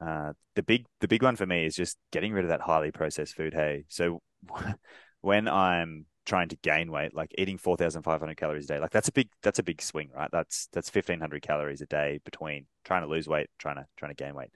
Uh, 0.00 0.32
the 0.54 0.62
big 0.62 0.86
the 1.00 1.08
big 1.08 1.22
one 1.22 1.36
for 1.36 1.46
me 1.46 1.66
is 1.66 1.76
just 1.76 1.98
getting 2.10 2.32
rid 2.32 2.44
of 2.44 2.48
that 2.50 2.62
highly 2.62 2.90
processed 2.90 3.34
food. 3.34 3.52
Hey, 3.54 3.84
so 3.88 4.22
when 5.20 5.48
I'm 5.48 6.06
trying 6.26 6.48
to 6.48 6.56
gain 6.56 6.90
weight, 6.90 7.14
like 7.14 7.34
eating 7.36 7.58
four 7.58 7.76
thousand 7.76 8.02
five 8.02 8.20
hundred 8.20 8.36
calories 8.38 8.64
a 8.64 8.68
day, 8.68 8.78
like 8.80 8.90
that's 8.90 9.08
a 9.08 9.12
big 9.12 9.28
that's 9.42 9.58
a 9.58 9.62
big 9.62 9.82
swing, 9.82 10.10
right? 10.14 10.30
That's 10.32 10.68
that's 10.72 10.90
fifteen 10.90 11.20
hundred 11.20 11.42
calories 11.42 11.82
a 11.82 11.86
day 11.86 12.20
between 12.24 12.66
trying 12.84 13.02
to 13.02 13.08
lose 13.08 13.28
weight, 13.28 13.48
trying 13.58 13.76
to 13.76 13.86
trying 13.96 14.14
to 14.14 14.22
gain 14.22 14.34
weight. 14.34 14.50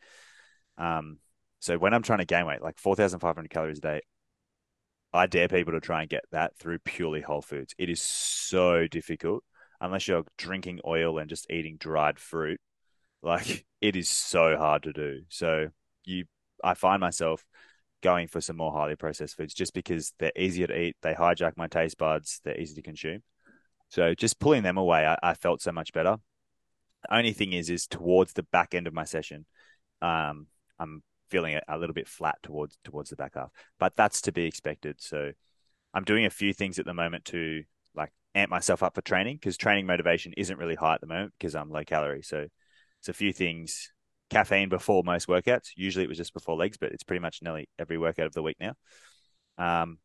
Um, 0.79 1.18
so 1.61 1.79
when 1.79 1.94
I'm 1.94 2.03
trying 2.03 2.18
to 2.20 2.24
gain 2.24 2.46
weight, 2.46 2.62
like 2.62 2.79
four 2.79 2.96
thousand 2.96 3.20
five 3.20 3.37
hundred 3.37 3.50
calories 3.50 3.79
a 3.79 3.83
day, 3.83 4.00
I 5.12 5.27
dare 5.27 5.48
people 5.48 5.72
to 5.74 5.81
try 5.81 6.00
and 6.00 6.11
get 6.11 6.24
that 6.33 6.57
through 6.57 6.81
purely 6.81 7.20
whole 7.20 7.42
foods. 7.42 7.74
It 7.79 7.88
is 7.88 8.03
so 8.03 8.87
difficult 8.88 9.44
unless 9.81 10.09
you're 10.09 10.25
drinking 10.39 10.81
oil 10.87 11.19
and 11.19 11.29
just 11.29 11.51
eating 11.51 11.77
dried 11.77 12.19
fruit. 12.19 12.61
Like 13.23 13.65
it 13.81 13.97
is 13.97 14.09
so 14.09 14.57
hard 14.57 14.85
to 14.85 14.93
do. 14.93 15.23
So 15.29 15.69
you, 16.05 16.25
I 16.63 16.75
find 16.75 17.01
myself 17.01 17.45
going 18.03 18.29
for 18.29 18.41
some 18.41 18.57
more 18.57 18.73
highly 18.73 18.97
processed 18.97 19.37
foods 19.37 19.55
just 19.55 19.75
because 19.75 20.13
they're 20.19 20.33
easier 20.37 20.67
to 20.67 20.79
eat. 20.79 20.97
They 21.03 21.15
hijack 21.15 21.53
my 21.57 21.69
taste 21.69 21.99
buds. 21.99 22.41
They're 22.45 22.61
easy 22.61 22.75
to 22.75 22.83
consume. 22.83 23.23
So 23.89 24.15
just 24.15 24.39
pulling 24.39 24.63
them 24.63 24.77
away, 24.77 25.07
I, 25.07 25.17
I 25.23 25.35
felt 25.35 25.63
so 25.63 25.73
much 25.73 25.93
better. 25.93 26.17
The 27.03 27.17
only 27.17 27.33
thing 27.33 27.53
is, 27.53 27.71
is 27.71 27.87
towards 27.87 28.33
the 28.33 28.43
back 28.45 28.75
end 28.75 28.87
of 28.87 28.95
my 28.95 29.05
session, 29.05 29.47
um, 30.03 30.47
I'm 30.79 31.03
feeling 31.31 31.55
a, 31.55 31.63
a 31.69 31.79
little 31.79 31.95
bit 31.95 32.09
flat 32.09 32.37
towards 32.43 32.77
towards 32.85 33.11
the 33.11 33.17
back 33.17 33.35
half, 33.35 33.51
but 33.79 33.95
that's 33.97 34.23
to 34.23 34.33
be 34.33 34.45
expected. 34.45 34.97
So 35.01 35.33
I'm 35.93 36.05
doing 36.05 36.27
a 36.27 36.31
few 36.31 36.53
things 36.53 36.79
at 36.79 36.87
the 36.87 36.95
moment 36.95 37.25
to 37.27 37.63
amp 38.35 38.51
myself 38.51 38.83
up 38.83 38.94
for 38.94 39.03
training 39.03 39.37
because 39.37 39.57
training 39.57 39.87
motivation 39.87 40.33
isn't 40.37 40.59
really 40.59 40.75
high 40.75 40.94
at 40.94 41.01
the 41.01 41.07
moment 41.07 41.33
because 41.38 41.55
I'm 41.55 41.70
low 41.70 41.85
calorie. 41.85 42.23
So 42.23 42.47
it's 43.01 43.09
a 43.09 43.12
few 43.12 43.33
things. 43.33 43.92
Caffeine 44.31 44.68
before 44.68 45.05
most 45.05 45.29
workouts. 45.29 45.70
Usually 45.77 46.05
it 46.05 46.09
was 46.09 46.18
just 46.18 46.35
before 46.35 46.57
legs, 46.57 46.77
but 46.77 46.92
it's 46.92 47.05
pretty 47.05 47.20
much 47.20 47.40
nearly 47.42 47.68
every 47.79 47.99
workout 47.99 48.27
of 48.27 48.33
the 48.33 48.42
week 48.42 48.57
now. 48.59 48.75
Um, 49.59 49.99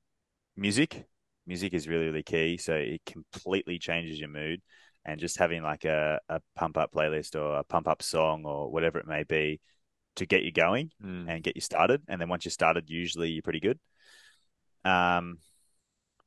music, 0.56 1.06
music 1.48 1.74
is 1.74 1.88
really 1.88 2.06
really 2.06 2.24
key. 2.24 2.58
So 2.58 2.76
it 2.76 3.02
completely 3.06 3.80
changes 3.80 4.20
your 4.20 4.30
mood, 4.30 4.62
and 5.06 5.20
just 5.20 5.38
having 5.38 5.64
like 5.64 5.86
a, 5.86 6.20
a 6.30 6.42
pump 6.56 6.78
up 6.78 6.92
playlist 6.94 7.36
or 7.40 7.58
a 7.58 7.64
pump 7.64 7.88
up 7.88 8.04
song 8.04 8.46
or 8.46 8.70
whatever 8.70 9.00
it 9.00 9.08
may 9.08 9.24
be 9.24 9.60
to 10.18 10.26
get 10.26 10.44
you 10.44 10.52
going 10.52 10.92
Mm. 11.04 11.30
and 11.30 11.44
get 11.44 11.56
you 11.56 11.62
started. 11.62 12.02
And 12.08 12.20
then 12.20 12.30
once 12.30 12.46
you're 12.46 12.52
started, 12.52 12.90
usually 12.90 13.30
you're 13.30 13.42
pretty 13.42 13.62
good. 13.62 13.80
Um, 14.84 15.38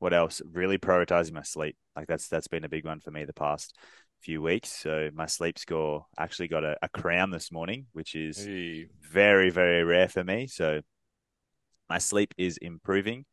what 0.03 0.13
else? 0.13 0.41
Really 0.51 0.77
prioritizing 0.77 1.31
my 1.31 1.43
sleep. 1.43 1.77
Like 1.95 2.07
that's 2.07 2.27
that's 2.27 2.47
been 2.47 2.65
a 2.65 2.69
big 2.69 2.83
one 2.83 2.99
for 2.99 3.09
me 3.09 3.23
the 3.23 3.31
past 3.31 3.77
few 4.21 4.41
weeks. 4.41 4.67
So 4.67 5.09
my 5.13 5.27
sleep 5.27 5.57
score 5.57 6.05
actually 6.19 6.49
got 6.49 6.65
a, 6.65 6.75
a 6.81 6.89
crown 6.89 7.31
this 7.31 7.53
morning, 7.53 7.85
which 7.93 8.13
is 8.13 8.37
Hey. 8.37 8.89
very 9.09 9.49
very 9.49 9.81
rare 9.85 10.09
for 10.09 10.21
me. 10.21 10.47
So 10.47 10.81
my 11.89 11.99
sleep 11.99 12.33
is 12.37 12.57
improving. 12.57 13.23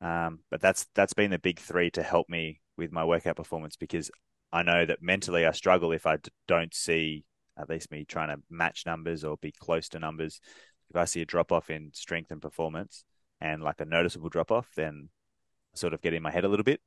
Um, 0.00 0.40
but 0.50 0.60
that's 0.60 0.88
that's 0.96 1.12
been 1.12 1.30
the 1.30 1.38
big 1.38 1.60
three 1.60 1.92
to 1.92 2.02
help 2.02 2.28
me 2.28 2.60
with 2.76 2.90
my 2.90 3.04
workout 3.04 3.36
performance 3.36 3.76
because 3.76 4.10
I 4.52 4.64
know 4.64 4.84
that 4.86 5.02
mentally 5.02 5.46
I 5.46 5.52
struggle 5.52 5.92
if 5.92 6.06
I 6.06 6.16
d- 6.16 6.32
don't 6.48 6.74
see 6.74 7.24
at 7.56 7.70
least 7.70 7.92
me 7.92 8.04
trying 8.04 8.36
to 8.36 8.42
match 8.50 8.82
numbers 8.84 9.22
or 9.22 9.36
be 9.36 9.52
close 9.52 9.88
to 9.90 10.00
numbers. 10.00 10.40
If 10.90 10.96
I 10.96 11.04
see 11.04 11.20
a 11.20 11.24
drop 11.24 11.52
off 11.52 11.70
in 11.70 11.92
strength 11.94 12.32
and 12.32 12.42
performance 12.42 13.04
and 13.40 13.62
like 13.62 13.80
a 13.80 13.84
noticeable 13.84 14.28
drop 14.28 14.50
off, 14.50 14.70
then 14.74 15.10
sort 15.74 15.94
of 15.94 16.00
get 16.00 16.14
in 16.14 16.22
my 16.22 16.30
head 16.30 16.44
a 16.44 16.48
little 16.48 16.64
bit. 16.64 16.80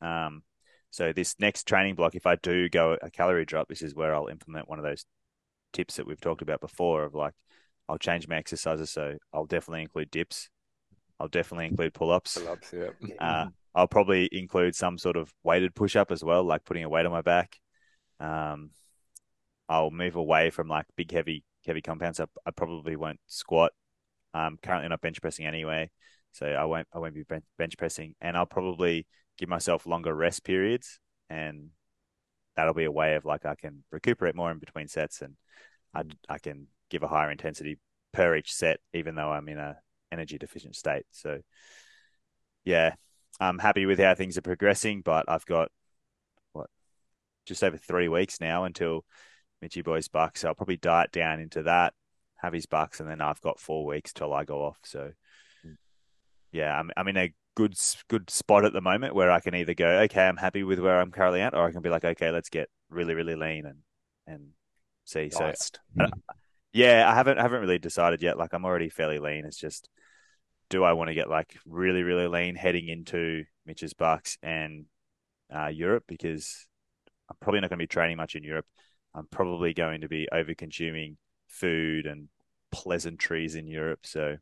Um, 0.00 0.42
so 0.90 1.12
this 1.12 1.36
next 1.38 1.64
training 1.64 1.94
block, 1.94 2.14
if 2.14 2.26
I 2.26 2.36
do 2.36 2.68
go 2.68 2.96
a 3.00 3.10
calorie 3.10 3.44
drop, 3.44 3.68
this 3.68 3.82
is 3.82 3.94
where 3.94 4.14
I'll 4.14 4.28
implement 4.28 4.68
one 4.68 4.78
of 4.78 4.84
those 4.84 5.04
tips 5.72 5.96
that 5.96 6.06
we've 6.06 6.20
talked 6.20 6.42
about 6.42 6.60
before 6.60 7.04
of 7.04 7.14
like 7.14 7.34
I'll 7.88 7.98
change 7.98 8.26
my 8.28 8.36
exercises. 8.36 8.90
So 8.90 9.16
I'll 9.32 9.46
definitely 9.46 9.82
include 9.82 10.10
dips. 10.10 10.48
I'll 11.18 11.28
definitely 11.28 11.66
include 11.66 11.94
pull 11.94 12.10
ups. 12.10 12.38
Pull-ups, 12.38 12.72
yep. 12.72 12.94
Uh, 13.18 13.46
I'll 13.74 13.86
probably 13.86 14.28
include 14.32 14.74
some 14.74 14.98
sort 14.98 15.16
of 15.16 15.32
weighted 15.44 15.74
push 15.74 15.94
up 15.94 16.10
as 16.10 16.24
well, 16.24 16.42
like 16.42 16.64
putting 16.64 16.82
a 16.82 16.88
weight 16.88 17.06
on 17.06 17.12
my 17.12 17.22
back. 17.22 17.58
Um, 18.18 18.70
I'll 19.68 19.90
move 19.90 20.16
away 20.16 20.50
from 20.50 20.66
like 20.66 20.86
big, 20.96 21.12
heavy, 21.12 21.44
heavy 21.66 21.82
compounds. 21.82 22.20
I, 22.20 22.24
I 22.44 22.50
probably 22.50 22.96
won't 22.96 23.20
squat. 23.26 23.72
Um, 24.32 24.58
currently 24.62 24.88
not 24.88 25.00
bench 25.00 25.20
pressing 25.20 25.46
anyway, 25.46 25.90
so 26.32 26.46
I 26.46 26.64
won't. 26.64 26.86
I 26.92 26.98
won't 26.98 27.14
be 27.14 27.24
bench 27.24 27.76
pressing, 27.78 28.14
and 28.20 28.36
I'll 28.36 28.46
probably 28.46 29.06
give 29.38 29.48
myself 29.48 29.86
longer 29.86 30.14
rest 30.14 30.44
periods, 30.44 31.00
and 31.28 31.70
that'll 32.56 32.74
be 32.74 32.84
a 32.84 32.92
way 32.92 33.14
of 33.14 33.24
like 33.24 33.46
I 33.46 33.54
can 33.54 33.84
recuperate 33.90 34.34
more 34.34 34.50
in 34.50 34.58
between 34.58 34.88
sets, 34.88 35.22
and 35.22 35.34
I 35.94 36.04
I 36.28 36.38
can 36.38 36.68
give 36.88 37.02
a 37.02 37.08
higher 37.08 37.30
intensity 37.30 37.78
per 38.12 38.36
each 38.36 38.52
set, 38.52 38.80
even 38.92 39.14
though 39.14 39.30
I'm 39.30 39.48
in 39.48 39.58
a 39.58 39.78
energy 40.12 40.38
deficient 40.38 40.76
state. 40.76 41.06
So, 41.10 41.40
yeah, 42.64 42.94
I'm 43.40 43.58
happy 43.58 43.86
with 43.86 43.98
how 43.98 44.14
things 44.14 44.36
are 44.38 44.42
progressing, 44.42 45.02
but 45.02 45.24
I've 45.28 45.46
got 45.46 45.70
what 46.52 46.70
just 47.46 47.64
over 47.64 47.76
three 47.76 48.08
weeks 48.08 48.40
now 48.40 48.64
until 48.64 49.04
Mitchy 49.62 49.82
Boy's 49.82 50.08
Bucks. 50.08 50.40
So 50.40 50.48
I'll 50.48 50.54
probably 50.54 50.76
diet 50.76 51.12
down 51.12 51.40
into 51.40 51.64
that, 51.64 51.94
have 52.36 52.52
his 52.52 52.66
Bucks, 52.66 53.00
and 53.00 53.08
then 53.08 53.20
I've 53.20 53.40
got 53.40 53.60
four 53.60 53.84
weeks 53.84 54.12
till 54.12 54.32
I 54.32 54.44
go 54.44 54.64
off. 54.64 54.78
So. 54.84 55.10
Yeah, 56.52 56.78
I'm 56.78 56.90
I'm 56.96 57.08
in 57.08 57.16
a 57.16 57.34
good 57.54 57.74
good 58.08 58.30
spot 58.30 58.64
at 58.64 58.72
the 58.72 58.80
moment 58.80 59.14
where 59.14 59.30
I 59.30 59.40
can 59.40 59.54
either 59.54 59.74
go, 59.74 60.00
okay, 60.02 60.26
I'm 60.26 60.36
happy 60.36 60.62
with 60.62 60.78
where 60.78 61.00
I'm 61.00 61.10
currently 61.10 61.40
at, 61.40 61.54
or 61.54 61.66
I 61.66 61.72
can 61.72 61.82
be 61.82 61.90
like, 61.90 62.04
okay, 62.04 62.30
let's 62.30 62.48
get 62.48 62.68
really 62.88 63.14
really 63.14 63.36
lean 63.36 63.66
and 63.66 63.78
and 64.26 64.48
see. 65.04 65.30
So 65.30 65.46
yeah, 66.72 67.10
I 67.10 67.14
haven't 67.14 67.38
I 67.38 67.42
haven't 67.42 67.60
really 67.60 67.78
decided 67.78 68.22
yet. 68.22 68.38
Like 68.38 68.52
I'm 68.52 68.64
already 68.64 68.88
fairly 68.88 69.18
lean. 69.18 69.44
It's 69.44 69.58
just 69.58 69.88
do 70.68 70.84
I 70.84 70.92
want 70.92 71.08
to 71.08 71.14
get 71.14 71.28
like 71.28 71.56
really 71.66 72.02
really 72.02 72.28
lean 72.28 72.54
heading 72.54 72.88
into 72.88 73.44
Mitch's 73.66 73.94
Bucks 73.94 74.38
and 74.42 74.86
uh, 75.54 75.66
Europe 75.66 76.04
because 76.06 76.66
I'm 77.28 77.36
probably 77.40 77.60
not 77.60 77.70
going 77.70 77.78
to 77.78 77.82
be 77.82 77.88
training 77.88 78.16
much 78.16 78.34
in 78.34 78.44
Europe. 78.44 78.66
I'm 79.14 79.26
probably 79.26 79.74
going 79.74 80.02
to 80.02 80.08
be 80.08 80.28
over 80.30 80.54
consuming 80.54 81.16
food 81.48 82.06
and 82.06 82.28
pleasantries 82.70 83.56
in 83.56 83.66
Europe. 83.66 84.00
So 84.04 84.36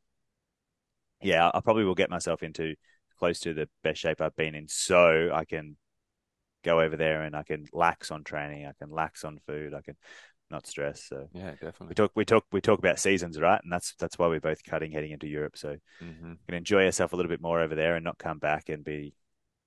yeah, 1.22 1.50
I 1.52 1.60
probably 1.60 1.84
will 1.84 1.94
get 1.94 2.10
myself 2.10 2.42
into 2.42 2.74
close 3.18 3.40
to 3.40 3.54
the 3.54 3.68
best 3.82 4.00
shape 4.00 4.20
I've 4.20 4.36
been 4.36 4.54
in, 4.54 4.68
so 4.68 5.30
I 5.32 5.44
can 5.44 5.76
go 6.64 6.80
over 6.80 6.96
there 6.96 7.22
and 7.22 7.36
I 7.36 7.42
can 7.42 7.66
lax 7.72 8.10
on 8.10 8.24
training. 8.24 8.66
I 8.66 8.72
can 8.78 8.90
lax 8.90 9.24
on 9.24 9.38
food. 9.46 9.74
I 9.74 9.82
can 9.82 9.96
not 10.50 10.66
stress. 10.66 11.04
So 11.08 11.28
Yeah, 11.32 11.50
we 11.50 11.56
definitely. 11.60 11.94
talk 11.94 12.12
we 12.14 12.24
talk 12.24 12.44
we 12.52 12.60
talk 12.60 12.78
about 12.78 12.98
seasons, 12.98 13.40
right? 13.40 13.60
And 13.62 13.72
that's 13.72 13.94
that's 13.98 14.18
why 14.18 14.26
we're 14.28 14.40
both 14.40 14.62
cutting 14.64 14.92
heading 14.92 15.12
into 15.12 15.26
Europe. 15.28 15.56
So 15.56 15.70
hmm 16.00 16.38
we 16.48 16.52
can 16.52 16.54
enjoy 16.54 16.86
ourselves 16.86 17.12
a 17.12 17.16
little 17.16 17.30
bit 17.30 17.40
more 17.42 17.60
over 17.60 17.74
there 17.74 17.96
and 17.96 18.04
not 18.04 18.18
come 18.18 18.38
back 18.38 18.68
and 18.68 18.84
be 18.84 19.14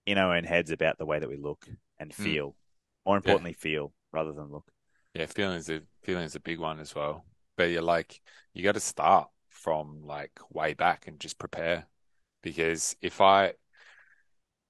in 0.05 0.17
our 0.17 0.35
own 0.35 0.43
heads 0.43 0.71
about 0.71 0.97
the 0.97 1.05
way 1.05 1.19
that 1.19 1.29
we 1.29 1.37
look 1.37 1.67
and 1.99 2.13
Mm. 2.19 2.35
feel. 2.35 2.55
More 3.05 3.17
importantly, 3.17 3.53
feel 3.53 3.93
rather 4.11 4.31
than 4.33 4.51
look. 4.51 4.71
Yeah, 5.13 5.25
feelings 5.25 5.69
a 5.69 5.81
feelings 6.03 6.35
a 6.35 6.39
big 6.39 6.59
one 6.59 6.79
as 6.79 6.95
well. 6.95 7.25
But 7.57 7.69
you're 7.69 7.81
like 7.81 8.21
you 8.53 8.63
got 8.63 8.73
to 8.73 8.79
start 8.79 9.29
from 9.62 10.04
like 10.04 10.32
way 10.52 10.74
back 10.74 11.08
and 11.08 11.19
just 11.19 11.39
prepare 11.39 11.86
because 12.43 12.95
if 13.02 13.21
I 13.21 13.54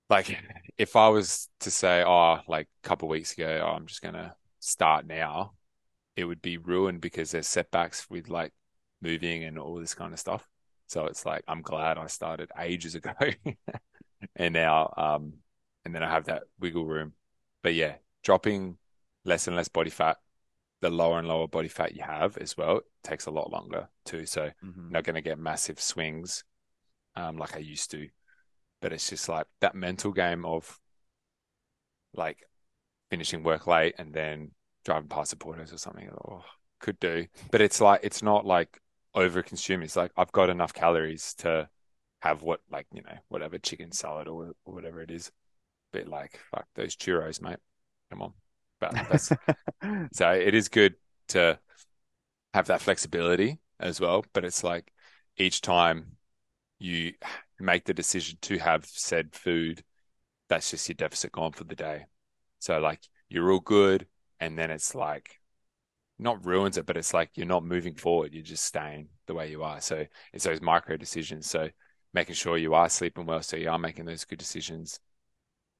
like 0.10 0.38
if 0.78 0.96
I 0.96 1.10
was 1.10 1.50
to 1.62 1.72
say 1.72 2.04
oh 2.06 2.40
like 2.48 2.68
a 2.84 2.88
couple 2.88 3.08
weeks 3.10 3.34
ago 3.34 3.62
oh, 3.66 3.76
I'm 3.76 3.86
just 3.88 4.02
gonna 4.02 4.36
start 4.60 5.06
now, 5.06 5.54
it 6.16 6.26
would 6.26 6.42
be 6.42 6.58
ruined 6.58 7.02
because 7.02 7.32
there's 7.32 7.48
setbacks 7.48 8.10
with 8.10 8.30
like 8.30 8.54
moving 9.02 9.44
and 9.44 9.60
all 9.60 9.76
this 9.78 9.96
kind 9.96 10.14
of 10.14 10.20
stuff. 10.20 10.48
So 10.88 11.06
it's 11.08 11.26
like 11.26 11.44
I'm 11.48 11.62
glad 11.62 11.98
I 11.98 12.08
started 12.08 12.52
ages 12.60 12.96
ago, 12.98 13.14
and 14.36 14.54
now 14.54 14.94
um 14.98 15.34
and 15.86 15.96
then 15.96 16.04
I 16.04 16.10
have 16.10 16.26
that 16.26 16.44
wiggle 16.60 16.86
room. 16.86 17.14
But 17.64 17.74
yeah, 17.74 17.96
dropping 18.24 18.78
less 19.26 19.48
and 19.48 19.56
less 19.56 19.68
body 19.68 19.89
fat, 19.89 20.18
the 20.82 20.90
lower 20.90 21.20
and 21.20 21.28
lower 21.28 21.48
body 21.48 21.68
fat 21.68 21.96
you 21.96 22.04
have 22.04 22.38
as 22.38 22.58
well 22.58 22.82
takes 23.04 23.28
a 23.28 23.32
lot 23.32 23.52
longer 23.52 23.88
too. 24.06 24.26
So 24.26 24.52
Mhm. 24.64 24.92
not 24.92 25.04
going 25.04 25.16
to 25.16 25.22
get 25.22 25.40
massive 25.40 25.80
swings 25.80 26.44
um, 27.16 27.38
like 27.38 27.56
I 27.56 27.60
used 27.60 27.92
to. 27.92 28.10
But 28.82 28.94
it's 28.94 29.10
just 29.10 29.30
like 29.30 29.48
that 29.62 29.76
mental 29.76 30.12
game 30.12 30.46
of 30.46 30.80
like 32.14 32.40
finishing 33.10 33.44
work 33.44 33.68
late 33.68 33.96
and 33.98 34.14
then 34.14 34.52
driving 34.86 35.10
past 35.10 35.32
the 35.32 35.38
porters 35.38 35.74
or 35.74 35.78
something. 35.78 36.10
Oh, 36.28 36.44
could 36.80 37.00
do. 37.00 37.28
But 37.52 37.62
it's 37.62 37.82
like, 37.82 38.02
it's 38.04 38.24
not 38.24 38.46
like 38.46 38.80
over 39.14 39.44
consuming. 39.44 39.86
It's 39.86 39.96
like 39.96 40.12
I've 40.18 40.32
got 40.32 40.50
enough 40.50 40.74
calories 40.74 41.34
to 41.36 41.70
have 42.22 42.42
what, 42.42 42.62
like, 42.72 42.88
you 42.94 43.02
know, 43.04 43.18
whatever 43.30 43.58
chicken 43.58 43.92
salad 43.92 44.28
or, 44.28 44.54
or 44.66 44.74
whatever 44.74 45.02
it 45.02 45.12
is. 45.12 45.32
bit 45.94 46.08
like 46.08 46.40
fuck 46.52 46.68
those 46.76 46.96
churros, 46.96 47.42
mate. 47.42 47.60
Come 48.10 48.22
on, 48.22 48.34
but 48.82 48.92
that's 49.10 49.32
so 50.12 50.32
it 50.32 50.54
is 50.54 50.68
good 50.68 50.96
to 51.30 51.58
have 52.54 52.68
that 52.68 52.82
flexibility 52.82 53.60
as 53.80 54.02
well. 54.02 54.26
But 54.34 54.44
it's 54.44 54.64
like 54.64 54.92
each 55.38 55.62
time 55.62 56.18
you 56.80 57.14
make 57.60 57.86
the 57.86 57.94
decision 57.94 58.38
to 58.42 58.58
have 58.58 58.86
said 58.86 59.34
food, 59.34 59.84
that's 60.50 60.72
just 60.72 60.90
your 60.90 60.96
deficit 60.96 61.32
gone 61.32 61.54
for 61.54 61.64
the 61.64 61.76
day. 61.76 62.08
So 62.60 62.80
like 62.80 63.00
you're 63.30 63.52
all 63.52 63.62
good, 63.62 64.08
and 64.40 64.58
then 64.58 64.72
it's 64.72 64.94
like 64.94 65.40
not 66.20 66.46
ruins 66.46 66.78
it, 66.78 66.86
but 66.86 66.98
it's 66.98 67.14
like 67.14 67.32
you're 67.36 67.48
not 67.48 67.64
moving 67.64 67.96
forward. 67.96 68.34
You're 68.34 68.44
just 68.44 68.66
staying 68.66 69.08
the 69.28 69.34
way 69.34 69.50
you 69.50 69.64
are. 69.64 69.82
So 69.82 70.06
it's 70.34 70.44
those 70.44 70.62
micro 70.62 70.98
decisions. 70.98 71.50
So 71.50 71.70
making 72.14 72.36
sure 72.36 72.58
you 72.58 72.74
are 72.74 72.90
sleeping 72.90 73.26
well, 73.26 73.42
so 73.42 73.58
you 73.58 73.70
are 73.70 73.80
making 73.80 74.06
those 74.06 74.26
good 74.26 74.40
decisions. 74.40 75.00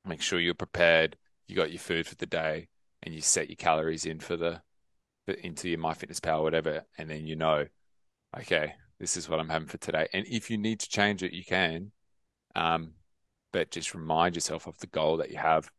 Make 0.06 0.22
sure 0.22 0.40
you're 0.40 0.54
prepared. 0.54 1.18
You 1.48 1.56
got 1.56 1.72
your 1.72 1.80
food 1.80 2.08
for 2.08 2.16
the 2.16 2.26
day, 2.26 2.70
and 3.04 3.14
you 3.14 3.22
set 3.22 3.50
your 3.50 3.56
calories 3.56 4.06
in 4.06 4.20
for 4.20 4.36
the, 4.38 4.62
for, 5.26 5.34
into 5.34 5.70
your 5.70 5.80
MyFitnessPal, 5.80 6.44
whatever, 6.44 6.84
and 6.98 7.10
then 7.10 7.26
you 7.26 7.36
know, 7.36 7.66
okay, 8.38 8.74
this 9.00 9.18
is 9.18 9.28
what 9.28 9.40
I'm 9.40 9.50
having 9.50 9.68
for 9.68 9.78
today. 9.78 10.08
And 10.14 10.26
if 10.28 10.50
you 10.52 10.58
need 10.58 10.80
to 10.82 10.90
change 10.90 11.24
it, 11.24 11.34
you 11.34 11.44
can. 11.44 11.92
Um, 12.56 12.94
but 13.52 13.72
just 13.72 13.94
remind 13.94 14.36
yourself 14.36 14.68
of 14.68 14.78
the 14.78 14.88
goal 14.88 15.18
that 15.18 15.32
you 15.32 15.38
have. 15.38 15.70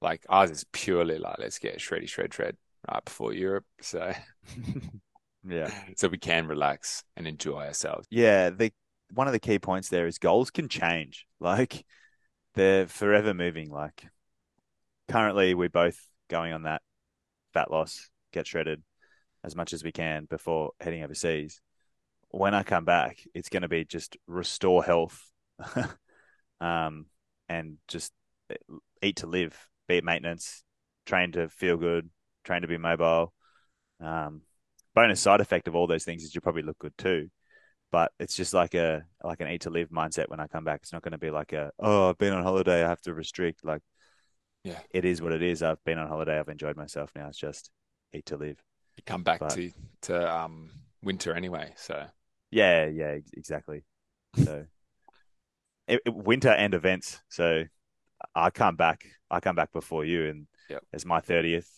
Like 0.00 0.26
ours 0.28 0.50
is 0.50 0.64
purely 0.72 1.18
like 1.18 1.38
let's 1.38 1.58
get 1.58 1.78
shreddy 1.78 2.08
shred 2.08 2.34
shred 2.34 2.56
right 2.90 3.04
before 3.04 3.32
Europe. 3.32 3.64
So 3.80 4.12
yeah. 5.48 5.70
So 5.96 6.08
we 6.08 6.18
can 6.18 6.46
relax 6.46 7.04
and 7.16 7.26
enjoy 7.26 7.66
ourselves. 7.66 8.06
Yeah, 8.10 8.50
the 8.50 8.72
one 9.12 9.26
of 9.26 9.32
the 9.32 9.40
key 9.40 9.58
points 9.58 9.88
there 9.88 10.06
is 10.06 10.18
goals 10.18 10.50
can 10.50 10.68
change. 10.68 11.26
Like 11.40 11.84
they're 12.54 12.86
forever 12.86 13.32
moving. 13.32 13.70
Like 13.70 14.04
currently 15.08 15.54
we're 15.54 15.68
both 15.68 15.98
going 16.32 16.52
on 16.52 16.62
that 16.62 16.82
fat 17.52 17.70
loss, 17.70 18.08
get 18.32 18.46
shredded 18.46 18.82
as 19.44 19.54
much 19.54 19.72
as 19.72 19.84
we 19.84 19.92
can 19.92 20.24
before 20.24 20.70
heading 20.80 21.04
overseas. 21.04 21.60
When 22.30 22.54
I 22.54 22.62
come 22.62 22.86
back, 22.86 23.18
it's 23.34 23.50
going 23.50 23.62
to 23.62 23.68
be 23.68 23.84
just 23.84 24.16
restore 24.26 24.82
health, 24.82 25.22
um, 26.60 27.06
and 27.48 27.76
just 27.86 28.12
eat 29.02 29.16
to 29.16 29.26
live, 29.26 29.68
be 29.86 29.98
it 29.98 30.04
maintenance, 30.04 30.64
train 31.04 31.32
to 31.32 31.50
feel 31.50 31.76
good, 31.76 32.08
train 32.44 32.62
to 32.62 32.68
be 32.68 32.78
mobile. 32.78 33.34
Um, 34.00 34.42
bonus 34.94 35.20
side 35.20 35.40
effect 35.40 35.68
of 35.68 35.76
all 35.76 35.86
those 35.86 36.04
things 36.04 36.22
is 36.22 36.34
you 36.34 36.40
probably 36.40 36.62
look 36.62 36.78
good 36.78 36.96
too. 36.96 37.28
But 37.90 38.10
it's 38.18 38.34
just 38.34 38.54
like 38.54 38.72
a 38.72 39.02
like 39.22 39.42
an 39.42 39.48
eat 39.48 39.62
to 39.62 39.70
live 39.70 39.90
mindset 39.90 40.30
when 40.30 40.40
I 40.40 40.46
come 40.46 40.64
back. 40.64 40.80
It's 40.82 40.94
not 40.94 41.02
going 41.02 41.12
to 41.12 41.18
be 41.18 41.30
like 41.30 41.52
a 41.52 41.72
oh 41.78 42.08
I've 42.08 42.16
been 42.16 42.32
on 42.32 42.42
holiday 42.42 42.82
I 42.82 42.88
have 42.88 43.02
to 43.02 43.12
restrict. 43.12 43.66
Like 43.66 43.82
yeah, 44.64 44.78
it 44.90 45.04
is 45.04 45.20
what 45.20 45.32
it 45.32 45.42
is. 45.42 45.62
I've 45.62 45.82
been 45.84 45.98
on 45.98 46.08
holiday. 46.08 46.38
I've 46.38 46.48
enjoyed 46.48 46.76
myself. 46.76 47.10
Now 47.14 47.28
it's 47.28 47.38
just 47.38 47.70
eat 48.12 48.26
to 48.26 48.36
live. 48.36 48.62
You 48.96 49.02
come 49.06 49.22
back 49.22 49.40
but, 49.40 49.50
to 49.50 49.70
to 50.02 50.34
um 50.34 50.70
winter 51.02 51.34
anyway. 51.34 51.72
So 51.76 52.04
yeah, 52.50 52.86
yeah, 52.86 53.16
exactly. 53.34 53.84
So 54.36 54.66
it, 55.88 56.00
it, 56.04 56.14
winter 56.14 56.50
and 56.50 56.74
events. 56.74 57.20
So 57.28 57.64
I 58.34 58.50
come 58.50 58.76
back. 58.76 59.04
I 59.30 59.40
come 59.40 59.56
back 59.56 59.72
before 59.72 60.04
you, 60.04 60.28
and 60.28 60.46
yep. 60.68 60.82
it's 60.92 61.04
my 61.04 61.20
thirtieth 61.20 61.68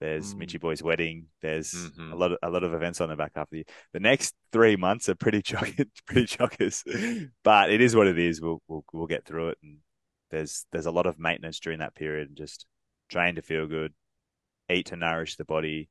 there's 0.00 0.34
mm. 0.34 0.38
Mitchy 0.38 0.58
Boy's 0.58 0.82
wedding. 0.82 1.26
There's 1.40 1.72
mm-hmm. 1.72 2.12
a 2.12 2.16
lot 2.16 2.32
of 2.32 2.38
a 2.42 2.50
lot 2.50 2.64
of 2.64 2.74
events 2.74 3.00
on 3.00 3.08
the 3.08 3.16
back 3.16 3.32
half 3.34 3.44
of 3.44 3.50
the 3.50 3.56
year. 3.58 3.64
The 3.92 4.00
next 4.00 4.34
three 4.52 4.76
months 4.76 5.08
are 5.08 5.14
pretty 5.14 5.42
chockers, 5.42 5.88
pretty 6.06 6.26
chockers, 6.26 7.26
but 7.42 7.70
it 7.70 7.80
is 7.80 7.94
what 7.94 8.06
it 8.06 8.18
is. 8.18 8.40
We'll 8.40 8.60
we'll 8.68 8.84
we'll 8.92 9.06
get 9.06 9.24
through 9.24 9.50
it. 9.50 9.58
And 9.62 9.78
there's 10.30 10.66
there's 10.72 10.86
a 10.86 10.90
lot 10.90 11.06
of 11.06 11.18
maintenance 11.18 11.60
during 11.60 11.78
that 11.80 11.94
period. 11.94 12.28
And 12.28 12.36
just 12.36 12.66
train 13.08 13.34
to 13.36 13.42
feel 13.42 13.66
good, 13.66 13.92
eat 14.70 14.86
to 14.86 14.96
nourish 14.96 15.36
the 15.36 15.44
body, 15.44 15.88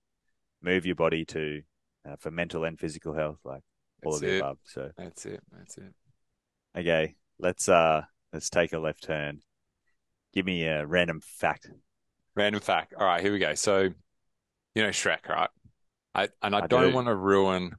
move 0.62 0.86
your 0.86 0.96
body 0.96 1.26
to 1.26 1.62
uh, 2.08 2.16
for 2.18 2.32
mental 2.32 2.64
and 2.64 2.80
physical 2.80 3.14
health, 3.14 3.40
like 3.44 3.62
all 4.06 4.14
that's 4.14 4.16
of 4.16 4.22
the 4.22 4.36
it. 4.36 4.40
above. 4.40 4.58
So 4.64 4.92
that's 4.98 5.26
it. 5.26 5.42
That's 5.52 5.78
it. 5.78 5.94
Okay, 6.78 7.16
let's 7.40 7.70
uh 7.70 8.02
let's 8.32 8.50
take 8.50 8.74
a 8.74 8.80
left 8.80 9.04
turn. 9.04 9.40
Give 10.34 10.46
me 10.46 10.66
a 10.66 10.86
random 10.86 11.22
fact. 11.22 11.70
Random 12.36 12.62
fact. 12.62 12.94
All 12.98 13.06
right, 13.06 13.22
here 13.22 13.32
we 13.32 13.40
go. 13.40 13.54
So 13.56 13.90
you 14.76 14.84
know 14.84 14.90
Shrek, 14.90 15.28
right? 15.30 15.50
I 16.16 16.30
and 16.42 16.56
I, 16.56 16.62
I 16.64 16.68
don't 16.68 16.90
do. 16.90 16.96
want 16.96 17.08
to 17.08 17.16
ruin 17.16 17.76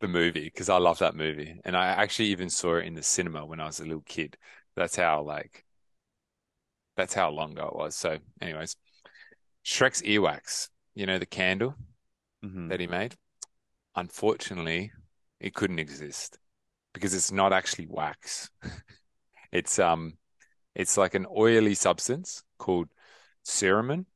the 0.00 0.08
movie 0.08 0.44
because 0.44 0.68
I 0.68 0.78
love 0.78 0.98
that 0.98 1.14
movie, 1.14 1.60
and 1.64 1.76
I 1.76 1.86
actually 1.86 2.28
even 2.28 2.50
saw 2.50 2.76
it 2.76 2.86
in 2.86 2.94
the 2.94 3.02
cinema 3.02 3.46
when 3.46 3.60
I 3.60 3.66
was 3.66 3.80
a 3.80 3.84
little 3.84 4.02
kid. 4.04 4.36
That's 4.76 4.96
how 4.96 5.22
like 5.22 5.63
that's 6.96 7.14
how 7.14 7.30
long 7.30 7.52
ago 7.52 7.68
it 7.68 7.76
was. 7.76 7.94
So, 7.94 8.18
anyways, 8.40 8.76
Shrek's 9.64 10.02
earwax, 10.02 10.68
you 10.94 11.06
know, 11.06 11.18
the 11.18 11.26
candle 11.26 11.74
mm-hmm. 12.44 12.68
that 12.68 12.80
he 12.80 12.86
made. 12.86 13.14
Unfortunately, 13.96 14.92
it 15.40 15.54
couldn't 15.54 15.78
exist 15.78 16.38
because 16.92 17.14
it's 17.14 17.32
not 17.32 17.52
actually 17.52 17.86
wax. 17.88 18.50
it's 19.52 19.78
um, 19.78 20.14
it's 20.74 20.96
like 20.96 21.14
an 21.14 21.26
oily 21.36 21.74
substance 21.74 22.42
called 22.58 22.88
cerumen, 23.44 24.06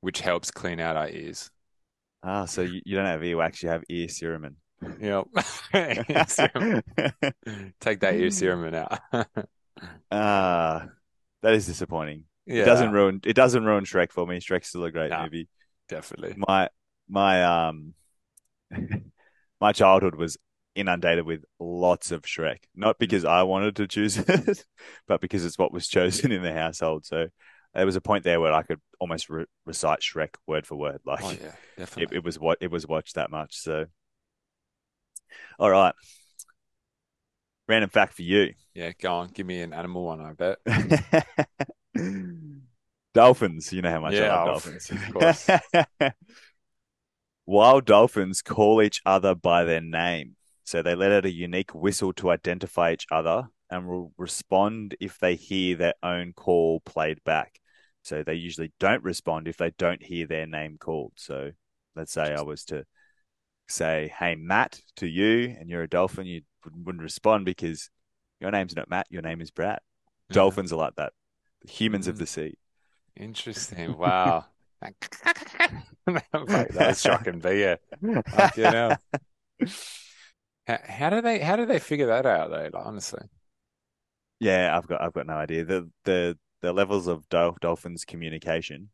which 0.00 0.20
helps 0.20 0.50
clean 0.50 0.80
out 0.80 0.96
our 0.96 1.08
ears. 1.08 1.50
Ah, 2.22 2.44
so 2.44 2.62
you, 2.62 2.80
you 2.84 2.96
don't 2.96 3.06
have 3.06 3.20
earwax, 3.20 3.62
you 3.62 3.68
have 3.68 3.84
ear 3.88 4.08
cerumen. 4.08 4.54
Yep. 5.00 5.26
Take 7.80 8.00
that 8.00 8.14
ear 8.14 8.28
cerumen 8.28 8.74
out. 8.74 9.26
Ah, 10.10 10.82
uh, 10.82 10.86
that 11.46 11.54
is 11.54 11.66
disappointing. 11.66 12.24
Yeah. 12.44 12.62
It 12.62 12.64
doesn't 12.64 12.90
ruin 12.90 13.20
it 13.24 13.34
doesn't 13.34 13.64
ruin 13.64 13.84
Shrek 13.84 14.10
for 14.10 14.26
me. 14.26 14.40
Shrek's 14.40 14.68
still 14.68 14.82
a 14.82 14.90
great 14.90 15.10
nah, 15.10 15.22
movie. 15.22 15.48
Definitely. 15.88 16.34
My 16.36 16.68
my 17.08 17.68
um 17.68 17.94
my 19.60 19.70
childhood 19.70 20.16
was 20.16 20.36
inundated 20.74 21.24
with 21.24 21.44
lots 21.60 22.10
of 22.10 22.22
Shrek. 22.22 22.64
Not 22.74 22.98
because 22.98 23.24
I 23.24 23.44
wanted 23.44 23.76
to 23.76 23.86
choose 23.86 24.16
it, 24.28 24.64
but 25.06 25.20
because 25.20 25.44
it's 25.44 25.56
what 25.56 25.72
was 25.72 25.86
chosen 25.86 26.32
in 26.32 26.42
the 26.42 26.52
household. 26.52 27.06
So 27.06 27.28
there 27.74 27.86
was 27.86 27.94
a 27.94 28.00
point 28.00 28.24
there 28.24 28.40
where 28.40 28.52
I 28.52 28.64
could 28.64 28.80
almost 28.98 29.30
re- 29.30 29.46
recite 29.64 30.00
Shrek 30.00 30.34
word 30.48 30.66
for 30.66 30.74
word. 30.74 30.98
Like, 31.06 31.22
oh, 31.22 31.30
yeah, 31.30 31.52
definitely. 31.78 32.16
It, 32.16 32.18
it, 32.18 32.24
was 32.24 32.40
what 32.40 32.58
it 32.60 32.72
was 32.72 32.88
watched 32.88 33.14
that 33.14 33.30
much. 33.30 33.56
So, 33.56 33.84
all 35.60 35.70
right, 35.70 35.94
random 37.68 37.90
fact 37.90 38.14
for 38.14 38.22
you. 38.22 38.52
Yeah, 38.76 38.92
go 39.00 39.14
on. 39.14 39.28
Give 39.28 39.46
me 39.46 39.62
an 39.62 39.72
animal 39.72 40.04
one. 40.04 40.20
I 40.20 40.34
bet. 40.34 40.58
dolphins. 43.14 43.72
You 43.72 43.80
know 43.80 43.88
how 43.88 44.00
much 44.00 44.12
yeah, 44.12 44.34
I 44.34 44.44
love 44.44 44.62
dolphins. 44.62 44.90
Of 44.90 45.14
course. 45.14 45.48
Wild 47.46 47.86
dolphins 47.86 48.42
call 48.42 48.82
each 48.82 49.00
other 49.06 49.34
by 49.34 49.64
their 49.64 49.80
name. 49.80 50.36
So 50.64 50.82
they 50.82 50.94
let 50.94 51.10
out 51.10 51.24
a 51.24 51.32
unique 51.32 51.74
whistle 51.74 52.12
to 52.14 52.28
identify 52.28 52.92
each 52.92 53.06
other 53.10 53.48
and 53.70 53.86
will 53.86 54.12
respond 54.18 54.94
if 55.00 55.18
they 55.18 55.36
hear 55.36 55.76
their 55.76 55.94
own 56.02 56.34
call 56.34 56.80
played 56.80 57.24
back. 57.24 57.60
So 58.02 58.22
they 58.22 58.34
usually 58.34 58.72
don't 58.78 59.02
respond 59.02 59.48
if 59.48 59.56
they 59.56 59.72
don't 59.78 60.02
hear 60.02 60.26
their 60.26 60.46
name 60.46 60.76
called. 60.78 61.12
So 61.16 61.52
let's 61.94 62.12
say 62.12 62.34
I 62.34 62.42
was 62.42 62.64
to 62.66 62.84
say, 63.68 64.12
"Hey 64.18 64.34
Matt" 64.34 64.80
to 64.96 65.06
you, 65.06 65.56
and 65.58 65.68
you're 65.68 65.82
a 65.82 65.88
dolphin, 65.88 66.26
you 66.26 66.42
wouldn't 66.74 67.02
respond 67.02 67.44
because 67.44 67.90
your 68.40 68.50
name's 68.50 68.76
not 68.76 68.90
Matt, 68.90 69.06
your 69.10 69.22
name 69.22 69.40
is 69.40 69.50
Brad. 69.50 69.80
Yeah. 70.30 70.34
Dolphins 70.34 70.72
are 70.72 70.76
like 70.76 70.96
that. 70.96 71.12
The 71.62 71.70
humans 71.70 72.06
mm. 72.06 72.10
of 72.10 72.18
the 72.18 72.26
sea. 72.26 72.54
Interesting. 73.16 73.96
Wow. 73.96 74.46
that 76.06 76.74
was 76.76 77.00
shocking, 77.00 77.40
but 77.40 77.56
yeah, 77.56 77.76
like, 78.02 78.56
you 78.56 78.64
know, 78.64 78.94
how, 80.66 80.78
how, 80.86 81.10
do 81.10 81.22
they 81.22 81.38
how 81.38 81.56
do 81.56 81.64
they 81.64 81.78
figure 81.78 82.06
that 82.06 82.26
out 82.26 82.50
though? 82.50 82.68
Like, 82.72 82.86
honestly, 82.86 83.22
yeah, 84.38 84.76
I've 84.76 84.86
got 84.86 85.00
I've 85.00 85.14
got 85.14 85.26
no 85.26 85.34
idea. 85.34 85.64
The 85.64 85.90
the 86.04 86.38
the 86.60 86.72
levels 86.72 87.06
of 87.06 87.28
dol- 87.28 87.56
dolphins 87.60 88.04
communication. 88.04 88.90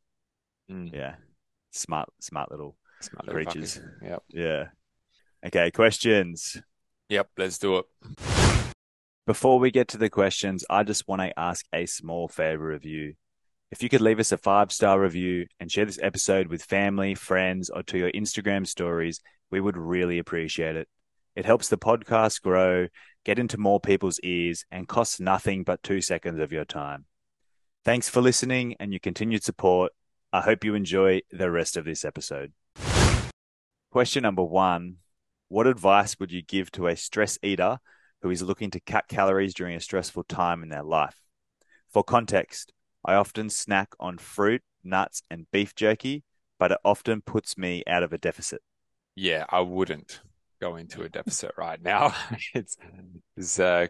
Mm. 0.71 0.95
Yeah. 0.95 1.17
Smart 1.73 2.09
smart 2.21 2.51
little 2.51 2.77
smart 3.01 3.27
little 3.27 3.43
creatures. 3.43 3.79
Fuckers. 3.79 4.09
Yep. 4.09 4.23
Yeah. 4.29 4.65
Okay, 5.45 5.71
questions. 5.73 6.63
Yep, 7.09 7.29
let's 7.37 7.59
do 7.59 7.79
it. 7.79 7.85
Before 9.27 9.59
we 9.59 9.71
get 9.71 9.89
to 9.89 9.99
the 9.99 10.11
questions, 10.11 10.65
I 10.69 10.83
just 10.83 11.07
want 11.07 11.23
to 11.23 11.39
ask 11.39 11.65
a 11.73 11.87
small 11.87 12.27
favor 12.27 12.73
of 12.73 12.85
you. 12.85 13.15
If 13.71 13.83
you 13.83 13.89
could 13.89 14.01
leave 14.01 14.19
us 14.19 14.33
a 14.33 14.37
five 14.37 14.73
star 14.73 15.01
review 15.01 15.47
and 15.61 15.71
share 15.71 15.85
this 15.85 16.01
episode 16.03 16.49
with 16.49 16.63
family, 16.63 17.15
friends, 17.15 17.71
or 17.71 17.83
to 17.85 17.99
your 17.99 18.11
Instagram 18.11 18.67
stories, 18.67 19.21
we 19.51 19.61
would 19.61 19.77
really 19.77 20.19
appreciate 20.19 20.77
it. 20.77 20.89
It 21.35 21.47
helps 21.47 21.69
the 21.69 21.79
podcast 21.79 22.43
grow, 22.43 22.89
get 23.25 23.39
into 23.39 23.59
more 23.59 23.81
people's 23.81 24.21
ears, 24.21 24.65
and 24.71 24.89
costs 24.89 25.21
nothing 25.21 25.63
but 25.63 25.83
two 25.83 26.01
seconds 26.01 26.41
of 26.41 26.53
your 26.53 26.65
time. 26.65 27.07
Thanks 27.85 28.09
for 28.09 28.21
listening 28.21 28.77
and 28.79 28.93
your 28.93 29.01
continued 29.01 29.43
support. 29.43 29.93
I 30.33 30.41
hope 30.41 30.65
you 30.65 30.75
enjoy 30.75 31.21
the 31.31 31.51
rest 31.51 31.77
of 31.77 31.85
this 31.85 32.05
episode. 32.05 32.53
Question 33.91 34.23
number 34.23 34.45
one 34.45 34.97
What 35.53 35.67
advice 35.67 36.19
would 36.19 36.33
you 36.33 36.41
give 36.41 36.73
to 36.73 36.87
a 36.87 36.97
stress 36.97 37.39
eater 37.43 37.77
who 38.23 38.31
is 38.31 38.41
looking 38.41 38.71
to 38.71 38.81
cut 38.81 39.07
calories 39.07 39.53
during 39.53 39.77
a 39.77 39.81
stressful 39.81 40.25
time 40.25 40.63
in 40.63 40.71
their 40.71 40.83
life? 40.83 41.21
For 41.93 42.03
context, 42.03 42.73
I 43.05 43.13
often 43.13 43.51
snack 43.51 43.91
on 44.01 44.17
fruit, 44.17 44.63
nuts, 44.83 45.23
and 45.31 45.47
beef 45.51 45.75
jerky, 45.75 46.25
but 46.59 46.73
it 46.73 46.79
often 46.87 47.21
puts 47.21 47.59
me 47.59 47.83
out 47.87 48.03
of 48.03 48.15
a 48.15 48.17
deficit. 48.17 48.63
Yeah, 49.15 49.45
I 49.51 49.61
wouldn't 49.61 50.23
go 50.59 50.77
into 50.77 51.03
a 51.03 51.11
deficit 51.11 51.53
right 51.59 51.83
now. 51.83 52.15
It's, 52.55 52.79
it's 53.37 53.61
uh, 53.61 53.89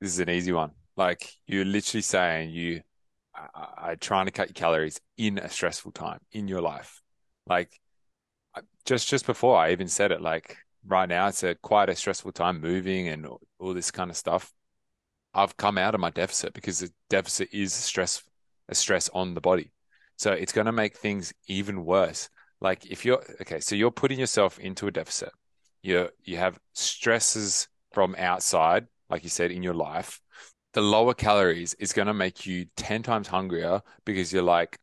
this 0.00 0.10
is 0.14 0.18
an 0.18 0.30
easy 0.30 0.50
one. 0.50 0.72
Like 0.96 1.32
you're 1.46 1.64
literally 1.64 2.02
saying 2.02 2.50
you 2.50 2.80
are 3.54 3.94
trying 4.00 4.26
to 4.26 4.32
cut 4.32 4.48
your 4.48 4.54
calories 4.54 5.00
in 5.16 5.38
a 5.38 5.48
stressful 5.48 5.92
time 5.92 6.18
in 6.32 6.48
your 6.48 6.60
life. 6.60 7.00
Like 7.46 7.78
just 8.84 9.08
just 9.08 9.26
before 9.26 9.56
I 9.56 9.70
even 9.70 9.86
said 9.86 10.10
it, 10.10 10.20
like 10.20 10.56
right 10.86 11.08
now 11.08 11.28
it's 11.28 11.42
a 11.42 11.54
quite 11.56 11.88
a 11.88 11.96
stressful 11.96 12.32
time 12.32 12.60
moving 12.60 13.08
and 13.08 13.26
all, 13.26 13.74
this 13.74 13.90
kind 13.90 14.10
of 14.10 14.16
stuff. 14.16 14.52
I've 15.34 15.56
come 15.56 15.78
out 15.78 15.94
of 15.94 16.00
my 16.00 16.10
deficit 16.10 16.52
because 16.52 16.80
the 16.80 16.90
deficit 17.08 17.48
is 17.52 17.72
stress 17.72 18.22
a 18.68 18.74
stress 18.74 19.08
on 19.14 19.34
the 19.34 19.40
body. 19.40 19.72
So 20.16 20.32
it's 20.32 20.52
going 20.52 20.66
to 20.66 20.72
make 20.72 20.96
things 20.96 21.32
even 21.46 21.84
worse. 21.84 22.28
Like 22.60 22.86
if 22.86 23.04
you're 23.04 23.22
okay, 23.40 23.60
so 23.60 23.74
you're 23.74 23.90
putting 23.90 24.18
yourself 24.20 24.58
into 24.58 24.86
a 24.86 24.92
deficit. 24.92 25.30
You 25.82 26.10
you 26.24 26.36
have 26.36 26.60
stresses 26.74 27.68
from 27.92 28.14
outside, 28.16 28.86
like 29.10 29.24
you 29.24 29.30
said, 29.30 29.50
in 29.50 29.62
your 29.62 29.74
life. 29.74 30.20
The 30.74 30.80
lower 30.80 31.12
calories 31.12 31.74
is 31.74 31.92
going 31.92 32.06
to 32.06 32.14
make 32.14 32.46
you 32.46 32.66
10 32.76 33.02
times 33.02 33.28
hungrier 33.28 33.82
because 34.06 34.32
you're 34.32 34.42
like, 34.42 34.78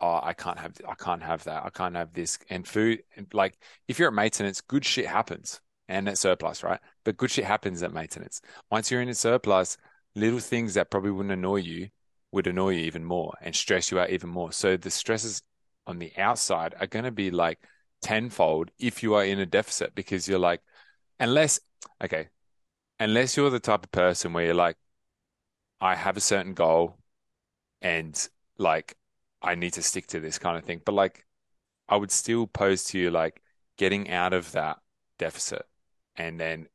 oh, 0.00 0.20
I 0.22 0.32
can't 0.32 0.58
have 0.58 0.74
I 0.88 0.94
can't 0.94 1.22
have 1.22 1.44
that. 1.44 1.64
I 1.64 1.70
can't 1.70 1.96
have 1.96 2.12
this. 2.12 2.38
And 2.50 2.66
food, 2.66 3.02
like 3.32 3.58
if 3.88 3.98
you're 3.98 4.08
at 4.08 4.14
maintenance, 4.14 4.60
good 4.60 4.84
shit 4.84 5.06
happens 5.06 5.60
and 5.88 6.08
at 6.08 6.18
surplus, 6.18 6.62
right? 6.62 6.80
But 7.04 7.16
good 7.16 7.30
shit 7.30 7.44
happens 7.44 7.82
at 7.82 7.92
maintenance. 7.92 8.40
Once 8.70 8.90
you're 8.90 9.00
in 9.02 9.08
a 9.08 9.14
surplus, 9.14 9.76
little 10.14 10.40
things 10.40 10.74
that 10.74 10.90
probably 10.90 11.10
wouldn't 11.10 11.32
annoy 11.32 11.56
you 11.56 11.88
would 12.32 12.46
annoy 12.46 12.70
you 12.70 12.80
even 12.80 13.04
more 13.04 13.34
and 13.40 13.54
stress 13.54 13.90
you 13.90 13.98
out 13.98 14.10
even 14.10 14.30
more. 14.30 14.52
So 14.52 14.76
the 14.76 14.90
stresses 14.90 15.42
on 15.86 15.98
the 15.98 16.12
outside 16.18 16.74
are 16.80 16.86
going 16.86 17.04
to 17.04 17.10
be 17.10 17.30
like 17.30 17.58
tenfold 18.02 18.70
if 18.78 19.02
you 19.02 19.14
are 19.14 19.24
in 19.24 19.38
a 19.38 19.46
deficit 19.46 19.94
because 19.94 20.28
you're 20.28 20.38
like, 20.38 20.60
unless, 21.20 21.60
okay, 22.02 22.28
unless 22.98 23.36
you're 23.36 23.50
the 23.50 23.60
type 23.60 23.84
of 23.84 23.92
person 23.92 24.32
where 24.32 24.44
you're 24.44 24.54
like, 24.54 24.76
I 25.80 25.94
have 25.94 26.16
a 26.16 26.20
certain 26.20 26.54
goal 26.54 26.98
and 27.80 28.28
like 28.58 28.96
I 29.46 29.56
need 29.56 29.74
to 29.74 29.82
stick 29.82 30.08
to 30.08 30.20
this 30.20 30.38
kind 30.38 30.58
of 30.58 30.64
thing. 30.64 30.82
But 30.84 30.94
like 30.94 31.26
I 31.88 31.96
would 31.96 32.10
still 32.12 32.46
pose 32.46 32.84
to 32.86 32.98
you 32.98 33.10
like 33.10 33.42
getting 33.78 34.10
out 34.10 34.32
of 34.32 34.52
that 34.52 34.78
deficit 35.18 35.66
and 36.16 36.40
then 36.40 36.68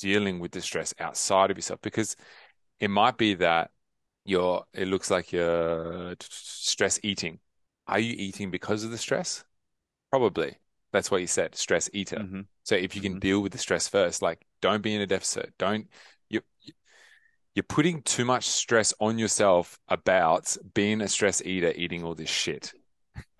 dealing 0.00 0.40
with 0.40 0.52
the 0.52 0.60
stress 0.62 0.94
outside 1.00 1.50
of 1.50 1.58
yourself 1.58 1.80
because 1.82 2.16
it 2.80 2.88
might 2.90 3.18
be 3.18 3.34
that 3.34 3.70
you're, 4.24 4.64
it 4.74 4.88
looks 4.88 5.10
like 5.10 5.32
you're 5.32 6.16
stress 6.22 7.00
eating. 7.04 7.40
Are 7.88 7.98
you 8.00 8.14
eating 8.18 8.50
because 8.50 8.84
of 8.84 8.90
the 8.92 8.98
stress? 8.98 9.44
Probably. 10.10 10.56
That's 10.92 11.10
what 11.10 11.20
you 11.20 11.26
said, 11.26 11.54
stress 11.56 11.90
eater. 11.92 12.26
hmm 12.26 12.46
So 12.62 12.74
if 12.76 12.94
you 12.96 13.02
can 13.02 13.16
hmm 13.16 13.18
deal 13.18 13.40
with 13.40 13.52
the 13.52 13.58
stress 13.58 13.88
first, 13.88 14.22
like 14.22 14.46
don't 14.60 14.82
be 14.82 14.94
in 14.94 15.00
a 15.00 15.06
deficit. 15.06 15.52
Don't 15.58 15.88
you're 17.54 17.62
putting 17.62 18.02
too 18.02 18.24
much 18.24 18.48
stress 18.48 18.92
on 19.00 19.18
yourself 19.18 19.78
about 19.88 20.56
being 20.74 21.00
a 21.00 21.08
stress 21.08 21.40
eater, 21.42 21.72
eating 21.76 22.02
all 22.02 22.14
this 22.14 22.30
shit. 22.30 22.72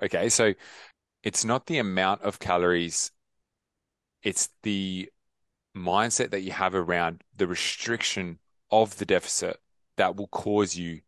Okay, 0.02 0.28
so 0.28 0.54
it's 1.22 1.44
not 1.44 1.66
the 1.66 1.78
amount 1.78 2.22
of 2.22 2.38
calories, 2.38 3.10
it's 4.22 4.50
the 4.62 5.10
mindset 5.76 6.30
that 6.30 6.42
you 6.42 6.52
have 6.52 6.74
around 6.74 7.22
the 7.36 7.46
restriction 7.46 8.38
of 8.70 8.96
the 8.98 9.04
deficit 9.04 9.58
that 9.96 10.16
will 10.16 10.28
cause 10.28 10.76
you 10.76 11.00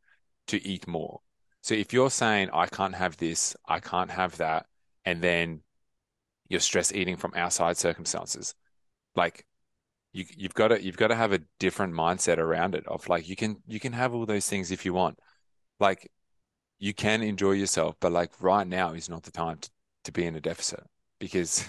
to 0.49 0.65
eat 0.67 0.87
more. 0.87 1.21
So 1.63 1.75
if 1.75 1.93
you're 1.93 2.11
saying, 2.11 2.51
I 2.53 2.67
can't 2.67 2.95
have 2.95 3.17
this, 3.17 3.57
I 3.67 3.81
can't 3.81 4.11
have 4.11 4.37
that, 4.39 4.67
and 5.05 5.23
then 5.23 5.61
you're 6.49 6.61
stress 6.61 6.93
eating 6.93 7.17
from 7.17 7.33
outside 7.35 7.77
circumstances, 7.77 8.55
like 9.15 9.45
you 10.17 10.25
you've 10.37 10.55
got 10.55 10.69
to 10.69 10.83
you've 10.83 10.97
got 10.97 11.09
to 11.09 11.15
have 11.15 11.33
a 11.33 11.41
different 11.59 11.93
mindset 11.95 12.39
around 12.39 12.75
it 12.75 12.87
of 12.87 13.07
like 13.09 13.29
you 13.29 13.37
can 13.37 13.63
you 13.67 13.79
can 13.79 13.93
have 13.93 14.15
all 14.15 14.25
those 14.27 14.49
things 14.49 14.71
if 14.71 14.85
you 14.87 14.95
want. 14.95 15.19
Like 15.81 16.11
you 16.79 16.95
can 16.95 17.23
enjoy 17.23 17.53
yourself, 17.53 17.97
but 18.01 18.13
like 18.13 18.33
right 18.41 18.67
now 18.67 18.93
is 18.95 19.09
not 19.11 19.25
the 19.25 19.31
time 19.33 19.59
to, 19.59 19.71
to 20.05 20.13
be 20.13 20.25
in 20.27 20.37
a 20.37 20.41
deficit 20.41 20.81
because 21.21 21.67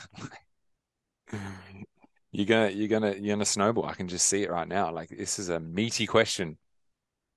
you're 2.31 2.45
gonna 2.45 2.69
you're 2.69 2.87
gonna 2.87 3.13
you're 3.15 3.35
gonna 3.35 3.45
snowball. 3.45 3.85
I 3.85 3.93
can 3.93 4.07
just 4.07 4.25
see 4.27 4.43
it 4.43 4.51
right 4.51 4.67
now. 4.67 4.91
Like 4.91 5.09
this 5.09 5.39
is 5.39 5.49
a 5.49 5.59
meaty 5.59 6.05
question. 6.07 6.57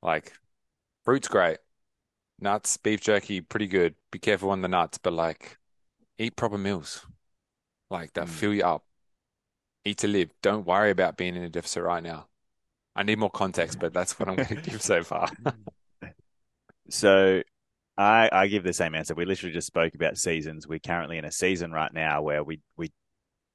Like 0.03 0.33
fruit's 1.05 1.29
great, 1.29 1.59
nuts, 2.41 2.77
beef 2.79 3.01
jerky, 3.01 3.41
pretty 3.41 3.69
good. 3.69 3.95
Be 4.13 4.19
careful 4.19 4.51
on 4.51 4.63
the 4.63 4.69
nuts, 4.69 4.99
but 4.99 5.13
like 5.15 5.59
eat 6.19 6.37
proper 6.37 6.59
meals, 6.59 7.07
like 7.91 8.13
that 8.15 8.29
Mm. 8.29 8.29
fill 8.29 8.55
you 8.55 8.65
up. 8.65 8.85
Eat 9.85 9.99
to 9.99 10.09
live. 10.09 10.31
Don't 10.43 10.67
worry 10.67 10.91
about 10.91 11.17
being 11.17 11.37
in 11.37 11.43
a 11.43 11.49
deficit 11.49 11.83
right 11.83 12.03
now. 12.03 12.27
I 12.95 13.03
need 13.03 13.19
more 13.19 13.31
context, 13.31 13.79
but 13.79 13.93
that's 13.93 14.19
what 14.19 14.29
I'm 14.29 14.37
going 14.37 14.49
to 14.63 14.71
give 14.71 14.83
so 14.83 15.03
far. 15.03 15.29
So 16.91 17.43
I 17.97 18.29
I 18.33 18.47
give 18.49 18.65
the 18.65 18.73
same 18.73 18.95
answer. 18.95 19.15
We 19.15 19.25
literally 19.25 19.55
just 19.55 19.67
spoke 19.67 19.95
about 19.95 20.19
seasons. 20.19 20.67
We're 20.67 20.81
currently 20.81 21.19
in 21.19 21.25
a 21.25 21.33
season 21.33 21.73
right 21.73 21.93
now 21.93 22.23
where 22.23 22.43
we 22.45 22.61
we 22.77 22.91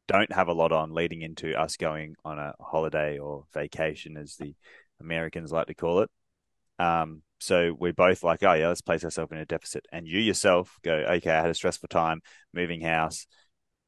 don't 0.07 0.31
have 0.31 0.47
a 0.47 0.53
lot 0.53 0.71
on 0.71 0.93
leading 0.93 1.21
into 1.21 1.59
us 1.59 1.77
going 1.77 2.15
on 2.23 2.39
a 2.39 2.53
holiday 2.59 3.17
or 3.17 3.45
vacation, 3.53 4.17
as 4.17 4.35
the 4.35 4.55
Americans 4.99 5.51
like 5.51 5.67
to 5.67 5.73
call 5.73 6.01
it. 6.01 6.09
Um, 6.79 7.21
so 7.39 7.75
we're 7.77 7.93
both 7.93 8.23
like, 8.23 8.43
oh 8.43 8.53
yeah, 8.53 8.67
let's 8.67 8.81
place 8.81 9.03
ourselves 9.03 9.31
in 9.31 9.37
a 9.37 9.45
deficit. 9.45 9.85
And 9.91 10.07
you 10.07 10.19
yourself 10.19 10.77
go, 10.83 10.93
okay, 10.93 11.31
I 11.31 11.41
had 11.41 11.49
a 11.49 11.55
stressful 11.55 11.89
time 11.89 12.21
moving 12.53 12.81
house, 12.81 13.27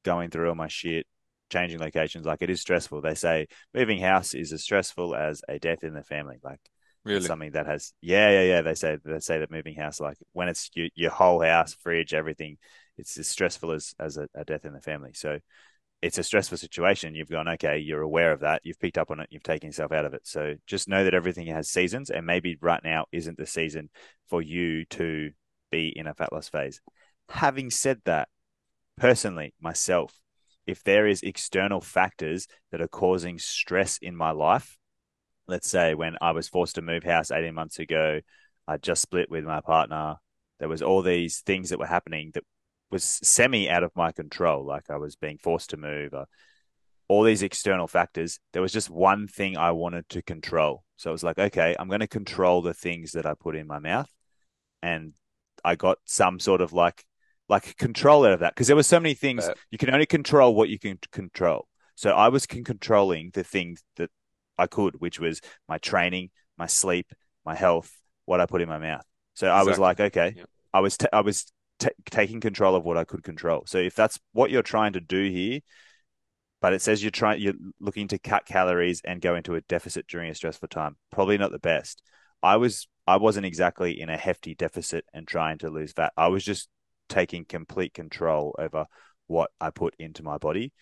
going 0.03 0.29
through 0.29 0.49
all 0.49 0.55
my 0.55 0.67
shit, 0.67 1.07
changing 1.49 1.79
locations. 1.79 2.25
Like 2.25 2.41
it 2.41 2.49
is 2.49 2.61
stressful. 2.61 3.01
They 3.01 3.15
say 3.15 3.47
moving 3.73 3.99
house 3.99 4.33
is 4.33 4.53
as 4.53 4.63
stressful 4.63 5.15
as 5.15 5.41
a 5.47 5.59
death 5.59 5.83
in 5.83 5.93
the 5.93 6.03
family. 6.03 6.37
Like 6.43 6.59
Really? 7.03 7.21
something 7.21 7.51
that 7.51 7.67
has, 7.67 7.93
yeah, 8.01 8.29
yeah, 8.31 8.41
yeah. 8.43 8.61
They 8.61 8.75
say 8.75 8.97
they 9.03 9.19
say 9.19 9.39
that 9.39 9.49
moving 9.51 9.75
house, 9.75 10.01
like 10.01 10.17
when 10.33 10.49
it's 10.49 10.69
your, 10.73 10.89
your 10.93 11.11
whole 11.11 11.41
house, 11.41 11.73
fridge, 11.73 12.13
everything, 12.13 12.57
it's 12.97 13.17
as 13.17 13.29
stressful 13.29 13.71
as 13.71 13.93
as 13.97 14.17
a, 14.17 14.27
a 14.35 14.43
death 14.43 14.65
in 14.65 14.73
the 14.73 14.81
family. 14.81 15.13
So 15.13 15.39
it's 16.01 16.17
a 16.17 16.23
stressful 16.23 16.57
situation. 16.57 17.15
You've 17.15 17.29
gone, 17.29 17.47
okay, 17.47 17.79
you're 17.79 18.01
aware 18.01 18.31
of 18.33 18.41
that. 18.41 18.61
You've 18.63 18.79
picked 18.79 18.97
up 18.97 19.09
on 19.09 19.19
it. 19.21 19.29
You've 19.31 19.43
taken 19.43 19.67
yourself 19.69 19.91
out 19.91 20.05
of 20.05 20.13
it. 20.13 20.27
So 20.27 20.55
just 20.67 20.87
know 20.89 21.03
that 21.05 21.13
everything 21.13 21.47
has 21.47 21.69
seasons, 21.69 22.09
and 22.09 22.25
maybe 22.25 22.57
right 22.61 22.83
now 22.83 23.05
isn't 23.11 23.37
the 23.37 23.45
season 23.47 23.89
for 24.27 24.41
you 24.41 24.85
to 24.85 25.31
be 25.71 25.93
in 25.95 26.07
a 26.07 26.13
fat 26.13 26.33
loss 26.33 26.49
phase. 26.49 26.81
Having 27.29 27.71
said 27.71 28.01
that, 28.05 28.27
personally, 28.97 29.53
myself, 29.61 30.13
if 30.67 30.83
there 30.83 31.07
is 31.07 31.23
external 31.23 31.81
factors 31.81 32.47
that 32.71 32.81
are 32.81 32.87
causing 32.87 33.39
stress 33.39 33.97
in 33.97 34.15
my 34.15 34.31
life, 34.31 34.77
let's 35.47 35.69
say 35.69 35.95
when 35.95 36.17
I 36.21 36.31
was 36.31 36.49
forced 36.49 36.75
to 36.75 36.81
move 36.81 37.03
house 37.03 37.31
18 37.31 37.53
months 37.53 37.79
ago, 37.79 38.19
I 38.67 38.77
just 38.77 39.01
split 39.01 39.31
with 39.31 39.45
my 39.45 39.61
partner. 39.61 40.17
There 40.59 40.69
was 40.69 40.81
all 40.81 41.01
these 41.01 41.39
things 41.39 41.69
that 41.69 41.79
were 41.79 41.85
happening 41.85 42.31
that 42.33 42.43
was 42.91 43.03
semi 43.03 43.69
out 43.69 43.83
of 43.83 43.95
my 43.95 44.11
control. 44.11 44.65
Like 44.65 44.89
I 44.89 44.97
was 44.97 45.15
being 45.15 45.37
forced 45.37 45.69
to 45.71 45.77
move, 45.77 46.13
uh, 46.13 46.25
all 47.07 47.23
these 47.23 47.43
external 47.43 47.87
factors. 47.87 48.39
There 48.53 48.61
was 48.61 48.73
just 48.73 48.89
one 48.89 49.27
thing 49.27 49.55
I 49.55 49.71
wanted 49.71 50.09
to 50.09 50.21
control. 50.21 50.83
So 50.97 51.11
it 51.11 51.13
was 51.13 51.23
like, 51.23 51.39
okay, 51.39 51.75
I'm 51.79 51.87
going 51.87 52.01
to 52.01 52.07
control 52.07 52.61
the 52.61 52.73
things 52.73 53.13
that 53.13 53.25
I 53.25 53.33
put 53.33 53.55
in 53.55 53.67
my 53.67 53.79
mouth. 53.79 54.11
And 54.81 55.13
I 55.63 55.75
got 55.75 55.99
some 56.05 56.39
sort 56.39 56.61
of 56.61 56.73
like, 56.73 57.05
like 57.49 57.77
control 57.77 58.25
out 58.25 58.33
of 58.33 58.39
that 58.41 58.53
because 58.53 58.67
there 58.67 58.75
were 58.75 58.83
so 58.83 58.99
many 58.99 59.13
things 59.13 59.47
But 59.47 59.57
you 59.71 59.77
can 59.77 59.89
only 59.89 60.05
control 60.05 60.55
what 60.55 60.69
you 60.69 60.79
can 60.79 60.99
control. 61.11 61.67
So 61.95 62.11
I 62.11 62.29
was 62.29 62.45
con- 62.45 62.63
controlling 62.63 63.31
the 63.33 63.43
things 63.43 63.83
that 63.95 64.11
I 64.57 64.67
could, 64.67 64.99
which 64.99 65.19
was 65.19 65.41
my 65.67 65.77
training, 65.77 66.29
my 66.57 66.67
sleep, 66.67 67.11
my 67.45 67.55
health, 67.55 67.91
what 68.25 68.41
I 68.41 68.45
put 68.45 68.61
in 68.61 68.69
my 68.69 68.79
mouth. 68.79 69.05
So 69.33 69.47
I 69.47 69.63
was 69.63 69.77
like, 69.79 69.99
okay. 69.99 70.35
I 70.73 70.79
was 70.81 70.97
t- 70.97 71.07
I 71.13 71.21
was 71.21 71.51
t- 71.79 71.89
taking 72.09 72.39
control 72.41 72.75
of 72.75 72.83
what 72.83 72.97
I 72.97 73.05
could 73.05 73.23
control. 73.23 73.63
So 73.65 73.77
if 73.77 73.95
that's 73.95 74.19
what 74.33 74.51
you're 74.51 74.61
trying 74.63 74.93
to 74.93 74.99
do 74.99 75.29
here, 75.29 75.59
but 76.61 76.73
it 76.73 76.81
says 76.81 77.03
you're 77.03 77.11
trying 77.11 77.41
you're 77.41 77.53
looking 77.79 78.07
to 78.09 78.19
cut 78.19 78.45
calories 78.45 79.01
and 79.05 79.21
go 79.21 79.35
into 79.35 79.55
a 79.55 79.61
deficit 79.61 80.07
during 80.07 80.29
a 80.29 80.35
stressful 80.35 80.67
time, 80.69 80.97
probably 81.11 81.37
not 81.37 81.51
the 81.51 81.59
best. 81.59 82.01
I 82.43 82.57
was 82.57 82.87
I 83.05 83.17
wasn't 83.17 83.45
exactly 83.45 83.99
in 83.99 84.09
a 84.09 84.17
hefty 84.17 84.55
deficit 84.55 85.05
and 85.13 85.27
trying 85.27 85.59
to 85.59 85.69
lose 85.69 85.93
fat. 85.93 86.13
I 86.17 86.27
was 86.27 86.43
just 86.43 86.67
taking 87.09 87.45
complete 87.45 87.93
control 87.93 88.55
over 88.57 88.85
what 89.27 89.51
I 89.59 89.69
put 89.69 89.95
into 89.99 90.23
my 90.23 90.37
body. 90.37 90.73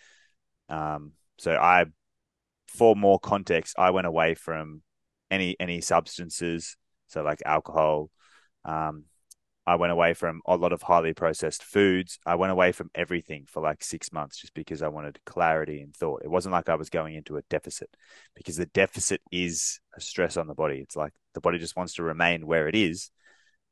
Um, 0.69 1.13
so 1.38 1.55
I 1.55 1.86
for 2.67 2.95
more 2.95 3.19
context, 3.19 3.76
I 3.78 3.91
went 3.91 4.07
away 4.07 4.36
from 4.36 4.82
any 5.32 5.55
any 5.59 5.82
substances, 5.82 6.78
so 7.07 7.23
like 7.23 7.41
alcohol. 7.45 8.09
Um, 8.63 9.05
I 9.67 9.76
went 9.76 9.91
away 9.91 10.13
from 10.13 10.41
a 10.45 10.55
lot 10.55 10.73
of 10.73 10.84
highly 10.84 11.13
processed 11.13 11.63
foods. 11.63 12.19
I 12.23 12.36
went 12.36 12.51
away 12.51 12.71
from 12.71 12.91
everything 12.93 13.45
for 13.47 13.63
like 13.63 13.84
six 13.84 14.13
months 14.13 14.38
just 14.38 14.53
because 14.53 14.84
I 14.84 14.89
wanted 14.89 15.19
clarity 15.26 15.82
and 15.82 15.95
thought. 15.95 16.21
It 16.23 16.30
wasn't 16.30 16.53
like 16.53 16.69
I 16.69 16.76
was 16.76 16.91
going 16.91 17.15
into 17.15 17.38
a 17.38 17.41
deficit 17.49 17.89
because 18.36 18.57
the 18.57 18.67
deficit 18.67 19.21
is 19.32 19.80
a 19.97 20.01
stress 20.01 20.38
on 20.38 20.45
the 20.45 20.53
body. 20.53 20.78
It's 20.78 20.95
like 20.95 21.13
the 21.34 21.41
body 21.41 21.57
just 21.57 21.76
wants 21.76 21.95
to 21.95 22.03
remain 22.03 22.45
where 22.45 22.67
it 22.67 22.76
is 22.76 23.09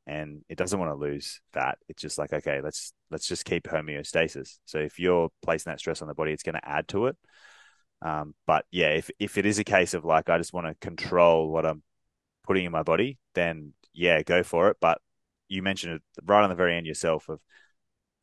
and 0.06 0.42
it 0.50 0.58
doesn't 0.58 0.80
want 0.80 0.92
to 0.92 0.96
lose 0.96 1.40
fat. 1.54 1.78
It's 1.88 2.02
just 2.02 2.18
like, 2.18 2.34
okay, 2.34 2.62
let's 2.62 2.94
let's 3.10 3.28
just 3.28 3.46
keep 3.46 3.64
homeostasis. 3.64 4.58
So 4.66 4.80
if 4.80 5.00
you're 5.00 5.30
placing 5.42 5.72
that 5.72 5.80
stress 5.80 6.02
on 6.02 6.08
the 6.08 6.14
body, 6.14 6.32
it's 6.32 6.44
going 6.44 6.56
to 6.56 6.68
add 6.68 6.88
to 6.90 7.08
it. 7.08 7.18
Um, 8.02 8.36
but 8.46 8.66
yeah, 8.72 8.90
if 8.90 9.10
if 9.20 9.38
it 9.38 9.46
is 9.46 9.60
a 9.60 9.64
case 9.64 9.94
of 9.94 10.04
like 10.04 10.30
I 10.30 10.38
just 10.38 10.54
want 10.54 10.68
to 10.68 10.76
control 10.76 11.50
what 11.50 11.66
I'm 11.66 11.84
putting 12.44 12.66
in 12.66 12.72
my 12.72 12.84
body, 12.84 13.18
then 13.34 13.74
yeah, 13.94 14.22
go 14.24 14.44
for 14.44 14.70
it. 14.70 14.78
But 14.82 15.00
you 15.48 15.62
mentioned 15.62 15.94
it 15.96 16.02
right 16.26 16.44
on 16.44 16.50
the 16.50 16.56
very 16.56 16.76
end 16.76 16.86
yourself 16.86 17.30
of 17.30 17.40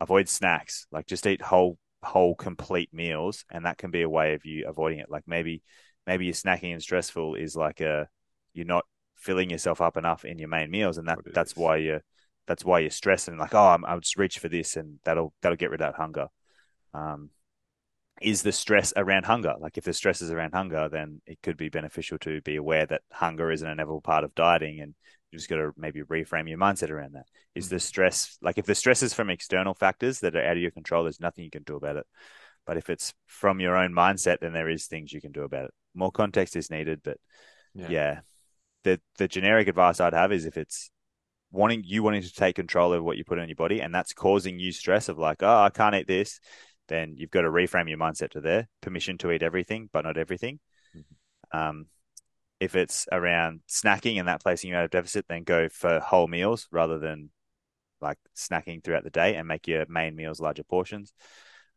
avoid 0.00 0.28
snacks, 0.28 0.86
like 0.92 1.06
just 1.06 1.26
eat 1.26 1.40
whole 1.40 1.78
whole 2.02 2.34
complete 2.34 2.90
meals, 2.92 3.44
and 3.50 3.64
that 3.64 3.78
can 3.78 3.90
be 3.90 4.02
a 4.02 4.08
way 4.08 4.34
of 4.34 4.44
you 4.44 4.66
avoiding 4.68 4.98
it. 4.98 5.10
Like 5.10 5.24
maybe 5.26 5.62
maybe 6.06 6.26
you're 6.26 6.34
snacking 6.34 6.72
and 6.72 6.82
stressful 6.82 7.36
is 7.36 7.56
like 7.56 7.80
a 7.80 8.08
you're 8.52 8.66
not 8.66 8.84
filling 9.20 9.50
yourself 9.50 9.80
up 9.80 9.96
enough 9.96 10.24
in 10.24 10.38
your 10.38 10.48
main 10.48 10.70
meals, 10.70 10.98
and 10.98 11.06
that 11.08 11.18
that's 11.32 11.54
why 11.54 11.76
you're 11.76 12.02
that's 12.46 12.64
why 12.64 12.80
you're 12.80 12.90
stressed 12.90 13.28
and 13.28 13.38
like, 13.38 13.54
oh, 13.54 13.68
I'm, 13.68 13.84
I'll 13.84 14.00
just 14.00 14.16
reach 14.16 14.38
for 14.38 14.48
this, 14.48 14.76
and 14.76 14.98
that'll 15.04 15.32
that'll 15.42 15.56
get 15.56 15.70
rid 15.70 15.80
of 15.80 15.92
that 15.92 16.00
hunger. 16.00 16.26
Um, 16.94 17.30
is 18.20 18.42
the 18.42 18.52
stress 18.52 18.92
around 18.96 19.24
hunger? 19.24 19.54
Like 19.58 19.78
if 19.78 19.84
the 19.84 19.92
stress 19.92 20.20
is 20.20 20.30
around 20.30 20.52
hunger, 20.52 20.88
then 20.90 21.22
it 21.26 21.38
could 21.42 21.56
be 21.56 21.68
beneficial 21.68 22.18
to 22.18 22.40
be 22.40 22.56
aware 22.56 22.86
that 22.86 23.02
hunger 23.12 23.50
is 23.50 23.62
an 23.62 23.70
inevitable 23.70 24.00
part 24.00 24.24
of 24.24 24.34
dieting, 24.34 24.80
and 24.80 24.94
you 25.30 25.38
just 25.38 25.48
got 25.48 25.56
to 25.56 25.70
maybe 25.76 26.02
reframe 26.02 26.48
your 26.48 26.58
mindset 26.58 26.90
around 26.90 27.14
that. 27.14 27.26
Is 27.54 27.68
the 27.68 27.78
stress 27.78 28.38
like 28.42 28.58
if 28.58 28.66
the 28.66 28.74
stress 28.74 29.02
is 29.02 29.14
from 29.14 29.30
external 29.30 29.74
factors 29.74 30.20
that 30.20 30.34
are 30.34 30.44
out 30.44 30.56
of 30.56 30.62
your 30.62 30.72
control, 30.72 31.04
there's 31.04 31.20
nothing 31.20 31.44
you 31.44 31.50
can 31.50 31.62
do 31.62 31.76
about 31.76 31.96
it. 31.96 32.06
But 32.66 32.76
if 32.76 32.90
it's 32.90 33.14
from 33.26 33.60
your 33.60 33.76
own 33.76 33.92
mindset, 33.92 34.40
then 34.40 34.52
there 34.52 34.68
is 34.68 34.86
things 34.86 35.12
you 35.12 35.20
can 35.20 35.32
do 35.32 35.42
about 35.42 35.66
it. 35.66 35.74
More 35.94 36.12
context 36.12 36.56
is 36.56 36.70
needed, 36.70 37.00
but 37.02 37.18
yeah, 37.74 37.88
yeah 37.90 38.20
the 38.84 39.00
the 39.18 39.28
generic 39.28 39.68
advice 39.68 40.00
I'd 40.00 40.14
have 40.14 40.32
is 40.32 40.46
if 40.46 40.56
it's 40.56 40.90
wanting 41.52 41.82
you 41.84 42.02
wanting 42.02 42.22
to 42.22 42.32
take 42.32 42.56
control 42.56 42.92
over 42.92 43.02
what 43.02 43.16
you 43.16 43.24
put 43.24 43.38
in 43.38 43.48
your 43.48 43.56
body 43.56 43.80
and 43.80 43.94
that's 43.94 44.12
causing 44.12 44.58
you 44.58 44.72
stress 44.72 45.08
of 45.08 45.18
like, 45.18 45.42
oh, 45.42 45.62
I 45.62 45.70
can't 45.70 45.94
eat 45.94 46.06
this, 46.06 46.40
then 46.88 47.14
you've 47.16 47.30
got 47.30 47.42
to 47.42 47.50
reframe 47.50 47.88
your 47.88 47.98
mindset 47.98 48.30
to 48.30 48.40
there. 48.40 48.68
Permission 48.80 49.18
to 49.18 49.32
eat 49.32 49.42
everything, 49.42 49.88
but 49.92 50.04
not 50.04 50.16
everything. 50.16 50.60
Mm-hmm. 50.96 51.58
Um, 51.58 51.86
if 52.60 52.76
it's 52.76 53.08
around 53.10 53.60
snacking 53.68 54.18
and 54.18 54.28
that 54.28 54.42
placing 54.42 54.70
you 54.70 54.76
out 54.76 54.84
of 54.84 54.90
deficit, 54.90 55.26
then 55.28 55.44
go 55.44 55.68
for 55.68 55.98
whole 55.98 56.28
meals 56.28 56.68
rather 56.70 56.98
than 56.98 57.30
like 58.00 58.18
snacking 58.36 58.84
throughout 58.84 59.04
the 59.04 59.10
day 59.10 59.34
and 59.34 59.48
make 59.48 59.66
your 59.66 59.86
main 59.88 60.14
meals 60.14 60.40
larger 60.40 60.62
portions. 60.64 61.12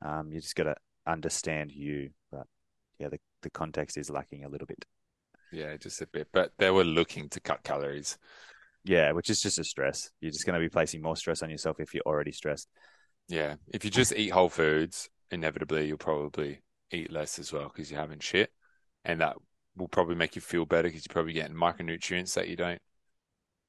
Um, 0.02 0.32
you 0.32 0.42
just 0.42 0.56
got 0.56 0.64
to 0.64 0.76
understand 1.08 1.72
you, 1.72 2.10
but 2.32 2.48
yeah, 3.00 3.10
the, 3.10 3.20
the 3.42 3.50
context 3.50 3.98
is 3.98 4.10
lacking 4.10 4.44
a 4.44 4.50
little 4.50 4.68
bit. 4.68 4.86
Yeah, 5.54 5.78
just 5.78 6.02
a 6.02 6.08
bit. 6.08 6.28
But 6.34 6.52
they 6.58 6.72
were 6.72 6.84
looking 6.84 7.30
to 7.30 7.40
cut 7.40 7.64
calories. 7.64 8.18
Yeah, 8.84 9.12
which 9.12 9.30
is 9.30 9.42
just 9.42 9.60
a 9.60 9.64
stress. 9.64 10.12
You're 10.20 10.32
just 10.32 10.46
going 10.46 10.60
to 10.60 10.66
be 10.66 10.70
placing 10.70 11.02
more 11.02 11.16
stress 11.16 11.42
on 11.42 11.50
yourself 11.50 11.80
if 11.80 11.94
you're 11.94 12.04
already 12.06 12.32
stressed. 12.32 12.68
Yeah. 13.30 13.56
If 13.74 13.86
you 13.86 13.92
just 13.92 14.14
eat 14.14 14.30
whole 14.30 14.50
foods, 14.50 15.10
inevitably 15.32 15.88
you'll 15.88 15.98
probably 15.98 16.62
eat 16.92 17.12
less 17.12 17.40
as 17.40 17.54
well 17.54 17.72
because 17.74 17.90
you're 17.90 18.02
having 18.02 18.20
shit. 18.20 18.52
And 19.06 19.22
that 19.22 19.38
will 19.78 19.88
probably 19.88 20.16
make 20.16 20.36
you 20.36 20.42
feel 20.42 20.66
better 20.66 20.90
because 20.90 21.06
you're 21.06 21.14
probably 21.14 21.34
getting 21.34 21.56
micronutrients 21.56 22.34
that 22.34 22.50
you 22.50 22.56
don't, 22.56 22.82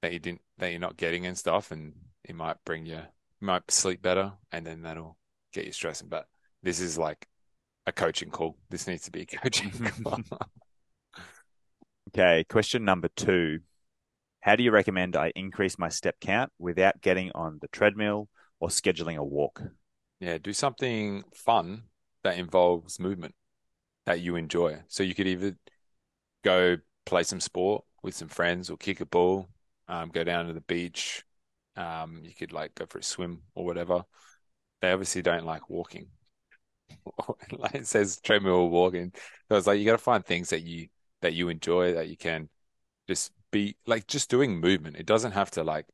that 0.02 0.12
you 0.12 0.18
didn't, 0.18 0.40
that 0.58 0.70
you're 0.70 0.80
not 0.80 0.96
getting 0.96 1.26
and 1.26 1.38
stuff. 1.38 1.70
And 1.70 1.92
it 2.24 2.34
might 2.34 2.56
bring 2.64 2.86
you, 2.86 2.96
you 2.96 3.46
might 3.46 3.70
sleep 3.70 4.02
better 4.02 4.32
and 4.50 4.66
then 4.66 4.82
that'll 4.82 5.16
get 5.52 5.66
you 5.66 5.72
stressing. 5.72 6.08
But 6.08 6.26
this 6.62 6.80
is 6.80 6.98
like 6.98 7.28
a 7.86 7.92
coaching 7.92 8.30
call. 8.30 8.56
This 8.70 8.88
needs 8.88 9.04
to 9.04 9.12
be 9.12 9.22
a 9.22 9.26
coaching 9.26 9.70
call. 10.02 10.20
Okay, 12.14 12.44
question 12.48 12.84
number 12.84 13.08
two. 13.08 13.58
How 14.38 14.54
do 14.54 14.62
you 14.62 14.70
recommend 14.70 15.16
I 15.16 15.32
increase 15.34 15.80
my 15.80 15.88
step 15.88 16.14
count 16.20 16.52
without 16.60 17.00
getting 17.00 17.32
on 17.34 17.58
the 17.60 17.66
treadmill 17.66 18.28
or 18.60 18.68
scheduling 18.68 19.16
a 19.16 19.24
walk? 19.24 19.60
Yeah, 20.20 20.38
do 20.38 20.52
something 20.52 21.24
fun 21.34 21.82
that 22.22 22.38
involves 22.38 23.00
movement 23.00 23.34
that 24.06 24.20
you 24.20 24.36
enjoy. 24.36 24.82
So 24.86 25.02
you 25.02 25.12
could 25.12 25.26
either 25.26 25.56
go 26.44 26.76
play 27.04 27.24
some 27.24 27.40
sport 27.40 27.84
with 28.04 28.14
some 28.14 28.28
friends 28.28 28.70
or 28.70 28.76
kick 28.76 29.00
a 29.00 29.06
ball, 29.06 29.48
um, 29.88 30.10
go 30.10 30.22
down 30.22 30.46
to 30.46 30.52
the 30.52 30.60
beach. 30.60 31.24
Um, 31.74 32.20
you 32.22 32.32
could 32.32 32.52
like 32.52 32.76
go 32.76 32.86
for 32.86 32.98
a 32.98 33.02
swim 33.02 33.42
or 33.56 33.64
whatever. 33.64 34.04
They 34.80 34.92
obviously 34.92 35.22
don't 35.22 35.46
like 35.46 35.68
walking. 35.68 36.06
like 37.50 37.74
it 37.74 37.88
says 37.88 38.20
treadmill 38.20 38.68
walking. 38.68 39.12
So 39.48 39.56
it's 39.56 39.66
like 39.66 39.80
you 39.80 39.84
got 39.84 39.92
to 39.92 39.98
find 39.98 40.24
things 40.24 40.50
that 40.50 40.62
you 40.62 40.86
that 41.24 41.32
you 41.32 41.48
enjoy 41.48 41.94
that 41.94 42.08
you 42.08 42.18
can 42.18 42.50
just 43.08 43.32
be 43.50 43.76
like 43.86 44.06
just 44.06 44.28
doing 44.28 44.60
movement. 44.60 44.96
It 44.96 45.06
doesn't 45.06 45.32
have 45.32 45.50
to 45.52 45.64
like 45.64 45.86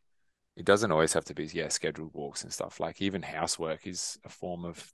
it 0.56 0.64
doesn't 0.64 0.90
always 0.90 1.12
have 1.12 1.24
to 1.26 1.34
be 1.34 1.44
yeah 1.44 1.68
scheduled 1.68 2.12
walks 2.12 2.42
and 2.42 2.52
stuff. 2.52 2.80
Like 2.80 3.00
even 3.00 3.22
housework 3.22 3.86
is 3.86 4.18
a 4.24 4.28
form 4.28 4.64
of 4.64 4.92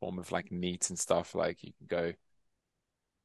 form 0.00 0.18
of 0.18 0.32
like 0.32 0.50
NEAT 0.50 0.88
and 0.88 0.98
stuff. 0.98 1.34
Like 1.34 1.62
you 1.62 1.72
can 1.76 1.86
go 1.86 2.12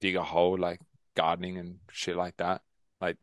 dig 0.02 0.18
a 0.18 0.24
hole, 0.24 0.58
like 0.58 0.82
gardening 1.16 1.58
and 1.58 1.78
shit 1.90 2.18
like 2.18 2.36
that. 2.36 2.64
Like, 3.00 3.16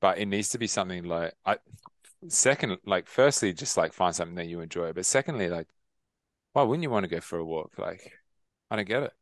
but 0.00 0.18
it 0.18 0.26
needs 0.26 0.50
to 0.50 0.58
be 0.58 0.68
something 0.68 1.02
like 1.02 1.34
I. 1.44 1.58
Second, 2.28 2.78
like 2.86 3.08
firstly, 3.08 3.52
just 3.52 3.76
like 3.76 3.92
find 3.92 4.14
something 4.14 4.36
that 4.36 4.46
you 4.46 4.60
enjoy. 4.60 4.92
But 4.92 5.04
secondly, 5.04 5.48
like, 5.48 5.66
why 6.52 6.62
wouldn't 6.62 6.84
you 6.84 6.90
want 6.90 7.04
to 7.04 7.10
go 7.10 7.20
for 7.20 7.38
a 7.38 7.44
walk? 7.44 7.72
Like, 7.76 8.12
I 8.70 8.76
don't 8.76 8.88
get 8.88 9.02
it. 9.02 9.12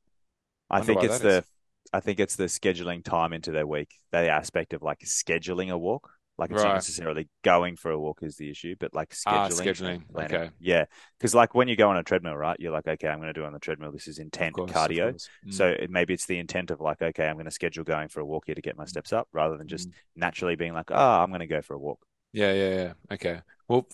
I, 0.70 0.78
I 0.78 0.80
think 0.82 1.02
it's 1.02 1.20
the. 1.20 1.44
I 1.92 2.00
think 2.00 2.20
it's 2.20 2.36
the 2.36 2.44
scheduling 2.44 3.04
time 3.04 3.32
into 3.32 3.50
their 3.50 3.66
week, 3.66 3.94
the 4.10 4.28
aspect 4.28 4.72
of 4.72 4.82
like 4.82 5.00
scheduling 5.00 5.70
a 5.70 5.78
walk. 5.78 6.10
Like 6.36 6.50
it's 6.50 6.62
right. 6.62 6.70
not 6.70 6.74
necessarily 6.74 7.28
going 7.44 7.76
for 7.76 7.92
a 7.92 7.98
walk 7.98 8.18
is 8.22 8.36
the 8.36 8.50
issue, 8.50 8.74
but 8.80 8.92
like 8.92 9.10
scheduling. 9.10 9.28
Ah, 9.28 9.48
scheduling. 9.48 10.02
Okay. 10.16 10.50
Yeah. 10.58 10.86
Because 11.16 11.32
like 11.32 11.54
when 11.54 11.68
you 11.68 11.76
go 11.76 11.88
on 11.88 11.96
a 11.96 12.02
treadmill, 12.02 12.36
right, 12.36 12.58
you're 12.58 12.72
like, 12.72 12.88
okay, 12.88 13.06
I'm 13.06 13.18
going 13.18 13.32
to 13.32 13.38
do 13.38 13.44
on 13.44 13.52
the 13.52 13.60
treadmill. 13.60 13.92
This 13.92 14.08
is 14.08 14.18
intent 14.18 14.56
course, 14.56 14.72
cardio. 14.72 15.14
Mm. 15.46 15.54
So 15.54 15.68
it, 15.68 15.90
maybe 15.90 16.12
it's 16.12 16.26
the 16.26 16.38
intent 16.38 16.72
of 16.72 16.80
like, 16.80 17.00
okay, 17.00 17.28
I'm 17.28 17.36
going 17.36 17.44
to 17.44 17.52
schedule 17.52 17.84
going 17.84 18.08
for 18.08 18.18
a 18.18 18.24
walk 18.24 18.44
here 18.46 18.56
to 18.56 18.60
get 18.60 18.76
my 18.76 18.84
steps 18.84 19.12
up 19.12 19.28
rather 19.32 19.56
than 19.56 19.68
just 19.68 19.88
mm. 19.88 19.92
naturally 20.16 20.56
being 20.56 20.74
like, 20.74 20.90
oh, 20.90 20.96
I'm 20.96 21.28
going 21.28 21.40
to 21.40 21.46
go 21.46 21.62
for 21.62 21.74
a 21.74 21.78
walk. 21.78 22.00
Yeah, 22.32 22.52
yeah, 22.52 22.70
yeah. 22.70 22.92
Okay. 23.12 23.40
Well, 23.68 23.86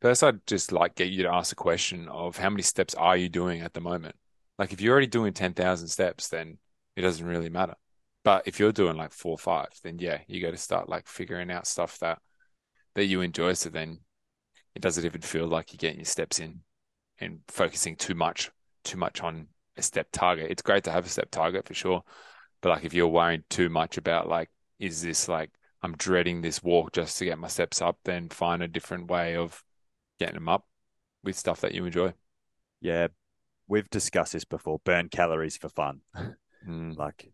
first, 0.00 0.22
I'd 0.22 0.46
just 0.46 0.70
like 0.70 0.94
get 0.94 1.08
you 1.08 1.24
to 1.24 1.34
ask 1.34 1.50
a 1.50 1.56
question 1.56 2.08
of 2.08 2.36
how 2.36 2.48
many 2.48 2.62
steps 2.62 2.94
are 2.94 3.16
you 3.16 3.28
doing 3.28 3.60
at 3.62 3.74
the 3.74 3.80
moment? 3.80 4.14
Like, 4.56 4.72
if 4.72 4.80
you're 4.80 4.92
already 4.92 5.08
doing 5.08 5.32
10,000 5.32 5.88
steps, 5.88 6.28
then 6.28 6.58
it 6.98 7.02
doesn't 7.02 7.24
really 7.24 7.48
matter. 7.48 7.76
But 8.24 8.42
if 8.46 8.58
you're 8.58 8.72
doing 8.72 8.96
like 8.96 9.12
four 9.12 9.32
or 9.32 9.38
five, 9.38 9.68
then 9.84 10.00
yeah, 10.00 10.18
you 10.26 10.42
got 10.42 10.50
to 10.50 10.56
start 10.56 10.88
like 10.88 11.06
figuring 11.06 11.48
out 11.48 11.66
stuff 11.66 11.96
that 12.00 12.18
that 12.96 13.04
you 13.04 13.20
enjoy. 13.20 13.52
So 13.52 13.70
then 13.70 14.00
it 14.74 14.82
doesn't 14.82 15.04
even 15.04 15.20
feel 15.20 15.46
like 15.46 15.72
you're 15.72 15.78
getting 15.78 16.00
your 16.00 16.06
steps 16.06 16.40
in 16.40 16.60
and 17.20 17.38
focusing 17.46 17.94
too 17.94 18.16
much, 18.16 18.50
too 18.82 18.98
much 18.98 19.22
on 19.22 19.46
a 19.76 19.82
step 19.82 20.08
target. 20.10 20.50
It's 20.50 20.62
great 20.62 20.82
to 20.84 20.90
have 20.90 21.06
a 21.06 21.08
step 21.08 21.30
target 21.30 21.68
for 21.68 21.74
sure. 21.74 22.02
But 22.60 22.70
like 22.70 22.84
if 22.84 22.94
you're 22.94 23.06
worrying 23.06 23.44
too 23.48 23.68
much 23.68 23.96
about 23.96 24.28
like, 24.28 24.50
is 24.80 25.00
this 25.00 25.28
like 25.28 25.50
I'm 25.80 25.96
dreading 25.96 26.40
this 26.40 26.64
walk 26.64 26.92
just 26.92 27.16
to 27.18 27.26
get 27.26 27.38
my 27.38 27.48
steps 27.48 27.80
up, 27.80 27.98
then 28.04 28.28
find 28.28 28.60
a 28.60 28.68
different 28.68 29.08
way 29.08 29.36
of 29.36 29.62
getting 30.18 30.34
them 30.34 30.48
up 30.48 30.66
with 31.22 31.38
stuff 31.38 31.60
that 31.60 31.74
you 31.74 31.84
enjoy. 31.84 32.12
Yeah. 32.80 33.06
We've 33.68 33.88
discussed 33.88 34.32
this 34.32 34.44
before. 34.44 34.80
Burn 34.84 35.08
calories 35.08 35.56
for 35.56 35.68
fun. 35.68 36.00
Mm. 36.66 36.96
Like 36.96 37.32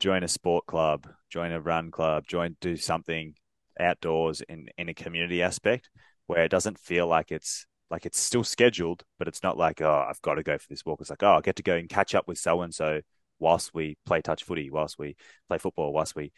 join 0.00 0.22
a 0.22 0.28
sport 0.28 0.66
club, 0.66 1.08
join 1.30 1.52
a 1.52 1.60
run 1.60 1.90
club, 1.90 2.26
join 2.26 2.56
do 2.60 2.76
something 2.76 3.34
outdoors 3.80 4.40
in 4.42 4.68
in 4.76 4.88
a 4.88 4.94
community 4.94 5.42
aspect 5.42 5.90
where 6.26 6.44
it 6.44 6.50
doesn't 6.50 6.78
feel 6.78 7.06
like 7.06 7.30
it's 7.32 7.66
like 7.90 8.06
it's 8.06 8.18
still 8.18 8.44
scheduled, 8.44 9.04
but 9.18 9.28
it's 9.28 9.42
not 9.42 9.56
like 9.56 9.80
oh 9.80 10.06
I've 10.08 10.22
got 10.22 10.34
to 10.34 10.42
go 10.42 10.58
for 10.58 10.66
this 10.68 10.84
walk. 10.84 11.00
It's 11.00 11.10
like 11.10 11.22
oh 11.22 11.34
I 11.34 11.40
get 11.40 11.56
to 11.56 11.62
go 11.62 11.74
and 11.74 11.88
catch 11.88 12.14
up 12.14 12.28
with 12.28 12.38
so 12.38 12.62
and 12.62 12.74
so 12.74 13.00
whilst 13.38 13.74
we 13.74 13.96
play 14.04 14.20
touch 14.20 14.44
footy, 14.44 14.70
whilst 14.70 14.98
we 14.98 15.16
play 15.48 15.58
football, 15.58 15.92
whilst 15.92 16.16
we 16.16 16.32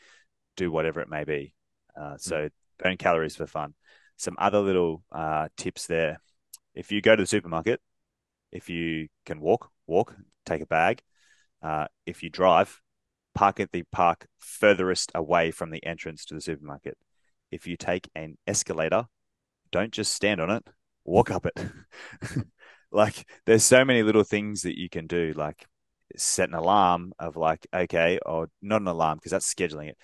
do 0.56 0.70
whatever 0.70 1.00
it 1.00 1.08
may 1.08 1.24
be. 1.24 1.54
Uh, 1.98 2.16
so 2.18 2.36
mm. 2.36 2.50
burn 2.78 2.96
calories 2.96 3.36
for 3.36 3.46
fun. 3.46 3.74
Some 4.16 4.36
other 4.38 4.60
little 4.60 5.02
uh, 5.10 5.48
tips 5.56 5.86
there. 5.86 6.20
If 6.74 6.92
you 6.92 7.00
go 7.00 7.16
to 7.16 7.22
the 7.22 7.26
supermarket, 7.26 7.80
if 8.52 8.68
you 8.68 9.08
can 9.24 9.40
walk, 9.40 9.70
walk, 9.86 10.14
take 10.44 10.60
a 10.60 10.66
bag, 10.66 11.02
uh, 11.62 11.86
if 12.06 12.22
you 12.22 12.30
drive, 12.30 12.80
park 13.34 13.60
at 13.60 13.72
the 13.72 13.84
park 13.92 14.26
furthest 14.38 15.12
away 15.14 15.50
from 15.50 15.70
the 15.70 15.84
entrance 15.84 16.24
to 16.26 16.34
the 16.34 16.40
supermarket. 16.40 16.96
If 17.50 17.66
you 17.66 17.76
take 17.76 18.08
an 18.14 18.36
escalator, 18.46 19.06
don't 19.70 19.92
just 19.92 20.14
stand 20.14 20.40
on 20.40 20.50
it, 20.50 20.66
walk 21.04 21.30
up 21.30 21.46
it. 21.46 21.58
like 22.92 23.28
there's 23.46 23.64
so 23.64 23.84
many 23.84 24.02
little 24.02 24.24
things 24.24 24.62
that 24.62 24.78
you 24.78 24.88
can 24.88 25.06
do, 25.06 25.32
like 25.36 25.66
set 26.16 26.48
an 26.48 26.54
alarm 26.54 27.12
of 27.18 27.36
like, 27.36 27.66
okay, 27.74 28.18
or 28.24 28.48
not 28.62 28.80
an 28.80 28.88
alarm 28.88 29.18
because 29.18 29.32
that's 29.32 29.52
scheduling 29.52 29.88
it. 29.88 29.98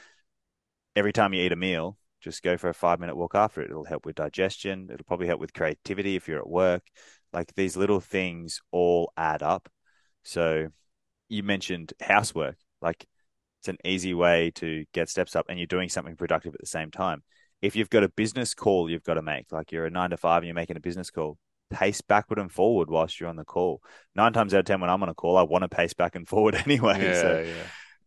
Every 0.94 1.12
time 1.12 1.32
you 1.32 1.42
eat 1.42 1.52
a 1.52 1.56
meal, 1.56 1.98
just 2.20 2.42
go 2.42 2.56
for 2.56 2.68
a 2.68 2.74
five 2.74 3.00
minute 3.00 3.16
walk 3.16 3.34
after 3.34 3.60
it. 3.60 3.70
It'll 3.70 3.84
help 3.84 4.06
with 4.06 4.16
digestion. 4.16 4.88
It'll 4.92 5.04
probably 5.04 5.26
help 5.26 5.40
with 5.40 5.52
creativity 5.52 6.16
if 6.16 6.26
you're 6.28 6.38
at 6.38 6.48
work. 6.48 6.82
Like 7.32 7.54
these 7.54 7.76
little 7.76 8.00
things 8.00 8.60
all 8.72 9.12
add 9.16 9.42
up. 9.42 9.68
So 10.22 10.68
you 11.28 11.42
mentioned 11.42 11.92
housework. 12.00 12.56
Like 12.80 13.06
it's 13.60 13.68
an 13.68 13.78
easy 13.84 14.14
way 14.14 14.52
to 14.56 14.84
get 14.92 15.08
steps 15.08 15.34
up 15.34 15.46
and 15.48 15.58
you're 15.58 15.66
doing 15.66 15.88
something 15.88 16.16
productive 16.16 16.54
at 16.54 16.60
the 16.60 16.66
same 16.66 16.90
time. 16.90 17.22
if 17.62 17.74
you've 17.74 17.90
got 17.90 18.04
a 18.04 18.08
business 18.08 18.54
call 18.54 18.90
you've 18.90 19.02
got 19.02 19.14
to 19.14 19.22
make, 19.22 19.50
like 19.50 19.72
you're 19.72 19.86
a 19.86 19.90
nine 19.90 20.10
to 20.10 20.16
five 20.16 20.38
and 20.38 20.46
you're 20.46 20.54
making 20.54 20.76
a 20.76 20.80
business 20.80 21.10
call, 21.10 21.38
pace 21.70 22.00
backward 22.00 22.38
and 22.38 22.52
forward 22.52 22.90
whilst 22.90 23.18
you're 23.18 23.28
on 23.28 23.36
the 23.36 23.44
call. 23.44 23.82
Nine 24.14 24.32
times 24.32 24.54
out 24.54 24.60
of 24.60 24.66
ten, 24.66 24.80
when 24.80 24.90
I'm 24.90 25.02
on 25.02 25.08
a 25.08 25.14
call, 25.14 25.36
I 25.36 25.42
want 25.42 25.62
to 25.62 25.68
pace 25.68 25.94
back 25.94 26.14
and 26.14 26.28
forward 26.32 26.54
anyway. 26.54 27.02
Yeah, 27.02 27.20
so, 27.20 27.44
yeah. 27.46 27.62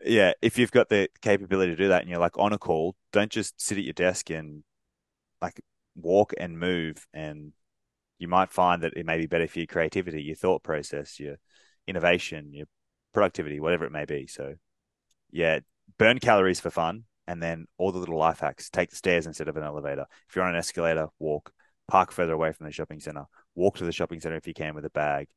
yeah, 0.05 0.34
if 0.41 0.57
you've 0.57 0.72
got 0.72 0.89
the 0.89 1.09
capability 1.22 1.72
to 1.72 1.76
do 1.76 1.89
that 1.89 2.01
and 2.01 2.09
you're 2.09 2.20
like 2.20 2.38
on 2.38 2.53
a 2.53 2.57
call, 2.57 2.95
don't 3.11 3.32
just 3.32 3.59
sit 3.59 3.78
at 3.78 3.84
your 3.84 3.93
desk 3.93 4.30
and 4.30 4.63
like 5.41 5.59
walk 5.95 6.34
and 6.38 6.57
move. 6.59 7.05
And 7.13 7.53
you 8.17 8.28
might 8.28 8.51
find 8.51 8.84
that 8.84 8.93
it 8.95 9.05
may 9.05 9.17
be 9.17 9.28
better 9.28 9.47
for 9.47 9.59
your 9.59 9.67
creativity, 9.67 10.22
your 10.22 10.36
thought 10.36 10.63
process, 10.63 11.20
your 11.20 11.36
innovation, 11.88 12.53
your 12.53 12.67
productivity, 13.14 13.60
whatever 13.60 13.86
it 13.86 13.91
may 13.91 14.05
be. 14.05 14.28
So, 14.28 14.55
yeah, 15.32 15.60
burn 15.97 16.20
calories 16.20 16.60
for 16.60 16.70
fun. 16.70 17.03
And 17.28 17.43
then 17.43 17.68
all 17.78 17.91
the 17.91 17.99
little 17.99 18.18
life 18.18 18.39
hacks 18.39 18.72
take 18.72 18.89
the 18.89 18.95
stairs 18.95 19.28
instead 19.28 19.47
of 19.47 19.55
an 19.55 19.64
elevator. 19.64 20.05
If 20.28 20.36
you're 20.36 20.45
on 20.45 20.51
an 20.51 20.57
escalator, 20.57 21.10
walk, 21.20 21.51
park 21.88 22.12
further 22.12 22.34
away 22.34 22.51
from 22.53 22.66
the 22.66 22.72
shopping 22.72 22.99
center, 22.99 23.26
walk 23.53 23.78
to 23.78 23.86
the 23.86 23.91
shopping 23.91 24.20
center 24.20 24.36
if 24.36 24.47
you 24.47 24.53
can 24.55 24.74
with 24.74 24.86
a 24.86 24.89
bag, 24.89 25.28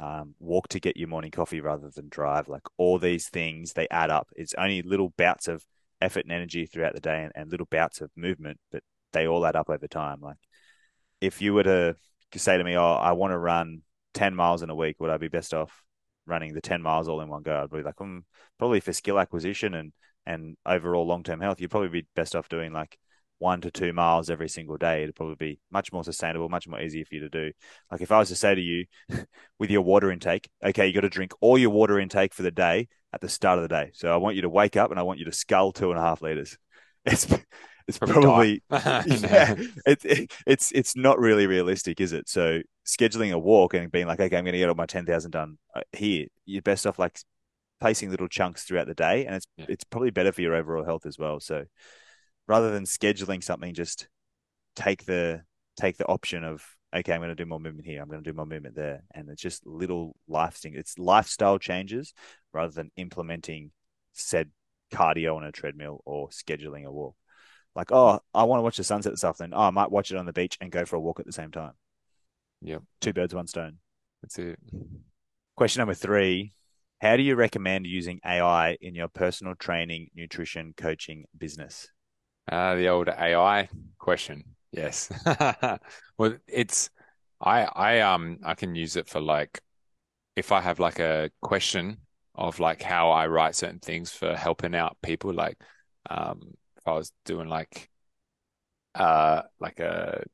um, 0.00 0.34
walk 0.40 0.66
to 0.68 0.80
get 0.80 0.96
your 0.96 1.08
morning 1.08 1.30
coffee 1.30 1.60
rather 1.60 1.88
than 1.94 2.08
drive. 2.08 2.48
Like 2.48 2.64
all 2.78 2.98
these 2.98 3.28
things, 3.28 3.74
they 3.74 3.86
add 3.92 4.10
up. 4.10 4.28
It's 4.34 4.54
only 4.58 4.82
little 4.82 5.10
bouts 5.16 5.46
of 5.46 5.64
effort 6.00 6.24
and 6.24 6.32
energy 6.32 6.66
throughout 6.66 6.94
the 6.94 7.00
day 7.00 7.22
and, 7.22 7.32
and 7.36 7.50
little 7.50 7.68
bouts 7.70 8.00
of 8.00 8.10
movement, 8.16 8.58
but 8.72 8.82
they 9.12 9.28
all 9.28 9.46
add 9.46 9.56
up 9.56 9.70
over 9.70 9.86
time. 9.86 10.20
Like 10.20 10.38
if 11.20 11.40
you 11.40 11.54
were 11.54 11.62
to 11.62 11.96
say 12.34 12.58
to 12.58 12.64
me, 12.64 12.76
"Oh, 12.76 12.92
I 12.94 13.12
want 13.12 13.32
to 13.32 13.38
run 13.38 13.82
ten 14.14 14.34
miles 14.34 14.62
in 14.62 14.70
a 14.70 14.74
week," 14.74 14.96
would 15.00 15.10
I 15.10 15.16
be 15.16 15.28
best 15.28 15.54
off 15.54 15.85
running 16.26 16.54
the 16.54 16.60
ten 16.60 16.82
miles 16.82 17.08
all 17.08 17.20
in 17.20 17.28
one 17.28 17.42
go? 17.42 17.62
I'd 17.62 17.70
be 17.70 17.82
like, 17.82 17.96
mm, 17.96 18.22
probably 18.58 18.80
for 18.80 18.92
skill 18.92 19.18
acquisition 19.18 19.74
and 19.74 19.92
and 20.26 20.56
overall 20.66 21.06
long 21.06 21.22
term 21.22 21.40
health, 21.40 21.60
you'd 21.60 21.70
probably 21.70 21.88
be 21.88 22.06
best 22.14 22.34
off 22.34 22.48
doing 22.48 22.72
like 22.72 22.98
one 23.38 23.60
to 23.60 23.70
two 23.70 23.92
miles 23.92 24.30
every 24.30 24.48
single 24.48 24.76
day. 24.76 25.02
It'd 25.02 25.14
probably 25.14 25.36
be 25.36 25.60
much 25.70 25.92
more 25.92 26.04
sustainable, 26.04 26.48
much 26.48 26.66
more 26.66 26.80
easier 26.80 27.04
for 27.04 27.14
you 27.14 27.20
to 27.22 27.28
do. 27.28 27.52
Like 27.90 28.00
if 28.00 28.10
I 28.10 28.18
was 28.18 28.28
to 28.28 28.34
say 28.34 28.54
to 28.54 28.60
you, 28.60 28.86
with 29.58 29.70
your 29.70 29.82
water 29.82 30.10
intake, 30.10 30.48
okay, 30.64 30.86
you 30.86 30.92
got 30.92 31.02
to 31.02 31.08
drink 31.08 31.32
all 31.40 31.58
your 31.58 31.70
water 31.70 31.98
intake 31.98 32.34
for 32.34 32.42
the 32.42 32.50
day 32.50 32.88
at 33.12 33.20
the 33.20 33.28
start 33.28 33.58
of 33.58 33.62
the 33.62 33.68
day. 33.68 33.90
So 33.94 34.12
I 34.12 34.16
want 34.16 34.36
you 34.36 34.42
to 34.42 34.48
wake 34.48 34.76
up 34.76 34.90
and 34.90 34.98
I 34.98 35.02
want 35.02 35.18
you 35.18 35.26
to 35.26 35.32
scull 35.32 35.72
two 35.72 35.90
and 35.90 35.98
a 35.98 36.02
half 36.02 36.22
liters. 36.22 36.58
It's 37.08 37.24
it's 37.88 37.98
probably, 37.98 38.62
probably 38.68 39.16
yeah, 39.20 39.54
it, 39.86 40.04
it, 40.04 40.32
it's 40.46 40.72
it's 40.72 40.96
not 40.96 41.18
really 41.18 41.46
realistic, 41.46 42.00
is 42.00 42.12
it? 42.12 42.28
So 42.28 42.62
scheduling 42.86 43.32
a 43.32 43.38
walk 43.38 43.74
and 43.74 43.90
being 43.92 44.06
like, 44.06 44.20
okay, 44.20 44.36
I'm 44.36 44.44
going 44.44 44.52
to 44.52 44.58
get 44.58 44.68
all 44.68 44.74
my 44.74 44.86
ten 44.86 45.06
thousand 45.06 45.30
done 45.32 45.58
uh, 45.74 45.82
here. 45.92 46.26
You're 46.44 46.62
best 46.62 46.86
off 46.86 46.98
like 46.98 47.20
placing 47.80 48.10
little 48.10 48.28
chunks 48.28 48.64
throughout 48.64 48.88
the 48.88 48.94
day, 48.94 49.26
and 49.26 49.36
it's 49.36 49.46
yeah. 49.56 49.66
it's 49.68 49.84
probably 49.84 50.10
better 50.10 50.32
for 50.32 50.42
your 50.42 50.54
overall 50.54 50.84
health 50.84 51.06
as 51.06 51.18
well. 51.18 51.38
So 51.38 51.64
rather 52.48 52.72
than 52.72 52.84
scheduling 52.84 53.42
something, 53.42 53.72
just 53.72 54.08
take 54.74 55.04
the 55.04 55.42
take 55.78 55.96
the 55.96 56.06
option 56.06 56.42
of 56.42 56.64
okay, 56.94 57.12
I'm 57.12 57.20
going 57.20 57.28
to 57.28 57.34
do 57.34 57.46
more 57.46 57.60
movement 57.60 57.86
here, 57.86 58.00
I'm 58.00 58.08
going 58.08 58.22
to 58.22 58.30
do 58.30 58.36
more 58.36 58.46
movement 58.46 58.74
there, 58.74 59.02
and 59.14 59.28
it's 59.28 59.42
just 59.42 59.66
little 59.66 60.16
life. 60.26 60.58
It's 60.64 60.98
lifestyle 60.98 61.58
changes 61.58 62.14
rather 62.52 62.72
than 62.72 62.90
implementing 62.96 63.70
said 64.12 64.50
cardio 64.92 65.36
on 65.36 65.44
a 65.44 65.52
treadmill 65.52 66.00
or 66.04 66.28
scheduling 66.28 66.84
a 66.84 66.90
walk. 66.90 67.14
Like, 67.76 67.92
oh, 67.92 68.18
I 68.32 68.44
want 68.44 68.58
to 68.58 68.62
watch 68.62 68.78
the 68.78 68.84
sunset 68.84 69.12
this 69.12 69.22
afternoon. 69.22 69.52
Oh, 69.54 69.60
I 69.60 69.70
might 69.70 69.90
watch 69.90 70.10
it 70.10 70.16
on 70.16 70.24
the 70.24 70.32
beach 70.32 70.56
and 70.62 70.72
go 70.72 70.86
for 70.86 70.96
a 70.96 71.00
walk 71.00 71.20
at 71.20 71.26
the 71.26 71.32
same 71.32 71.50
time. 71.50 71.72
Yep. 72.62 72.82
Two 73.02 73.12
birds, 73.12 73.34
one 73.34 73.46
stone. 73.46 73.76
That's 74.22 74.38
it. 74.38 74.58
Question 75.56 75.80
number 75.80 75.94
three 75.94 76.54
How 77.02 77.18
do 77.18 77.22
you 77.22 77.36
recommend 77.36 77.86
using 77.86 78.18
AI 78.24 78.78
in 78.80 78.94
your 78.94 79.08
personal 79.08 79.54
training, 79.54 80.08
nutrition, 80.14 80.72
coaching 80.74 81.26
business? 81.36 81.88
Uh, 82.50 82.76
the 82.76 82.88
old 82.88 83.08
AI 83.08 83.68
question. 83.98 84.44
Yes. 84.72 85.10
well, 86.18 86.36
it's 86.48 86.88
I 87.40 87.64
I 87.64 88.00
um 88.00 88.38
I 88.42 88.54
can 88.54 88.74
use 88.74 88.96
it 88.96 89.06
for 89.06 89.20
like 89.20 89.60
if 90.34 90.50
I 90.50 90.62
have 90.62 90.80
like 90.80 90.98
a 90.98 91.30
question 91.42 91.98
of 92.34 92.58
like 92.58 92.82
how 92.82 93.10
I 93.10 93.26
write 93.26 93.54
certain 93.54 93.80
things 93.80 94.12
for 94.12 94.34
helping 94.34 94.74
out 94.74 94.96
people, 95.02 95.34
like 95.34 95.58
um 96.08 96.54
I 96.88 96.92
was 96.92 97.12
doing 97.24 97.48
like 97.48 97.90
uh 98.94 99.42
like 99.60 99.80
a 99.80 100.24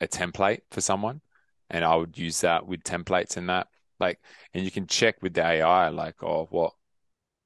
a 0.00 0.08
template 0.08 0.60
for 0.70 0.80
someone 0.80 1.20
and 1.70 1.84
I 1.84 1.96
would 1.96 2.18
use 2.18 2.40
that 2.42 2.66
with 2.66 2.84
templates 2.84 3.36
and 3.36 3.48
that 3.50 3.68
like 4.00 4.20
and 4.54 4.64
you 4.64 4.70
can 4.70 4.86
check 4.86 5.22
with 5.22 5.34
the 5.34 5.44
AI 5.44 5.88
like 5.90 6.22
oh 6.22 6.46
what 6.50 6.74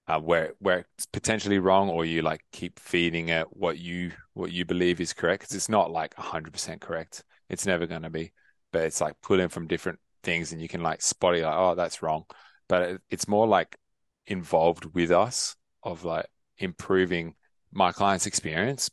uh, 0.08 0.20
where 0.20 0.54
where 0.60 0.86
it's 0.96 1.06
potentially 1.06 1.58
wrong, 1.58 1.88
or 1.88 2.04
you 2.04 2.22
like 2.22 2.44
keep 2.52 2.78
feeding 2.78 3.28
it 3.30 3.46
what 3.56 3.78
you 3.78 4.12
what 4.34 4.52
you 4.52 4.64
believe 4.64 5.00
is 5.00 5.12
correct. 5.12 5.42
Because 5.42 5.56
it's 5.56 5.68
not 5.68 5.90
like 5.90 6.14
hundred 6.14 6.52
percent 6.52 6.80
correct. 6.80 7.24
It's 7.48 7.66
never 7.66 7.86
going 7.86 8.02
to 8.02 8.10
be, 8.10 8.32
but 8.72 8.82
it's 8.82 9.00
like 9.00 9.20
pulling 9.22 9.48
from 9.48 9.66
different 9.66 9.98
things, 10.22 10.52
and 10.52 10.60
you 10.62 10.68
can 10.68 10.82
like 10.82 11.02
spot 11.02 11.36
it 11.36 11.44
like, 11.44 11.54
oh, 11.56 11.74
that's 11.74 12.02
wrong. 12.02 12.24
But 12.68 12.82
it, 12.82 13.00
it's 13.10 13.28
more 13.28 13.46
like 13.46 13.76
involved 14.26 14.84
with 14.94 15.10
us 15.10 15.56
of 15.82 16.04
like 16.04 16.26
improving 16.58 17.34
my 17.72 17.92
client's 17.92 18.26
experience 18.26 18.90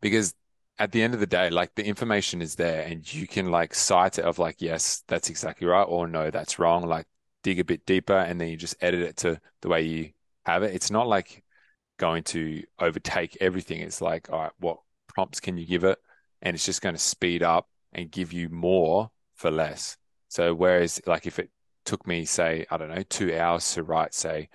because 0.00 0.34
at 0.78 0.92
the 0.92 1.02
end 1.02 1.14
of 1.14 1.20
the 1.20 1.26
day, 1.26 1.50
like 1.50 1.74
the 1.74 1.84
information 1.84 2.42
is 2.42 2.54
there 2.54 2.82
and 2.82 3.12
you 3.12 3.26
can 3.26 3.50
like 3.50 3.74
cite 3.74 4.18
it 4.18 4.24
of 4.24 4.38
like, 4.38 4.56
yes, 4.60 5.02
that's 5.08 5.30
exactly 5.30 5.66
right, 5.66 5.84
or 5.84 6.06
no, 6.06 6.30
that's 6.30 6.58
wrong. 6.58 6.86
Like 6.86 7.06
dig 7.42 7.60
a 7.60 7.64
bit 7.64 7.86
deeper 7.86 8.16
and 8.16 8.40
then 8.40 8.48
you 8.48 8.56
just 8.56 8.76
edit 8.80 9.00
it 9.00 9.16
to 9.18 9.40
the 9.62 9.68
way 9.68 9.82
you 9.82 10.10
have 10.44 10.62
it. 10.62 10.74
It's 10.74 10.90
not 10.90 11.06
like 11.06 11.42
going 11.98 12.22
to 12.24 12.62
overtake 12.78 13.38
everything. 13.40 13.80
It's 13.80 14.00
like, 14.00 14.30
all 14.30 14.40
right, 14.40 14.52
what 14.58 14.78
prompts 15.08 15.40
can 15.40 15.56
you 15.56 15.66
give 15.66 15.84
it? 15.84 15.98
And 16.42 16.54
it's 16.54 16.66
just 16.66 16.82
going 16.82 16.94
to 16.94 17.00
speed 17.00 17.42
up 17.42 17.68
and 17.92 18.10
give 18.10 18.32
you 18.32 18.48
more 18.50 19.10
for 19.34 19.50
less. 19.50 19.96
So 20.28 20.54
whereas 20.54 21.00
like 21.06 21.26
if 21.26 21.38
it 21.38 21.50
took 21.84 22.06
me, 22.06 22.26
say, 22.26 22.66
I 22.70 22.76
don't 22.76 22.94
know, 22.94 23.02
two 23.02 23.34
hours 23.36 23.72
to 23.74 23.82
write, 23.82 24.12
say, 24.12 24.48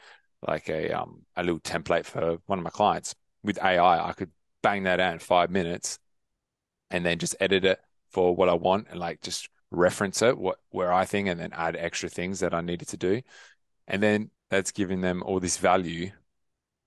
like 0.48 0.70
a 0.70 0.92
um 0.92 1.22
a 1.36 1.44
little 1.44 1.60
template 1.60 2.06
for 2.06 2.38
one 2.48 2.58
of 2.58 2.64
my 2.64 2.72
clients 2.72 3.16
with 3.44 3.60
AI, 3.62 4.10
I 4.10 4.14
could 4.14 4.32
bang 4.62 4.84
that 4.84 5.00
out 5.00 5.14
in 5.14 5.20
five 5.20 5.50
minutes 5.50 6.00
and 6.90 7.06
then 7.06 7.20
just 7.20 7.36
edit 7.40 7.66
it 7.66 7.80
for 8.10 8.36
what 8.36 8.50
I 8.50 8.54
want 8.54 8.88
and 8.90 9.00
like 9.00 9.22
just 9.22 9.50
reference 9.72 10.22
it 10.22 10.38
what 10.38 10.60
where 10.72 10.92
I 10.92 11.06
think 11.06 11.30
and 11.30 11.40
then 11.40 11.54
add 11.54 11.78
extra 11.78 12.10
things 12.10 12.42
that 12.42 12.54
I 12.54 12.62
needed 12.62 12.90
to 12.90 12.98
do. 12.98 13.22
And 13.88 14.04
then 14.04 14.32
that's 14.50 14.72
giving 14.72 15.02
them 15.02 15.24
all 15.24 15.40
this 15.40 15.58
value. 15.58 16.12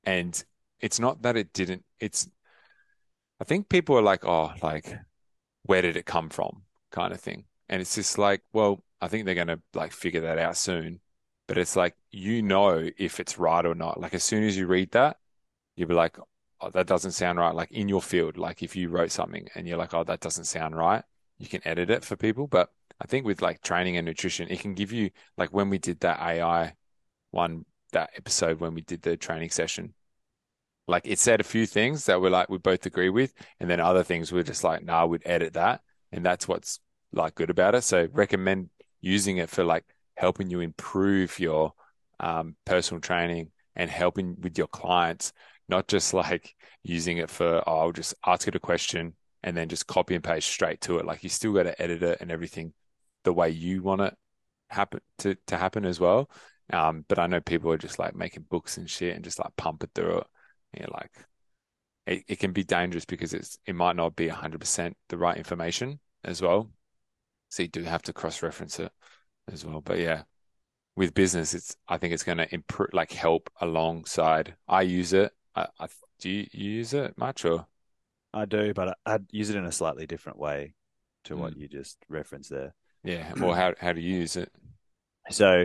And 0.05 0.43
it's 0.81 1.01
not 1.01 1.23
that 1.23 1.37
it 1.37 1.53
didn't, 1.53 1.85
it's, 1.99 2.29
I 3.41 3.45
think 3.45 3.69
people 3.69 3.97
are 3.97 4.03
like, 4.03 4.25
oh, 4.25 4.53
like, 4.63 4.99
where 5.63 5.83
did 5.83 5.97
it 5.97 6.07
come 6.07 6.29
from? 6.29 6.63
kind 6.95 7.13
of 7.13 7.21
thing. 7.21 7.45
And 7.69 7.81
it's 7.81 7.97
just 7.97 8.19
like, 8.19 8.43
well, 8.53 8.85
I 9.01 9.09
think 9.09 9.27
they're 9.27 9.45
to 9.45 9.61
like 9.75 9.93
figure 9.93 10.23
that 10.23 10.39
out 10.39 10.57
soon. 10.57 11.01
But 11.47 11.59
it's 11.59 11.77
like, 11.77 11.95
you 12.11 12.41
know, 12.41 12.89
if 12.97 13.21
it's 13.21 13.39
right 13.39 13.67
or 13.67 13.75
not. 13.75 14.01
Like, 14.01 14.15
as 14.15 14.25
soon 14.25 14.45
as 14.45 14.57
you 14.57 14.67
read 14.67 14.93
that, 14.93 15.19
you'll 15.77 15.89
be 15.89 15.95
like, 15.95 16.17
oh, 16.67 16.71
that 16.71 16.87
doesn't 16.87 17.13
sound 17.13 17.39
right. 17.39 17.55
Like, 17.55 17.73
in 17.73 17.89
your 17.89 18.03
field, 18.03 18.37
like 18.37 18.63
if 18.63 18.77
you 18.77 18.89
wrote 18.89 19.11
something 19.11 19.49
and 19.55 19.67
you're 19.67 19.79
like, 19.79 19.95
oh, 19.95 20.05
that 20.05 20.21
doesn't 20.21 20.45
sound 20.45 20.77
right, 20.77 21.03
you 21.39 21.49
can 21.49 21.67
edit 21.67 21.91
it 21.91 22.05
for 22.05 22.17
people. 22.17 22.47
But 22.47 22.71
I 23.01 23.07
think 23.07 23.27
with 23.27 23.43
like 23.43 23.63
training 23.63 23.97
and 23.97 24.07
nutrition, 24.07 24.49
it 24.49 24.61
can 24.61 24.75
give 24.75 24.93
you, 24.93 25.11
like, 25.37 25.53
when 25.53 25.71
we 25.71 25.79
did 25.79 26.01
that 26.01 26.21
AI 26.21 26.75
one 27.35 27.65
that 27.93 28.11
episode 28.17 28.61
when 28.61 28.75
we 28.75 28.83
did 28.83 29.03
the 29.03 29.17
training 29.17 29.51
session. 29.51 29.95
Like 30.87 31.07
it 31.07 31.19
said 31.19 31.41
a 31.41 31.45
few 31.45 31.67
things 31.67 32.05
that 32.07 32.21
we're 32.21 32.31
like 32.31 32.51
we 32.51 32.59
both 32.59 32.87
agree 32.87 33.09
with, 33.09 33.33
and 33.59 33.71
then 33.71 33.81
other 33.81 34.05
things 34.05 34.33
we're 34.33 34.43
just 34.43 34.65
like, 34.65 34.85
nah, 34.85 35.07
we'd 35.07 35.23
edit 35.25 35.55
that. 35.55 35.81
And 36.13 36.25
that's 36.25 36.47
what's 36.47 36.81
like 37.13 37.35
good 37.35 37.51
about 37.51 37.75
it. 37.75 37.83
So 37.83 38.09
recommend 38.13 38.71
using 39.01 39.39
it 39.39 39.49
for 39.49 39.65
like 39.65 39.85
helping 40.17 40.51
you 40.51 40.61
improve 40.61 41.39
your 41.39 41.73
um, 42.21 42.57
personal 42.65 43.01
training 43.01 43.51
and 43.75 43.91
helping 43.91 44.37
with 44.41 44.57
your 44.57 44.69
clients, 44.69 45.33
not 45.69 45.89
just 45.89 46.15
like 46.15 46.55
using 46.83 47.19
it 47.19 47.31
for, 47.31 47.63
oh, 47.67 47.79
I'll 47.79 47.93
just 47.93 48.15
ask 48.27 48.47
it 48.49 48.55
a 48.55 48.61
question 48.61 49.15
and 49.43 49.57
then 49.57 49.69
just 49.69 49.87
copy 49.87 50.15
and 50.15 50.25
paste 50.25 50.49
straight 50.49 50.81
to 50.83 50.99
it. 50.99 51.07
Like 51.07 51.23
you 51.23 51.29
still 51.29 51.53
got 51.53 51.65
to 51.65 51.81
edit 51.81 52.03
it 52.03 52.19
and 52.21 52.31
everything 52.31 52.73
the 53.25 53.33
way 53.33 53.51
you 53.51 53.83
want 53.83 54.03
it 54.03 54.15
happen 54.69 55.01
to, 55.19 55.37
to 55.47 55.57
happen 55.57 55.85
as 55.85 56.01
well. 56.01 56.31
Um, 56.73 57.05
but 57.09 57.19
I 57.19 57.27
know 57.27 57.41
people 57.41 57.71
are 57.73 57.79
just 57.79 57.99
like 57.99 58.15
making 58.15 58.47
books 58.49 58.79
and 58.79 58.89
shit 58.89 59.15
and 59.15 59.25
just 59.25 59.39
like 59.39 59.55
pump 59.57 59.85
it 59.85 59.91
through 59.95 60.19
it. 60.19 60.27
Know, 60.81 60.89
like 60.93 61.13
it, 62.07 62.25
it 62.29 62.39
can 62.39 62.53
be 62.53 62.65
dangerous 62.65 63.05
because 63.05 63.35
it's 63.35 63.59
it 63.67 63.75
might 63.75 63.97
not 63.97 64.17
be 64.17 64.29
hundred 64.29 64.61
percent 64.61 64.97
the 65.09 65.19
right 65.19 65.37
information 65.37 66.01
as 66.25 66.43
well. 66.43 66.71
So 67.51 67.63
you 67.63 67.69
do 67.69 67.83
have 67.85 68.03
to 68.03 68.13
cross 68.13 68.43
reference 68.43 68.81
it 68.81 68.91
as 69.53 69.65
well. 69.65 69.81
But 69.81 69.99
yeah, 69.99 70.23
with 70.97 71.15
business, 71.15 71.55
it's 71.55 71.77
I 71.89 71.99
think 71.99 72.15
it's 72.15 72.25
going 72.25 72.39
to 72.39 72.53
improve, 72.55 72.91
like 72.93 73.13
help 73.13 73.51
alongside. 73.61 74.57
I 74.69 74.83
use 74.83 75.13
it. 75.13 75.33
I, 75.55 75.67
I 75.79 75.89
do 76.19 76.31
you, 76.31 76.47
you, 76.53 76.71
use 76.71 76.95
it 76.95 77.17
much 77.17 77.45
or? 77.45 77.67
I 78.33 78.47
do, 78.47 78.75
but 78.75 78.97
I, 79.07 79.13
would 79.13 79.27
use 79.31 79.51
it 79.51 79.57
in 79.57 79.65
a 79.65 79.73
slightly 79.73 80.07
different 80.07 80.39
way 80.39 80.75
to 81.25 81.35
mm. 81.35 81.39
what 81.39 81.57
you 81.57 81.69
just 81.69 81.99
referenced 82.09 82.51
there. 82.51 82.75
Yeah. 83.03 83.33
Well, 83.39 83.55
how 83.55 83.75
how 83.79 83.93
do 83.93 84.01
you 84.01 84.17
use 84.17 84.37
it? 84.37 84.51
So 85.31 85.65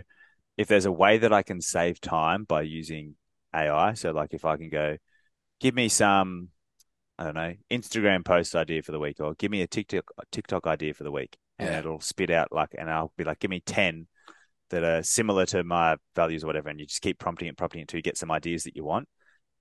if 0.57 0.67
there's 0.67 0.85
a 0.85 0.91
way 0.91 1.17
that 1.17 1.33
I 1.33 1.41
can 1.41 1.61
save 1.61 1.99
time 2.01 2.43
by 2.43 2.61
using 2.61 3.15
AI, 3.55 3.93
so 3.93 4.11
like 4.11 4.33
if 4.33 4.45
I 4.45 4.57
can 4.57 4.69
go, 4.69 4.97
give 5.59 5.73
me 5.73 5.89
some 5.89 6.49
I 7.17 7.23
don't 7.25 7.35
know, 7.35 7.53
Instagram 7.69 8.23
post 8.23 8.55
idea 8.55 8.81
for 8.81 8.93
the 8.93 8.99
week, 8.99 9.19
or 9.19 9.33
give 9.33 9.51
me 9.51 9.61
a 9.61 9.67
TikTok 9.67 10.05
TikTok 10.31 10.67
idea 10.67 10.93
for 10.93 11.03
the 11.03 11.11
week, 11.11 11.37
and 11.57 11.69
Yeah. 11.69 11.79
it'll 11.79 11.99
spit 11.99 12.29
out 12.29 12.51
like, 12.51 12.75
and 12.77 12.89
I'll 12.89 13.11
be 13.17 13.25
like, 13.25 13.39
give 13.39 13.51
me 13.51 13.59
ten 13.59 14.07
that 14.69 14.83
are 14.83 15.03
similar 15.03 15.45
to 15.47 15.63
my 15.63 15.97
values 16.15 16.43
or 16.43 16.47
whatever, 16.47 16.69
and 16.69 16.79
you 16.79 16.85
just 16.85 17.01
keep 17.01 17.19
prompting 17.19 17.47
it, 17.47 17.57
prompting 17.57 17.79
it 17.79 17.83
until 17.83 17.97
you 17.97 18.03
get 18.03 18.17
some 18.17 18.31
ideas 18.31 18.63
that 18.63 18.75
you 18.75 18.85
want. 18.85 19.09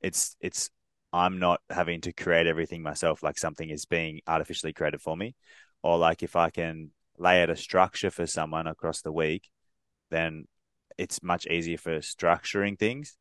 It's 0.01 0.37
it's 0.41 0.71
I'm 1.13 1.39
not 1.39 1.61
having 1.71 2.01
to 2.03 2.13
create 2.13 2.47
everything 2.47 2.83
myself, 2.83 3.23
like 3.23 3.39
something 3.39 3.71
is 3.71 3.87
being 3.87 4.21
artificially 4.27 4.73
created 4.73 5.01
for 5.01 5.17
me, 5.17 5.35
or 5.83 5.99
like 5.99 6.23
if 6.23 6.37
I 6.37 6.51
can 6.51 6.91
lay 7.19 7.43
out 7.43 7.51
a 7.51 7.57
structure 7.57 8.11
for 8.11 8.27
someone 8.27 8.67
across 8.67 9.03
the 9.03 9.13
week, 9.13 9.49
then 10.11 10.47
it's 10.99 11.23
much 11.23 11.47
easier 11.47 11.79
for 11.79 11.99
structuring 11.99 12.79
things. 12.79 13.17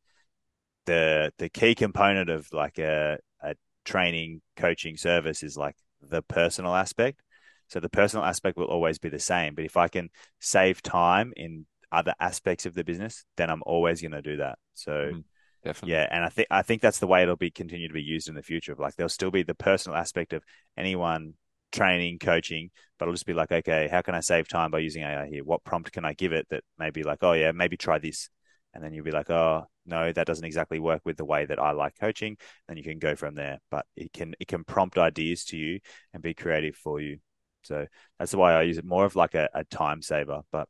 The 0.86 1.32
the 1.38 1.48
key 1.48 1.74
component 1.74 2.30
of 2.30 2.48
like 2.52 2.78
a, 2.78 3.18
a 3.42 3.54
training 3.84 4.40
coaching 4.56 4.96
service 4.96 5.42
is 5.42 5.56
like 5.56 5.76
the 6.02 6.22
personal 6.22 6.74
aspect. 6.74 7.20
So 7.68 7.80
the 7.80 7.90
personal 7.90 8.24
aspect 8.24 8.56
will 8.56 8.66
always 8.66 8.98
be 8.98 9.10
the 9.10 9.18
same. 9.18 9.54
But 9.54 9.64
if 9.64 9.76
I 9.76 9.88
can 9.88 10.08
save 10.40 10.80
time 10.82 11.34
in 11.36 11.66
other 11.92 12.14
aspects 12.20 12.64
of 12.66 12.74
the 12.74 12.84
business, 12.84 13.24
then 13.36 13.50
I'm 13.50 13.62
always 13.66 14.00
going 14.00 14.12
to 14.12 14.22
do 14.22 14.38
that. 14.38 14.58
So 14.74 15.12
Mhm. 15.12 15.24
Definitely. 15.68 15.92
yeah, 15.92 16.08
and 16.10 16.24
I 16.24 16.30
think 16.30 16.48
I 16.50 16.62
think 16.62 16.80
that's 16.80 16.98
the 16.98 17.06
way 17.06 17.22
it'll 17.22 17.36
be 17.36 17.50
continue 17.50 17.88
to 17.88 17.94
be 17.94 18.00
used 18.02 18.26
in 18.26 18.34
the 18.34 18.42
future. 18.42 18.74
Like 18.78 18.96
there'll 18.96 19.10
still 19.10 19.30
be 19.30 19.42
the 19.42 19.54
personal 19.54 19.98
aspect 19.98 20.32
of 20.32 20.42
anyone 20.78 21.34
training, 21.72 22.20
coaching, 22.20 22.70
but 22.98 23.04
it'll 23.04 23.12
just 23.12 23.26
be 23.26 23.34
like, 23.34 23.52
okay, 23.52 23.86
how 23.90 24.00
can 24.00 24.14
I 24.14 24.20
save 24.20 24.48
time 24.48 24.70
by 24.70 24.78
using 24.78 25.02
AI 25.02 25.26
here? 25.26 25.44
What 25.44 25.64
prompt 25.64 25.92
can 25.92 26.06
I 26.06 26.14
give 26.14 26.32
it 26.32 26.46
that 26.48 26.64
maybe 26.78 27.02
like, 27.02 27.18
oh 27.20 27.34
yeah, 27.34 27.52
maybe 27.52 27.76
try 27.76 27.98
this, 27.98 28.30
and 28.72 28.82
then 28.82 28.94
you'll 28.94 29.04
be 29.04 29.10
like, 29.10 29.28
oh 29.28 29.66
no, 29.84 30.10
that 30.10 30.26
doesn't 30.26 30.44
exactly 30.46 30.78
work 30.78 31.02
with 31.04 31.18
the 31.18 31.26
way 31.26 31.44
that 31.44 31.58
I 31.58 31.72
like 31.72 31.98
coaching. 32.00 32.38
Then 32.66 32.78
you 32.78 32.82
can 32.82 32.98
go 32.98 33.14
from 33.14 33.34
there. 33.34 33.58
But 33.70 33.84
it 33.94 34.10
can 34.14 34.34
it 34.40 34.48
can 34.48 34.64
prompt 34.64 34.96
ideas 34.96 35.44
to 35.46 35.58
you 35.58 35.80
and 36.14 36.22
be 36.22 36.32
creative 36.32 36.76
for 36.76 36.98
you. 36.98 37.18
So 37.60 37.84
that's 38.18 38.34
way 38.34 38.52
I 38.52 38.62
use 38.62 38.78
it, 38.78 38.86
more 38.86 39.04
of 39.04 39.16
like 39.16 39.34
a, 39.34 39.50
a 39.52 39.64
time 39.64 40.00
saver. 40.00 40.40
But 40.50 40.66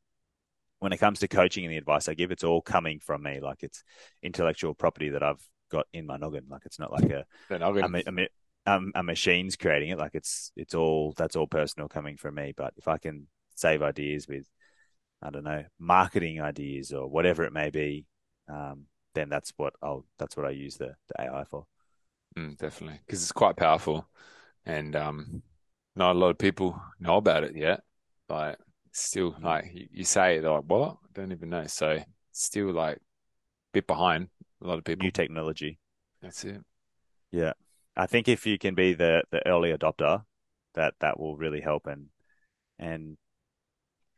when 0.81 0.93
it 0.93 0.99
comes 0.99 1.21
to 1.21 1.29
coaching 1.29 1.65
and 1.65 1.73
the 1.73 1.79
advice 1.79 2.09
I 2.09 2.15
give, 2.15 2.31
it's 2.31 2.45
all 2.45 2.63
coming 2.63 3.01
from 3.01 3.23
me. 3.23 3.41
Like 3.41 3.63
it's 3.63 3.83
intellectual 4.23 4.75
property 4.75 5.11
that 5.11 5.23
I've 5.23 5.43
got 5.71 5.87
in 5.93 6.07
my 6.07 6.17
noggin. 6.17 6.45
Like 6.49 6.63
it's 6.65 6.79
not 6.79 6.93
like 6.93 7.11
a 7.11 7.25
a, 7.85 7.89
a, 8.07 8.29
um, 8.67 8.93
a 8.95 9.03
machine's 9.03 9.57
creating 9.57 9.91
it. 9.91 9.99
Like 9.99 10.15
it's 10.15 10.53
it's 10.57 10.75
all 10.75 11.15
that's 11.17 11.37
all 11.37 11.47
personal 11.47 11.89
coming 11.89 12.17
from 12.17 12.35
me. 12.37 12.53
But 12.57 12.75
if 12.77 12.89
I 12.89 12.99
can 12.99 13.27
save 13.55 13.83
ideas 13.83 14.29
with, 14.29 14.47
I 15.23 15.31
don't 15.31 15.45
know, 15.45 15.65
marketing 15.79 16.41
ideas 16.41 16.93
or 16.93 17.09
whatever 17.09 17.45
it 17.45 17.53
may 17.53 17.71
be, 17.71 18.07
um, 18.49 18.85
then 19.15 19.29
that's 19.29 19.53
what 19.57 19.75
I'll 19.83 20.05
that's 20.19 20.37
what 20.37 20.47
I 20.47 20.51
use 20.51 20.77
the, 20.77 20.95
the 21.09 21.23
AI 21.23 21.45
for. 21.45 21.67
Mm, 22.37 22.57
definitely, 22.57 23.01
because 23.05 23.23
it's 23.23 23.33
quite 23.33 23.57
powerful, 23.57 24.09
and 24.65 24.95
um, 24.95 25.43
not 25.97 26.15
a 26.15 26.19
lot 26.19 26.31
of 26.31 26.39
people 26.39 26.81
know 27.01 27.17
about 27.17 27.43
it 27.45 27.57
yet. 27.57 27.81
But 28.29 28.61
still, 28.99 29.37
like 29.41 29.71
you, 29.93 30.05
say 30.05 30.41
like, 30.41 30.65
"What? 30.65 30.99
I 31.05 31.09
don't 31.15 31.33
even 31.33 31.51
know." 31.51 31.67
So 31.67 32.03
still 32.33 32.73
like 32.73 32.97
a 32.97 33.01
bit 33.73 33.87
behind 33.87 34.29
a 34.63 34.67
lot 34.67 34.79
of 34.79 34.85
people. 34.85 35.05
New 35.05 35.11
technology. 35.11 35.79
That's 36.21 36.45
it. 36.45 36.61
Yeah, 37.31 37.53
I 37.97 38.07
think 38.07 38.29
if 38.29 38.47
you 38.47 38.59
can 38.59 38.75
be 38.75 38.95
the 38.95 39.23
the 39.31 39.47
early 39.47 39.73
adopter, 39.73 40.25
that 40.75 40.95
that 41.01 41.19
will 41.19 41.37
really 41.37 41.61
help 41.61 41.87
and 41.87 42.07
and 42.79 43.17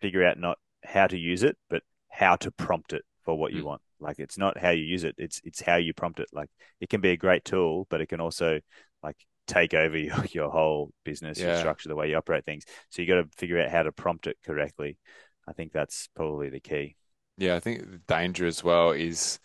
figure 0.00 0.24
out 0.24 0.38
not 0.38 0.58
how 0.84 1.06
to 1.06 1.18
use 1.18 1.42
it, 1.42 1.56
but 1.68 1.82
how 2.08 2.36
to 2.36 2.50
prompt 2.50 2.92
it 2.92 3.04
for 3.24 3.36
what 3.36 3.52
you 3.52 3.62
Mm. 3.62 3.66
want. 3.66 3.82
Like 4.00 4.18
it's 4.18 4.38
not 4.38 4.58
how 4.58 4.70
you 4.70 4.84
use 4.84 5.04
it; 5.04 5.14
it's 5.18 5.40
it's 5.44 5.60
how 5.60 5.76
you 5.76 5.92
prompt 5.92 6.20
it. 6.20 6.28
Like 6.32 6.50
it 6.80 6.88
can 6.88 7.00
be 7.00 7.10
a 7.10 7.16
great 7.16 7.44
tool, 7.44 7.86
but 7.90 8.00
it 8.00 8.06
can 8.08 8.20
also 8.20 8.60
like 9.02 9.16
take 9.50 9.74
over 9.74 9.96
your, 9.96 10.24
your 10.32 10.50
whole 10.50 10.92
business, 11.04 11.38
your 11.38 11.56
structure, 11.56 11.88
the 11.88 11.96
way 11.96 12.10
you 12.10 12.16
operate 12.16 12.44
things. 12.44 12.64
So 12.88 13.02
you 13.02 13.08
got 13.08 13.22
to 13.22 13.28
figure 13.36 13.60
out 13.60 13.70
how 13.70 13.82
to 13.82 13.92
prompt 13.92 14.26
it 14.26 14.38
correctly. 14.44 14.98
I 15.46 15.52
think 15.52 15.72
that's 15.72 16.08
probably 16.14 16.50
the 16.50 16.60
key. 16.60 16.96
Yeah, 17.36 17.56
I 17.56 17.60
think 17.60 17.90
the 17.90 17.98
danger 18.06 18.46
as 18.46 18.62
well 18.62 18.92
is 18.92 19.40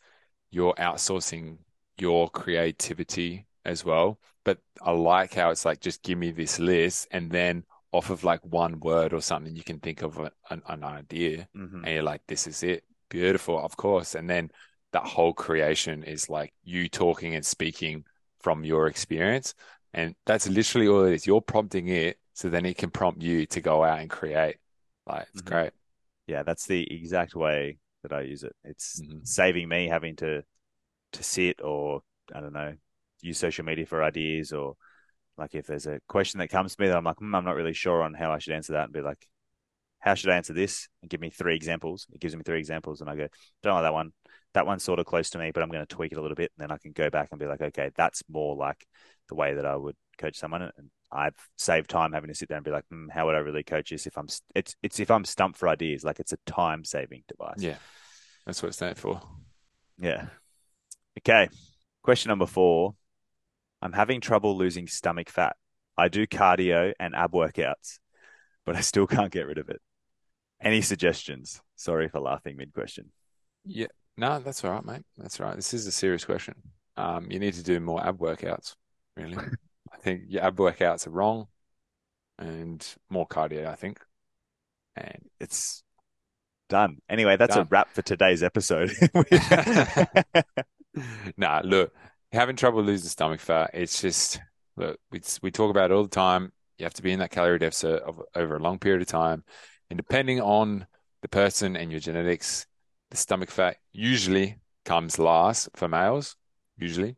you're 0.52 0.74
outsourcing 0.74 1.58
your 1.98 2.30
creativity 2.30 3.46
as 3.64 3.84
well. 3.84 4.20
But 4.44 4.60
I 4.82 4.92
like 4.92 5.34
how 5.34 5.50
it's 5.50 5.66
like, 5.66 5.80
just 5.80 6.04
give 6.04 6.18
me 6.18 6.32
this 6.32 6.60
list, 6.60 7.08
and 7.12 7.32
then 7.32 7.64
off 7.92 8.10
of 8.10 8.24
like 8.24 8.42
one 8.46 8.80
word 8.80 9.14
or 9.14 9.22
something, 9.22 9.56
you 9.56 9.64
can 9.64 9.80
think 9.80 10.04
of 10.04 10.20
an, 10.50 10.62
an 10.68 10.84
idea, 10.84 11.48
Mhm. 11.56 11.84
and 11.84 11.94
you're 11.94 12.04
like, 12.04 12.22
this 12.28 12.46
is 12.46 12.62
it. 12.62 12.84
Beautiful, 13.10 13.58
of 13.58 13.76
course. 13.78 14.16
And 14.16 14.30
then 14.30 14.52
that 14.92 15.04
whole 15.06 15.34
creation 15.34 16.04
is 16.04 16.30
like 16.30 16.54
you 16.64 16.90
talking 16.90 17.36
and 17.36 17.46
speaking 17.46 18.04
from 18.42 18.64
your 18.64 18.88
experience. 18.88 19.56
And 19.96 20.16
that's 20.26 20.48
literally 20.50 20.88
all 20.88 21.06
it 21.06 21.14
is. 21.14 21.26
You're 21.26 21.42
prompting 21.42 21.88
it, 21.88 22.20
so 22.34 22.50
then 22.50 22.66
it 22.66 22.78
can 22.78 22.92
prompt 22.92 23.22
you 23.24 23.46
to 23.48 23.62
go 23.62 23.84
out 23.84 24.00
and 24.00 24.10
create. 24.10 24.58
Like, 25.08 25.28
it's 25.32 25.42
Mhm. 25.42 25.50
great. 25.50 25.72
Yeah, 26.28 26.44
that's 26.44 26.68
the 26.68 26.92
exact 26.94 27.36
way 27.36 27.80
that 28.04 28.14
I 28.14 28.22
use 28.22 28.44
it. 28.44 28.56
It's 28.64 29.02
Mhm. 29.02 29.22
saving 29.24 29.70
me 29.70 29.88
having 29.88 30.16
to 30.18 30.44
to 31.14 31.24
sit 31.24 31.62
or 31.64 32.04
I 32.34 32.42
don't 32.42 32.54
know, 32.54 32.76
use 33.22 33.40
social 33.40 33.66
media 33.66 33.86
for 33.86 34.04
ideas 34.04 34.54
or 34.54 34.78
like 35.38 35.56
if 35.56 35.68
there's 35.68 35.88
a 35.88 36.02
question 36.08 36.40
that 36.40 36.50
comes 36.50 36.76
to 36.76 36.82
me 36.84 36.90
that 36.90 36.98
I'm 36.98 37.06
like, 37.06 37.18
hmm, 37.20 37.36
I'm 37.36 37.46
not 37.46 37.56
really 37.56 37.74
sure 37.74 38.04
on 38.04 38.14
how 38.16 38.32
I 38.32 38.40
should 38.40 38.54
answer 38.54 38.74
that 38.74 38.86
and 38.86 38.94
be 38.94 39.02
like, 39.02 39.28
how 40.00 40.16
should 40.16 40.30
I 40.32 40.38
answer 40.38 40.54
this? 40.54 40.90
And 41.02 41.10
give 41.10 41.22
me 41.22 41.30
three 41.32 41.56
examples. 41.56 42.08
It 42.14 42.22
gives 42.22 42.36
me 42.36 42.44
three 42.44 42.60
examples 42.60 43.02
and 43.02 43.10
I 43.10 43.16
go, 43.16 43.28
don't 43.64 43.76
like 43.76 43.84
that 43.84 43.94
one. 43.94 44.14
That 44.56 44.66
one's 44.66 44.84
sort 44.84 45.00
of 45.00 45.06
close 45.06 45.30
to 45.32 45.38
me, 45.38 45.52
but 45.54 45.62
I'm 45.62 45.70
going 45.70 45.86
to 45.86 45.96
tweak 45.96 46.14
it 46.14 46.18
a 46.18 46.22
little 46.22 46.36
bit. 46.36 46.52
And 46.58 46.64
then 46.64 46.74
I 46.74 46.78
can 46.78 46.94
go 46.94 47.10
back 47.10 47.28
and 47.32 47.40
be 47.40 47.46
like, 47.46 47.62
okay, 47.62 47.92
that's 47.94 48.24
more 48.30 48.56
like 48.56 48.88
the 49.28 49.36
way 49.36 49.54
that 49.54 49.66
I 49.66 49.76
would 49.76 49.98
coach 50.18 50.38
someone. 50.38 50.62
And 50.62 50.90
I've 51.12 51.36
saved 51.58 51.90
time 51.90 52.14
having 52.14 52.30
to 52.30 52.34
sit 52.34 52.48
there 52.48 52.58
and 52.58 52.64
be 52.64 52.72
like, 52.72 52.86
hmm, 52.90 53.10
how 53.10 53.26
would 53.26 53.36
I 53.36 53.40
really 53.40 53.64
coach 53.64 53.90
this 53.90 54.08
if 54.08 54.18
I'm, 54.18 54.30
st- 54.30 54.50
it's, 54.56 54.76
it's 54.82 55.00
if 55.02 55.12
I'm 55.12 55.26
stumped 55.26 55.60
for 55.60 55.68
ideas, 55.68 56.06
like 56.06 56.22
it's 56.22 56.32
a 56.32 56.38
time 56.46 56.86
saving 56.86 57.24
device. 57.28 57.58
Yeah, 57.60 57.76
that's 58.46 58.64
what 58.64 58.70
it's 58.70 58.78
there 58.78 58.96
for. 58.96 59.22
Yeah. 60.00 60.28
Okay. 61.20 61.50
Question 62.02 62.30
number 62.30 62.46
four. 62.46 62.96
I'm 63.82 63.94
having 63.94 64.22
trouble 64.22 64.58
losing 64.58 64.88
stomach 64.88 65.30
fat. 65.30 65.58
I 65.98 66.08
do 66.08 66.26
cardio 66.26 66.94
and 66.98 67.14
ab 67.14 67.34
workouts, 67.34 68.00
but 68.66 68.76
I 68.76 68.82
still 68.82 69.06
can't 69.08 69.32
get 69.32 69.48
rid 69.48 69.58
of 69.58 69.70
it. 69.70 69.82
Any 70.62 70.82
suggestions? 70.82 71.62
Sorry 71.76 72.08
for 72.08 72.22
laughing 72.22 72.56
mid 72.56 72.74
question. 72.74 73.12
Yeah, 73.66 73.88
no, 74.18 74.40
that's 74.40 74.64
all 74.64 74.72
right, 74.72 74.86
mate. 74.86 75.04
That's 75.18 75.40
all 75.40 75.48
right. 75.48 75.56
This 75.56 75.74
is 75.74 75.88
a 75.88 75.92
serious 75.92 76.26
question. 76.26 76.56
Um, 76.98 77.30
you 77.30 77.40
need 77.40 77.54
to 77.56 77.64
do 77.64 77.80
more 77.80 78.06
ab 78.06 78.20
workouts, 78.20 78.76
really. 79.18 79.38
I 79.94 79.98
think 79.98 80.24
your 80.28 80.44
ab 80.44 80.58
workouts 80.58 81.08
are 81.08 81.12
wrong 81.12 81.48
and 82.38 82.86
more 83.10 83.28
cardio, 83.28 83.68
I 83.68 83.76
think. 83.76 84.00
And 84.96 85.30
It's 85.40 85.84
done. 86.70 86.98
Anyway, 87.10 87.38
that's 87.38 87.56
a 87.56 87.66
wrap 87.66 87.94
for 87.94 88.02
today's 88.02 88.44
episode. 88.44 88.92
nah, 91.38 91.62
look, 91.64 91.94
having 92.32 92.56
trouble 92.56 92.84
losing 92.84 93.10
stomach 93.10 93.40
fat, 93.40 93.72
it's 93.74 94.02
just 94.02 94.40
look, 94.78 95.00
we 95.12 95.22
we 95.42 95.52
talk 95.52 95.70
about 95.70 95.92
it 95.92 95.94
all 95.94 96.04
the 96.04 96.10
time. 96.10 96.52
You 96.78 96.86
have 96.86 96.94
to 96.96 97.04
be 97.04 97.12
in 97.12 97.20
that 97.20 97.32
calorie 97.32 97.60
deficit 97.60 98.02
of, 98.04 98.22
over 98.36 98.58
a 98.58 98.60
long 98.60 98.80
period 98.80 99.02
of 99.02 99.08
time, 99.08 99.44
and 99.90 99.98
depending 99.98 100.42
on 100.42 100.88
the 101.22 101.28
person 101.30 101.76
and 101.76 101.92
your 101.92 102.00
genetics, 102.00 102.66
stomach 103.16 103.52
fat 103.52 103.78
usually 103.92 104.58
comes 104.84 105.20
last 105.20 105.70
for 105.76 105.88
males. 105.88 106.36
Usually, 106.78 107.16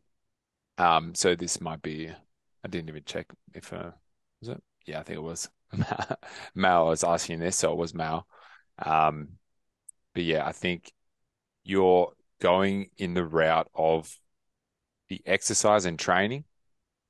um, 0.78 1.14
so 1.14 1.34
this 1.34 1.60
might 1.60 1.82
be. 1.82 2.10
I 2.64 2.68
didn't 2.68 2.88
even 2.88 3.02
check 3.04 3.26
if 3.54 3.72
uh, 3.72 3.90
was 4.40 4.50
it? 4.50 4.62
Yeah, 4.86 5.00
I 5.00 5.02
think 5.02 5.18
it 5.18 5.22
was 5.22 5.48
male. 6.54 6.86
I 6.86 6.90
was 6.90 7.04
asking 7.04 7.40
this, 7.40 7.56
so 7.56 7.72
it 7.72 7.78
was 7.78 7.94
male. 7.94 8.26
Um, 8.84 9.30
but 10.14 10.24
yeah, 10.24 10.46
I 10.46 10.52
think 10.52 10.92
you're 11.64 12.12
going 12.40 12.90
in 12.96 13.14
the 13.14 13.24
route 13.24 13.68
of 13.74 14.14
the 15.08 15.20
exercise 15.26 15.84
and 15.84 15.98
training, 15.98 16.44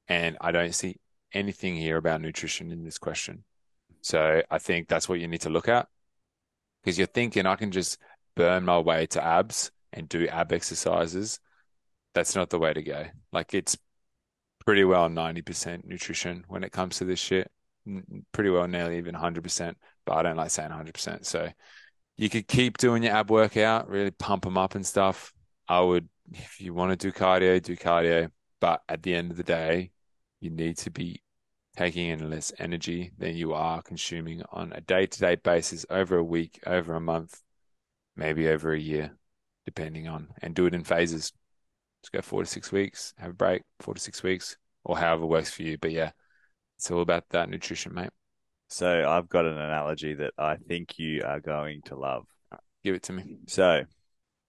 and 0.08 0.36
I 0.40 0.52
don't 0.52 0.74
see 0.74 0.96
anything 1.32 1.76
here 1.76 1.96
about 1.96 2.20
nutrition 2.20 2.72
in 2.72 2.84
this 2.84 2.98
question. 2.98 3.44
So 4.00 4.42
I 4.50 4.58
think 4.58 4.88
that's 4.88 5.08
what 5.08 5.20
you 5.20 5.28
need 5.28 5.42
to 5.42 5.50
look 5.50 5.68
at 5.68 5.88
because 6.82 6.98
you're 6.98 7.06
thinking 7.06 7.46
I 7.46 7.56
can 7.56 7.70
just 7.70 7.98
burn 8.38 8.64
my 8.64 8.78
way 8.78 9.04
to 9.04 9.22
abs 9.22 9.72
and 9.92 10.08
do 10.08 10.28
ab 10.28 10.52
exercises. 10.52 11.40
That's 12.14 12.36
not 12.36 12.50
the 12.50 12.58
way 12.60 12.72
to 12.72 12.82
go. 12.84 13.06
Like 13.32 13.52
it's 13.52 13.76
pretty 14.64 14.84
well 14.84 15.08
90% 15.08 15.84
nutrition 15.84 16.44
when 16.46 16.62
it 16.62 16.70
comes 16.70 16.98
to 16.98 17.04
this 17.04 17.18
shit. 17.18 17.50
Pretty 18.30 18.50
well 18.50 18.68
nearly 18.68 18.98
even 18.98 19.16
100%, 19.16 19.74
but 20.06 20.12
I 20.12 20.22
don't 20.22 20.36
like 20.36 20.50
saying 20.50 20.70
100%. 20.70 21.26
So 21.26 21.48
you 22.16 22.30
could 22.30 22.46
keep 22.46 22.78
doing 22.78 23.02
your 23.02 23.14
ab 23.14 23.28
workout, 23.28 23.88
really 23.88 24.12
pump 24.12 24.44
them 24.44 24.56
up 24.56 24.76
and 24.76 24.86
stuff. 24.86 25.32
I 25.66 25.80
would, 25.80 26.08
if 26.32 26.60
you 26.60 26.72
want 26.74 26.92
to 26.92 26.96
do 26.96 27.10
cardio, 27.10 27.60
do 27.60 27.76
cardio. 27.76 28.30
But 28.60 28.82
at 28.88 29.02
the 29.02 29.14
end 29.14 29.32
of 29.32 29.36
the 29.36 29.42
day, 29.42 29.90
you 30.40 30.50
need 30.50 30.76
to 30.78 30.92
be 30.92 31.22
taking 31.76 32.08
in 32.08 32.30
less 32.30 32.52
energy 32.60 33.10
than 33.18 33.34
you 33.36 33.52
are 33.52 33.82
consuming 33.82 34.42
on 34.52 34.72
a 34.74 34.80
day-to-day 34.80 35.36
basis 35.36 35.84
over 35.90 36.16
a 36.16 36.24
week, 36.24 36.60
over 36.66 36.94
a 36.94 37.00
month, 37.00 37.40
maybe 38.18 38.48
over 38.48 38.72
a 38.72 38.78
year, 38.78 39.16
depending 39.64 40.08
on, 40.08 40.28
and 40.42 40.54
do 40.54 40.66
it 40.66 40.74
in 40.74 40.84
phases. 40.84 41.32
Just 42.02 42.12
go 42.12 42.20
four 42.20 42.42
to 42.42 42.46
six 42.46 42.70
weeks, 42.70 43.14
have 43.16 43.30
a 43.30 43.34
break, 43.34 43.62
four 43.80 43.94
to 43.94 44.00
six 44.00 44.22
weeks, 44.22 44.56
or 44.84 44.98
however 44.98 45.24
works 45.24 45.50
for 45.50 45.62
you. 45.62 45.78
But 45.78 45.92
yeah, 45.92 46.10
it's 46.76 46.90
all 46.90 47.00
about 47.00 47.24
that 47.30 47.48
nutrition, 47.48 47.94
mate. 47.94 48.10
So 48.68 49.08
I've 49.08 49.28
got 49.28 49.46
an 49.46 49.56
analogy 49.56 50.14
that 50.14 50.34
I 50.36 50.56
think 50.56 50.98
you 50.98 51.22
are 51.24 51.40
going 51.40 51.82
to 51.86 51.96
love. 51.96 52.26
Give 52.84 52.94
it 52.94 53.04
to 53.04 53.12
me. 53.12 53.38
So 53.46 53.82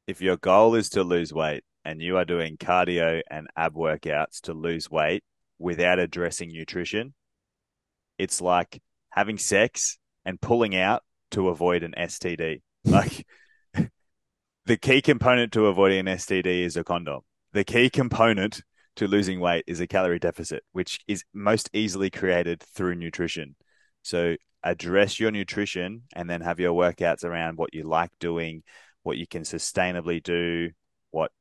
if 0.07 0.21
your 0.21 0.37
goal 0.37 0.75
is 0.75 0.89
to 0.89 1.03
lose 1.03 1.31
weight 1.33 1.63
and 1.85 2.01
you 2.01 2.17
are 2.17 2.25
doing 2.25 2.57
cardio 2.57 3.21
and 3.29 3.47
ab 3.55 3.75
workouts 3.75 4.41
to 4.41 4.53
lose 4.53 4.91
weight 4.91 5.23
without 5.57 5.99
addressing 5.99 6.49
nutrition, 6.51 7.13
it's 8.17 8.41
like 8.41 8.81
having 9.11 9.37
sex 9.37 9.97
and 10.25 10.41
pulling 10.41 10.75
out 10.75 11.03
to 11.31 11.49
avoid 11.49 11.83
an 11.83 11.93
STD. 11.97 12.61
Like 12.85 13.27
the 14.69 14.77
key 14.77 15.01
component 15.01 15.51
to 15.51 15.65
avoiding 15.65 15.97
an 15.97 16.17
STD 16.17 16.45
is 16.61 16.77
a 16.77 16.83
condom. 16.83 17.21
The 17.53 17.63
key 17.63 17.89
component 17.89 18.61
to 18.97 19.07
losing 19.07 19.39
weight 19.39 19.63
is 19.65 19.79
a 19.79 19.87
calorie 19.87 20.19
deficit, 20.19 20.61
which 20.73 20.99
is 21.07 21.23
most 21.33 21.71
easily 21.73 22.11
created 22.11 22.61
through 22.61 22.93
nutrition. 22.93 23.55
So 24.03 24.35
address 24.63 25.19
your 25.19 25.31
nutrition 25.31 26.03
and 26.15 26.29
then 26.29 26.41
have 26.41 26.59
your 26.59 26.79
workouts 26.79 27.23
around 27.23 27.57
what 27.57 27.73
you 27.73 27.81
like 27.81 28.11
doing, 28.19 28.61
what 29.01 29.17
you 29.17 29.25
can 29.25 29.41
sustainably 29.41 30.21
do, 30.21 30.69
what 31.09 31.31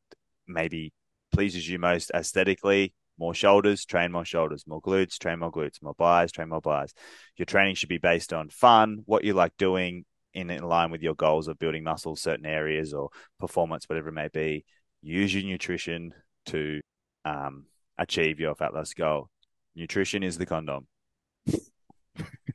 maybe 0.47 0.95
pleases 1.31 1.69
you 1.69 1.79
most 1.79 2.11
aesthetically. 2.15 2.95
More 3.19 3.35
shoulders, 3.35 3.85
train 3.85 4.11
more 4.11 4.25
shoulders. 4.25 4.65
More 4.67 4.81
glutes, 4.81 5.19
train 5.19 5.41
more 5.41 5.53
glutes. 5.53 5.83
More 5.83 5.95
bis, 5.99 6.33
train 6.33 6.49
more 6.49 6.63
bis. 6.63 6.95
Your 7.37 7.45
training 7.45 7.75
should 7.75 7.91
be 7.91 7.99
based 7.99 8.33
on 8.33 8.49
fun, 8.49 9.03
what 9.05 9.25
you 9.25 9.35
like 9.35 9.53
doing, 9.59 10.07
in, 10.35 10.51
in 10.51 10.63
line 10.63 10.91
with 10.91 11.03
your 11.03 11.15
goals 11.15 11.49
of 11.49 11.59
building 11.59 11.85
muscle, 11.85 12.17
certain 12.17 12.47
areas 12.47 12.93
or 12.93 13.11
performance, 13.39 13.89
whatever 13.89 14.09
it 14.09 14.13
may 14.13 14.29
be. 14.29 14.65
Use 15.03 15.35
your 15.35 15.45
nutrition 15.45 16.13
to 16.47 16.81
um, 17.25 17.67
achieve 17.99 18.41
your 18.41 18.55
fat 18.55 18.75
loss 18.75 18.95
goal. 18.95 19.29
Nutrition 19.75 20.23
is 20.23 20.39
the 20.39 20.47
condom. 20.47 20.87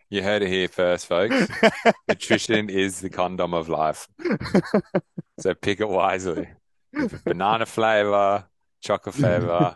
You 0.09 0.21
heard 0.21 0.41
it 0.41 0.49
here 0.49 0.67
first, 0.67 1.07
folks. 1.07 1.47
Nutrition 2.07 2.69
is 2.69 2.99
the 2.99 3.09
condom 3.09 3.53
of 3.53 3.69
life. 3.69 4.07
So 5.39 5.53
pick 5.53 5.79
it 5.79 5.89
wisely. 5.89 6.49
Banana 7.25 7.65
flavor, 7.65 8.45
chocolate 8.81 9.15
flavor, 9.15 9.75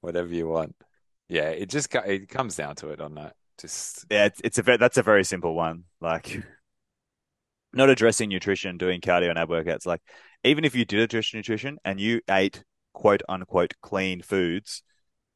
whatever 0.00 0.34
you 0.34 0.48
want. 0.48 0.74
Yeah, 1.28 1.50
it 1.50 1.68
just 1.68 1.94
it 1.94 2.28
comes 2.28 2.56
down 2.56 2.74
to 2.76 2.88
it 2.88 3.00
on 3.00 3.14
that. 3.14 3.34
Just 3.60 4.06
yeah, 4.10 4.24
it's, 4.24 4.40
it's 4.42 4.58
a 4.58 4.62
that's 4.62 4.98
a 4.98 5.02
very 5.02 5.24
simple 5.24 5.54
one. 5.54 5.84
Like 6.00 6.42
not 7.72 7.90
addressing 7.90 8.28
nutrition, 8.28 8.76
doing 8.76 9.00
cardio 9.00 9.30
and 9.30 9.38
ab 9.38 9.48
workouts. 9.48 9.86
Like 9.86 10.02
even 10.44 10.64
if 10.64 10.74
you 10.74 10.84
did 10.84 11.00
address 11.00 11.32
nutrition 11.34 11.78
and 11.84 12.00
you 12.00 12.20
ate 12.28 12.64
quote 12.92 13.22
unquote 13.28 13.74
clean 13.82 14.22
foods, 14.22 14.82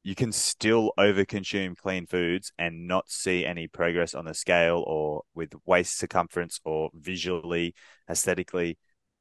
you 0.03 0.15
can 0.15 0.33
still 0.33 0.93
overconsume 0.99 1.77
clean 1.77 2.07
foods 2.07 2.53
and 2.59 2.87
not 2.87 3.09
see 3.09 3.47
any 3.47 3.67
progress 3.67 4.15
on 4.15 4.27
the 4.27 4.35
scale 4.35 4.85
or 4.87 5.23
with 5.35 5.53
waist 5.65 5.99
circumference 5.99 6.61
or 6.65 6.91
visually, 6.95 7.75
aesthetically, 8.11 8.77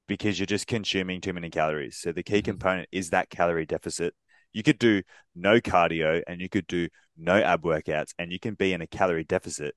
because 0.08 0.38
you're 0.38 0.46
just 0.46 0.68
consuming 0.68 1.22
too 1.22 1.32
many 1.32 1.50
calories. 1.50 1.98
So 1.98 2.12
the 2.12 2.24
key 2.24 2.38
mm-hmm. 2.38 2.52
component 2.52 2.90
is 2.92 3.12
that 3.12 3.30
calorie 3.30 3.66
deficit. 3.66 4.14
You 4.52 4.62
could 4.62 4.78
do 4.78 5.04
no 5.36 5.62
cardio 5.62 6.22
and 6.28 6.42
you 6.42 6.50
could 6.50 6.68
do 6.68 6.90
no 7.18 7.38
ab 7.42 7.64
workouts 7.64 8.14
and 8.20 8.32
you 8.32 8.40
can 8.40 8.54
be 8.54 8.74
in 8.74 8.82
a 8.82 8.88
calorie 8.88 9.24
deficit 9.24 9.76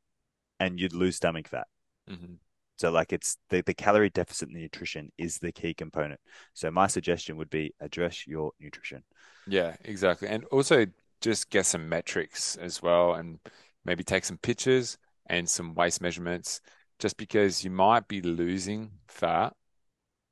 and 0.59 0.81
you'd 0.81 0.93
lose 0.93 1.17
stomach 1.17 1.49
fat. 1.49 1.67
Mm-hmm. 2.11 2.35
So 2.77 2.91
like 2.91 3.13
it's 3.13 3.39
the, 3.49 3.63
the 3.63 3.75
calorie 3.75 4.11
deficit 4.11 4.49
in 4.51 4.61
nutrition 4.61 5.11
is 5.19 5.39
the 5.39 5.53
key 5.53 5.75
component. 5.75 6.21
So 6.55 6.71
my 6.71 6.87
suggestion 6.87 7.37
would 7.37 7.51
be 7.51 7.75
address 7.81 8.27
your 8.27 8.53
nutrition. 8.61 9.03
Yeah, 9.47 9.77
exactly. 9.85 10.29
And 10.29 10.45
also 10.47 10.87
just 11.21 11.51
get 11.51 11.67
some 11.67 11.89
metrics 11.89 12.57
as 12.57 12.83
well 12.83 13.15
and 13.15 13.39
maybe 13.85 14.05
take 14.05 14.25
some 14.25 14.39
pictures 14.39 14.99
and 15.27 15.49
some 15.49 15.75
waist 15.75 16.01
measurements 16.01 16.61
just 16.99 17.17
because 17.17 17.65
you 17.65 17.71
might 17.71 18.07
be 18.09 18.21
losing 18.23 18.91
fat 19.09 19.55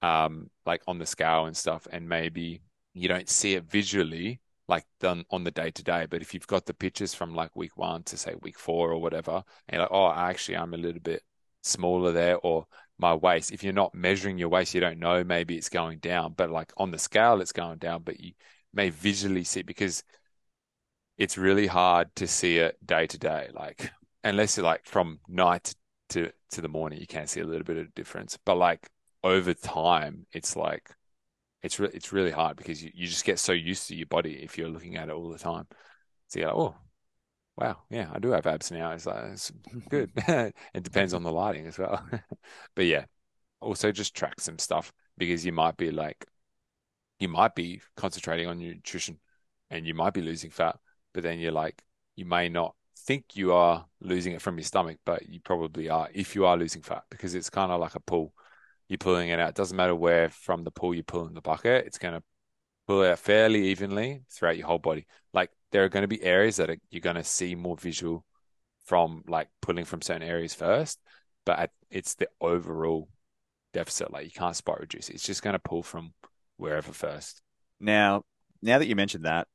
um 0.03 0.51
like 0.67 0.83
on 0.87 0.99
the 0.99 1.07
scale 1.07 1.47
and 1.47 1.57
stuff 1.57 1.87
and 1.91 2.09
maybe 2.09 2.61
you 2.93 3.09
don't 3.09 3.29
see 3.29 3.55
it 3.55 3.65
visually 3.65 4.41
like 4.69 4.85
done 5.01 5.25
on 5.31 5.45
the 5.45 5.51
day 5.51 5.71
to 5.71 5.83
day 5.83 6.07
but 6.09 6.23
if 6.23 6.35
you've 6.35 6.47
got 6.47 6.67
the 6.67 6.75
pictures 6.75 7.15
from 7.15 7.35
like 7.35 7.55
week 7.57 7.77
1 7.77 8.03
to 8.03 8.17
say 8.17 8.35
week 8.43 8.59
4 8.59 8.93
or 8.93 9.01
whatever 9.01 9.43
and 9.69 9.81
like 9.81 9.91
oh 9.91 10.11
actually 10.11 10.57
I'm 10.57 10.75
a 10.75 10.79
little 10.79 11.01
bit 11.01 11.23
smaller 11.65 12.13
there 12.13 12.39
or 12.39 12.67
my 12.99 13.15
waist. 13.15 13.53
If 13.53 13.65
you're 13.65 13.73
not 13.73 13.95
measuring 13.95 14.39
your 14.39 14.49
waist, 14.49 14.75
you 14.75 14.81
don't 14.81 14.99
know 14.99 15.25
maybe 15.25 15.57
it's 15.57 15.69
going 15.69 15.99
down, 15.99 16.35
but 16.37 16.51
like 16.51 16.73
on 16.77 16.91
the 16.91 16.99
scale, 16.99 17.41
it's 17.41 17.53
going 17.53 17.79
down, 17.79 18.03
but 18.03 18.21
you 18.21 18.33
may 18.73 18.91
visually 18.91 19.45
see 19.45 19.63
because 19.63 20.05
it's 21.17 21.39
really 21.39 21.67
hard 21.67 22.15
to 22.17 22.27
see 22.27 22.59
it 22.59 22.77
day 22.85 23.07
to 23.07 23.19
day. 23.19 23.49
Like 23.53 23.91
unless 24.23 24.57
you're 24.57 24.65
like 24.65 24.85
from 24.85 25.21
night 25.29 25.75
to, 26.11 26.31
to 26.51 26.61
the 26.61 26.69
morning, 26.69 27.01
you 27.01 27.07
can 27.07 27.27
see 27.27 27.41
a 27.41 27.47
little 27.47 27.65
bit 27.65 27.79
of 27.79 27.95
difference, 27.95 28.39
but 28.45 28.57
like 28.57 28.89
over 29.23 29.55
time, 29.55 30.27
it's 30.33 30.55
like, 30.55 30.91
it's 31.63 31.81
really, 31.81 31.95
it's 31.95 32.13
really 32.13 32.31
hard 32.31 32.57
because 32.57 32.83
you, 32.83 32.91
you 32.95 33.07
just 33.07 33.25
get 33.25 33.39
so 33.39 33.53
used 33.53 33.89
to 33.89 33.97
your 33.97 34.07
body 34.07 34.35
if 34.43 34.59
you're 34.59 34.69
looking 34.69 34.97
at 34.97 35.09
it 35.09 35.13
all 35.13 35.31
the 35.31 35.39
time. 35.39 35.67
So 36.29 36.39
you're 36.39 36.49
like, 36.49 36.57
oh, 36.57 36.75
wow, 37.57 37.79
yeah, 37.91 38.09
I 38.13 38.19
do 38.19 38.31
have 38.31 38.47
abs 38.47 38.71
now. 38.71 38.93
It's 38.93 39.07
like 39.07 39.25
it's 39.33 39.53
good. 39.89 40.11
it 40.17 40.83
depends 40.83 41.15
on 41.15 41.23
the 41.23 41.33
lighting 41.33 41.67
as 41.67 41.79
well. 41.79 42.05
but 42.75 42.85
yeah, 42.87 43.05
also 43.61 43.93
just 43.93 44.15
track 44.15 44.41
some 44.41 44.59
stuff 44.59 44.93
because 45.19 45.45
you 45.45 45.53
might 45.53 45.77
be 45.77 45.91
like, 45.91 46.27
you 47.19 47.29
might 47.29 47.55
be 47.55 47.81
concentrating 47.97 48.49
on 48.49 48.61
your 48.61 48.75
nutrition 48.75 49.19
and 49.71 49.87
you 49.87 49.95
might 49.95 50.15
be 50.15 50.23
losing 50.23 50.51
fat, 50.51 50.77
but 51.13 51.23
then 51.23 51.39
you're 51.39 51.53
like, 51.53 51.83
you 52.17 52.25
may 52.25 52.49
not 52.49 52.75
think 52.97 53.37
you 53.37 53.53
are 53.53 53.87
losing 54.01 54.33
it 54.33 54.43
from 54.43 54.57
your 54.57 54.65
stomach, 54.65 54.99
but 55.05 55.29
you 55.29 55.41
probably 55.41 55.89
are 55.89 56.09
if 56.15 56.35
you 56.35 56.47
are 56.47 56.57
losing 56.57 56.83
fat 56.83 57.05
because 57.11 57.35
it's 57.35 57.51
kind 57.51 57.73
of 57.73 57.81
like 57.81 57.95
a 57.95 58.01
pull. 58.01 58.33
You're 58.89 58.99
pulling 58.99 59.31
it 59.31 59.41
out. 59.41 59.49
It 59.51 59.55
doesn't 59.55 59.77
matter 59.77 59.95
where 59.95 60.29
from 60.29 60.63
the 60.63 60.71
pull 60.71 60.95
you're 60.95 61.05
pulling 61.05 61.35
the 61.35 61.41
bucket, 61.41 61.87
it's 61.87 61.99
going 61.99 62.15
to 62.15 62.23
pull 62.87 63.03
it 63.03 63.11
out 63.11 63.19
fairly 63.19 63.69
evenly 63.69 64.23
throughout 64.31 64.59
your 64.59 64.67
whole 64.67 64.79
body. 64.79 65.07
Like 65.33 65.51
there 65.75 65.83
are 65.83 65.89
going 65.89 66.05
to 66.05 66.09
be 66.09 66.23
areas 66.23 66.59
that 66.59 66.71
are, 66.71 66.77
you're 66.89 67.01
going 67.01 67.17
to 67.17 67.25
see 67.25 67.57
more 67.57 67.77
visual 67.77 68.25
from 68.85 69.25
like 69.27 69.49
pulling 69.61 69.85
from 69.85 70.01
certain 70.01 70.23
areas 70.23 70.55
first, 70.55 71.01
but 71.45 71.69
it's 71.91 72.15
the 72.15 72.29
overall 72.41 73.09
deficit. 73.73 74.13
Like 74.13 74.25
you 74.25 74.31
can't 74.31 74.55
spot 74.55 74.79
reduce. 74.79 75.09
It's 75.09 75.27
just 75.27 75.43
going 75.43 75.55
to 75.55 75.59
pull 75.59 75.83
from 75.83 76.15
wherever 76.59 76.93
first. 76.93 77.43
Now, 77.81 78.23
now 78.63 78.79
that 78.79 78.87
you 78.87 78.95
mentioned 78.95 79.25
that, 79.25 79.49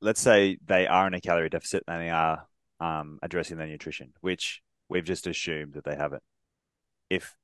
let's 0.00 0.20
say 0.20 0.58
they 0.66 0.88
are 0.88 1.06
in 1.06 1.14
a 1.14 1.20
calorie 1.20 1.48
deficit 1.48 1.84
and 1.86 2.02
they 2.02 2.10
are 2.10 2.44
um, 2.80 3.20
addressing 3.22 3.56
their 3.56 3.68
nutrition, 3.68 4.14
which 4.20 4.62
we've 4.88 5.04
just 5.04 5.28
assumed 5.28 5.74
that 5.74 5.84
they 5.84 5.94
haven't. 5.94 6.24
If 7.08 7.36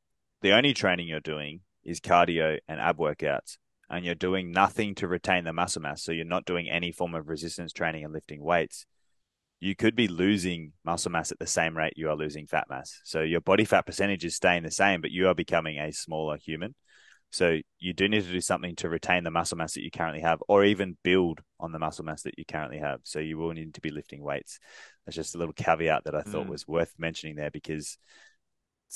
the 0.43 0.55
only 0.55 0.75
training 0.75 1.07
you're 1.07 1.21
doing 1.21 1.61
is 1.85 2.01
cardio 2.01 2.59
and 2.67 2.81
ab 2.81 2.99
workouts, 2.99 3.59
and 3.91 4.05
you're 4.05 4.15
doing 4.15 4.53
nothing 4.53 4.95
to 4.97 5.09
retain 5.09 5.45
the 5.45 5.53
muscle 5.53 5.83
mass, 5.83 6.03
so 6.03 6.13
you're 6.13 6.25
not 6.25 6.45
doing 6.45 6.69
any 6.69 6.93
form 6.93 7.15
of 7.15 7.29
resistance 7.29 7.73
training 7.73 8.05
and 8.05 8.13
lifting 8.13 8.43
weights, 8.43 8.87
you 9.61 9.75
could 9.75 9.97
be 9.97 10.09
losing 10.09 10.73
muscle 10.85 11.11
mass 11.11 11.33
at 11.33 11.39
the 11.39 11.47
same 11.47 11.77
rate 11.77 11.95
you 11.97 12.09
are 12.09 12.17
losing 12.17 12.47
fat 12.47 12.67
mass. 12.71 13.01
So 13.05 13.23
your 13.23 13.41
body 13.41 13.65
fat 13.65 13.87
percentage 13.87 14.25
is 14.25 14.37
staying 14.37 14.63
the 14.63 14.71
same, 14.71 15.01
but 15.01 15.11
you 15.11 15.29
are 15.29 15.35
becoming 15.35 15.79
a 15.79 15.93
smaller 15.93 16.37
human. 16.37 16.75
So 17.31 17.59
you 17.79 17.93
do 17.93 18.09
need 18.09 18.25
to 18.25 18.33
do 18.33 18.41
something 18.41 18.77
to 18.77 18.89
retain 18.89 19.25
the 19.25 19.31
muscle 19.31 19.59
mass 19.59 19.75
that 19.75 19.83
you 19.83 19.91
currently 19.91 20.23
have, 20.23 20.39
or 20.49 20.65
even 20.65 20.97
build 21.03 21.41
on 21.61 21.73
the 21.73 21.79
muscle 21.79 22.05
mass 22.05 22.23
that 22.23 22.39
you 22.39 22.45
currently 22.47 22.79
have. 22.79 23.01
So 23.03 23.19
you 23.19 23.37
will 23.37 23.53
need 23.53 23.75
to 23.75 23.81
be 23.81 23.91
lifting 23.91 24.23
weights. 24.23 24.59
That's 25.05 25.17
just 25.17 25.35
a 25.35 25.39
little 25.39 25.53
caveat 25.53 26.05
that 26.05 26.15
I 26.15 26.23
thought 26.23 26.47
mm. 26.47 26.51
was 26.51 26.67
worth 26.67 26.95
mentioning 26.99 27.37
there 27.37 27.51
because 27.51 27.99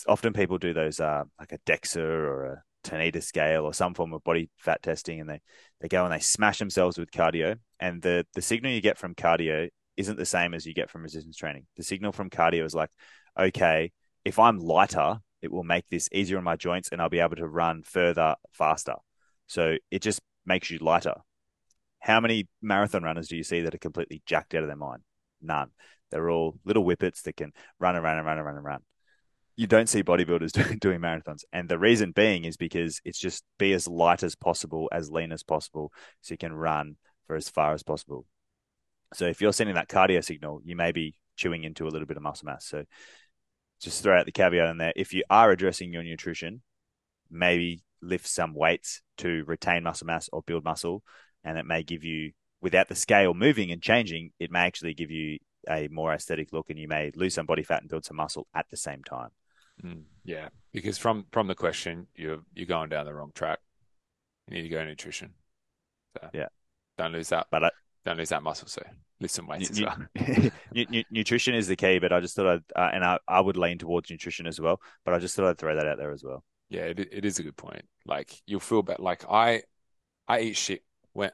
often 0.09 0.33
people 0.33 0.59
do 0.59 0.73
those 0.73 1.01
uh, 1.01 1.25
like 1.39 1.53
a 1.53 1.59
DEXA 1.59 1.97
or 1.99 2.45
a 2.45 2.63
Tanita 2.83 3.23
scale 3.23 3.65
or 3.65 3.73
some 3.73 3.95
form 3.95 4.13
of 4.13 4.25
body 4.25 4.51
fat 4.59 4.83
testing, 4.83 5.21
and 5.21 5.29
they 5.29 5.41
they 5.81 5.89
go 5.89 6.05
and 6.05 6.13
they 6.13 6.21
smash 6.21 6.59
themselves 6.59 6.99
with 6.99 7.11
cardio. 7.11 7.57
And 7.81 8.03
the 8.03 8.27
the 8.35 8.43
signal 8.43 8.73
you 8.73 8.81
get 8.81 8.99
from 8.99 9.15
cardio 9.15 9.69
isn't 9.97 10.19
the 10.19 10.27
same 10.27 10.55
as 10.55 10.67
you 10.67 10.75
get 10.75 10.91
from 10.91 11.03
resistance 11.03 11.37
training. 11.37 11.67
The 11.77 11.83
signal 11.83 12.13
from 12.13 12.31
cardio 12.31 12.65
is 12.65 12.75
like, 12.75 12.91
okay, 13.39 13.93
if 14.25 14.39
I'm 14.39 14.59
lighter, 14.59 15.19
it 15.43 15.53
will 15.53 15.65
make 15.65 15.87
this 15.89 16.09
easier 16.13 16.39
on 16.39 16.45
my 16.45 16.57
joints, 16.57 16.91
and 16.91 17.01
I'll 17.01 17.09
be 17.09 17.21
able 17.21 17.37
to 17.37 17.49
run 17.49 17.83
further 17.83 18.37
faster. 18.53 18.95
So 19.47 19.77
it 19.91 20.03
just 20.03 20.21
makes 20.47 20.71
you 20.71 20.79
lighter. 20.79 21.15
How 22.01 22.21
many 22.21 22.49
marathon 22.61 23.05
runners 23.05 23.29
do 23.29 23.37
you 23.37 23.45
see 23.45 23.61
that 23.61 23.75
are 23.75 23.79
completely 23.79 24.23
jacked 24.27 24.55
out 24.55 24.63
of 24.63 24.69
their 24.69 24.77
mind? 24.77 25.03
None. 25.41 25.71
They're 26.11 26.31
all 26.31 26.59
little 26.65 26.85
whippets 26.85 27.23
that 27.23 27.37
can 27.37 27.53
run 27.79 27.95
and 27.95 28.05
run 28.05 28.19
and 28.19 28.27
run 28.27 28.39
and 28.39 28.47
run 28.47 28.57
and 28.57 28.65
run 28.65 28.83
you 29.57 29.67
don't 29.67 29.89
see 29.89 30.03
bodybuilders 30.03 30.53
doing, 30.65 30.79
doing 30.79 31.01
marathons. 31.01 31.45
And 31.53 31.69
the 31.69 31.79
reason 31.79 32.13
being 32.13 32.45
is 32.45 32.57
because 32.57 33.01
it's 33.05 33.19
just 33.19 33.45
be 33.59 33.73
as 33.73 33.89
light 33.89 34.23
as 34.23 34.35
possible, 34.35 34.89
as 34.93 35.11
lean 35.11 35.33
as 35.33 35.43
possible, 35.43 35.93
so 36.21 36.33
you 36.33 36.39
can 36.39 36.53
run 36.53 36.97
for 37.27 37.37
as 37.37 37.49
far 37.49 37.75
as 37.75 37.83
possible. 37.83 38.27
So 39.15 39.27
if 39.27 39.41
you're 39.41 39.53
sending 39.53 39.77
that 39.77 39.89
cardio 39.89 40.25
signal, 40.25 40.61
you 40.65 40.77
may 40.77 40.93
be 40.93 41.15
chewing 41.37 41.65
into 41.65 41.87
a 41.87 41.91
little 41.91 42.07
bit 42.07 42.17
of 42.17 42.23
muscle 42.23 42.47
mass. 42.47 42.67
So 42.67 42.85
just 43.81 44.03
throw 44.03 44.19
out 44.19 44.27
the 44.27 44.33
caveat 44.33 44.71
in 44.71 44.79
there. 44.79 44.93
If 44.97 45.13
you 45.13 45.25
are 45.29 45.51
addressing 45.51 45.93
your 45.93 46.03
nutrition, 46.03 46.63
maybe 47.31 47.83
lift 48.01 48.27
some 48.27 48.55
weights 48.55 49.03
to 49.19 49.45
retain 49.47 49.83
muscle 49.83 50.07
mass 50.07 50.29
or 50.33 50.43
build 50.43 50.65
muscle, 50.65 51.03
and 51.45 51.59
it 51.59 51.67
may 51.67 51.83
give 51.83 52.05
you 52.05 52.33
without 52.61 52.89
the 52.89 52.95
scale 52.95 53.35
moving 53.35 53.71
and 53.71 53.83
changing, 53.83 54.31
it 54.39 54.51
may 54.51 54.61
actually 54.61 54.95
give 54.95 55.11
you 55.11 55.39
a 55.69 55.89
more 55.89 56.13
aesthetic 56.13 56.53
look, 56.53 56.71
and 56.71 56.79
you 56.79 56.89
may 56.89 57.11
lose 57.15 57.35
some 57.35 57.47
body 57.47 57.63
fat 57.63 57.83
and 57.83 57.91
build 57.91 58.05
some 58.05 58.17
muscle 58.17 58.47
at 58.55 58.67
the 58.71 58.77
same 58.77 59.03
time. 59.03 59.31
Mm, 59.85 60.05
yeah, 60.25 60.49
because 60.73 60.99
from 60.99 61.27
from 61.33 61.47
the 61.47 61.55
question, 61.55 62.07
you're 62.15 62.41
you're 62.55 62.67
going 62.67 62.89
down 62.89 63.07
the 63.07 63.15
wrong 63.15 63.33
track. 63.35 63.59
You 64.49 64.57
need 64.57 64.63
to 64.63 64.69
go 64.69 64.85
nutrition. 64.85 65.35
So 66.17 66.29
yeah, 66.33 66.49
don't 66.99 67.13
lose 67.13 67.29
that. 67.31 67.47
But 67.51 67.65
I, 67.65 67.71
don't 68.05 68.19
lose 68.19 68.31
that 68.31 68.43
muscle. 68.43 68.69
So 68.69 68.83
lift 69.21 69.35
some 69.35 69.47
weights 69.47 69.79
nu- 69.79 69.87
as 69.87 69.99
well. 70.17 70.51
nu- 70.75 71.05
nutrition 71.11 71.55
is 71.55 71.69
the 71.69 71.77
key, 71.77 71.99
but 71.99 72.13
I 72.13 72.21
just 72.21 72.35
thought 72.37 72.47
I'd, 72.47 72.63
uh, 72.75 72.91
and 72.93 73.05
I, 73.05 73.19
I 73.29 73.41
would 73.41 73.57
lean 73.57 73.79
towards 73.79 74.11
nutrition 74.11 74.47
as 74.47 74.61
well. 74.61 74.81
But 75.05 75.15
I 75.15 75.19
just 75.19 75.37
thought 75.37 75.47
I'd 75.47 75.59
throw 75.59 75.75
that 75.75 75.87
out 75.87 75.99
there 75.99 76.13
as 76.13 76.25
well. 76.25 76.45
Yeah, 76.69 76.83
it, 76.83 76.99
it 76.99 77.25
is 77.25 77.39
a 77.39 77.43
good 77.43 77.57
point. 77.57 77.85
Like 78.07 78.33
you'll 78.47 78.61
feel 78.61 78.83
better. 78.83 79.03
Like 79.03 79.25
I, 79.31 79.63
I 80.27 80.41
eat 80.41 80.57
shit 80.57 80.83
when 81.13 81.31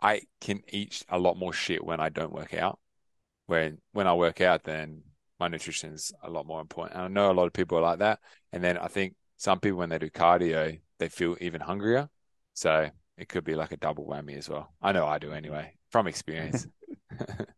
I 0.00 0.22
can 0.40 0.62
eat 0.68 1.04
a 1.08 1.18
lot 1.18 1.36
more 1.36 1.52
shit 1.52 1.84
when 1.84 2.00
I 2.00 2.08
don't 2.08 2.32
work 2.32 2.54
out. 2.54 2.78
When 3.46 3.78
when 3.92 4.06
I 4.06 4.14
work 4.14 4.40
out, 4.40 4.64
then 4.64 5.02
my 5.38 5.48
nutrition 5.48 5.92
is 5.92 6.12
a 6.22 6.30
lot 6.30 6.46
more 6.46 6.60
important. 6.60 6.96
And 6.96 7.04
I 7.04 7.08
know 7.08 7.30
a 7.30 7.34
lot 7.34 7.46
of 7.46 7.52
people 7.52 7.78
are 7.78 7.82
like 7.82 7.98
that. 8.00 8.20
And 8.52 8.62
then 8.62 8.78
I 8.78 8.88
think 8.88 9.14
some 9.36 9.60
people 9.60 9.78
when 9.78 9.90
they 9.90 9.98
do 9.98 10.10
cardio, 10.10 10.80
they 10.98 11.08
feel 11.08 11.36
even 11.40 11.60
hungrier. 11.60 12.08
So 12.54 12.88
it 13.18 13.28
could 13.28 13.44
be 13.44 13.54
like 13.54 13.72
a 13.72 13.76
double 13.76 14.06
whammy 14.06 14.36
as 14.36 14.48
well. 14.48 14.72
I 14.80 14.92
know 14.92 15.06
I 15.06 15.18
do 15.18 15.32
anyway, 15.32 15.74
from 15.90 16.06
experience. 16.06 16.66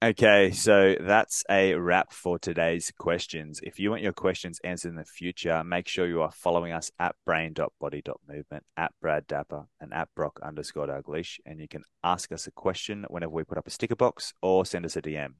Okay, 0.00 0.52
so 0.52 0.94
that's 1.00 1.42
a 1.50 1.74
wrap 1.74 2.12
for 2.12 2.38
today's 2.38 2.92
questions. 2.96 3.58
If 3.64 3.80
you 3.80 3.90
want 3.90 4.02
your 4.02 4.12
questions 4.12 4.60
answered 4.62 4.90
in 4.90 4.94
the 4.94 5.04
future, 5.04 5.64
make 5.64 5.88
sure 5.88 6.06
you 6.06 6.22
are 6.22 6.30
following 6.30 6.70
us 6.70 6.92
at 7.00 7.16
brain.body.movement, 7.26 8.64
at 8.76 8.92
Brad 9.02 9.26
Dapper, 9.26 9.64
and 9.80 9.92
at 9.92 10.08
Brock 10.14 10.38
underscore 10.40 10.86
Dalgleish. 10.86 11.40
And 11.44 11.58
you 11.58 11.66
can 11.66 11.82
ask 12.04 12.30
us 12.30 12.46
a 12.46 12.52
question 12.52 13.06
whenever 13.08 13.32
we 13.32 13.42
put 13.42 13.58
up 13.58 13.66
a 13.66 13.70
sticker 13.70 13.96
box 13.96 14.34
or 14.40 14.64
send 14.64 14.84
us 14.84 14.94
a 14.94 15.02
DM. 15.02 15.34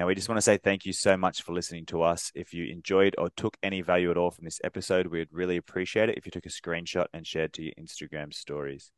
Now, 0.00 0.06
we 0.06 0.14
just 0.14 0.30
want 0.30 0.38
to 0.38 0.42
say 0.42 0.56
thank 0.56 0.86
you 0.86 0.94
so 0.94 1.14
much 1.14 1.42
for 1.42 1.52
listening 1.52 1.84
to 1.88 2.00
us. 2.00 2.32
If 2.34 2.54
you 2.54 2.64
enjoyed 2.72 3.14
or 3.18 3.28
took 3.36 3.58
any 3.62 3.82
value 3.82 4.10
at 4.10 4.16
all 4.16 4.30
from 4.30 4.46
this 4.46 4.58
episode, 4.64 5.08
we'd 5.08 5.28
really 5.30 5.58
appreciate 5.58 6.08
it 6.08 6.16
if 6.16 6.24
you 6.24 6.32
took 6.32 6.46
a 6.46 6.48
screenshot 6.48 7.04
and 7.12 7.26
shared 7.26 7.52
to 7.52 7.62
your 7.62 7.74
Instagram 7.78 8.32
stories. 8.32 8.92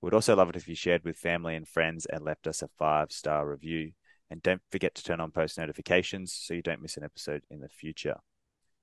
We'd 0.00 0.14
also 0.14 0.34
love 0.34 0.48
it 0.48 0.56
if 0.56 0.66
you 0.66 0.74
shared 0.74 1.04
with 1.04 1.16
family 1.16 1.54
and 1.54 1.68
friends 1.68 2.06
and 2.06 2.24
left 2.24 2.48
us 2.48 2.60
a 2.60 2.68
five 2.76 3.12
star 3.12 3.48
review. 3.48 3.92
And 4.30 4.42
don't 4.42 4.60
forget 4.72 4.96
to 4.96 5.04
turn 5.04 5.20
on 5.20 5.30
post 5.30 5.58
notifications 5.58 6.32
so 6.32 6.54
you 6.54 6.62
don't 6.62 6.82
miss 6.82 6.96
an 6.96 7.04
episode 7.04 7.44
in 7.48 7.60
the 7.60 7.68
future. 7.68 8.16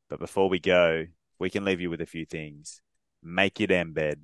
But 0.10 0.20
before 0.20 0.48
we 0.48 0.60
go, 0.60 1.08
we 1.40 1.50
can 1.50 1.66
leave 1.66 1.82
you 1.82 1.90
with 1.90 2.00
a 2.00 2.06
few 2.06 2.26
things. 2.26 2.80
Make 3.22 3.60
your 3.60 3.68
damn 3.68 3.92
bed, 3.92 4.22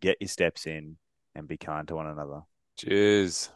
get 0.00 0.18
your 0.20 0.28
steps 0.28 0.66
in, 0.66 0.98
and 1.34 1.48
be 1.48 1.56
kind 1.56 1.88
to 1.88 1.96
one 1.96 2.08
another. 2.08 2.42
Cheers. 2.76 3.48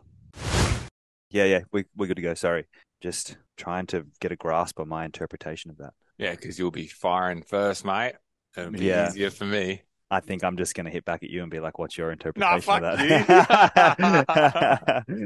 Yeah, 1.29 1.45
yeah, 1.45 1.61
we, 1.71 1.85
we're 1.95 2.07
good 2.07 2.17
to 2.17 2.23
go. 2.23 2.33
Sorry. 2.33 2.65
Just 3.07 3.37
trying 3.57 3.87
to 3.87 4.05
get 4.21 4.33
a 4.33 4.37
grasp 4.37 4.81
on 4.81 4.89
my 4.89 5.05
interpretation 5.05 5.71
of 5.71 5.77
that. 5.79 5.93
Yeah, 6.19 6.33
because 6.33 6.59
you'll 6.59 6.73
be 6.73 6.89
firing 6.89 7.43
first, 7.43 7.85
mate. 7.85 8.15
It'll 8.57 8.73
be 8.73 8.87
Yeah. 8.87 9.11
easier 9.11 9.31
for 9.31 9.45
me. 9.45 9.83
I 10.11 10.19
think 10.19 10.43
I'm 10.43 10.57
just 10.57 10.75
going 10.75 10.87
to 10.87 10.91
hit 10.91 11.05
back 11.05 11.23
at 11.23 11.31
you 11.31 11.43
and 11.43 11.51
be 11.51 11.61
like, 11.61 11.79
what's 11.79 11.97
your 11.97 12.09
Nah, 12.11 12.15
interpretation 12.15 12.59
fuck 12.59 12.83
of 12.83 12.99
that? 12.99 15.05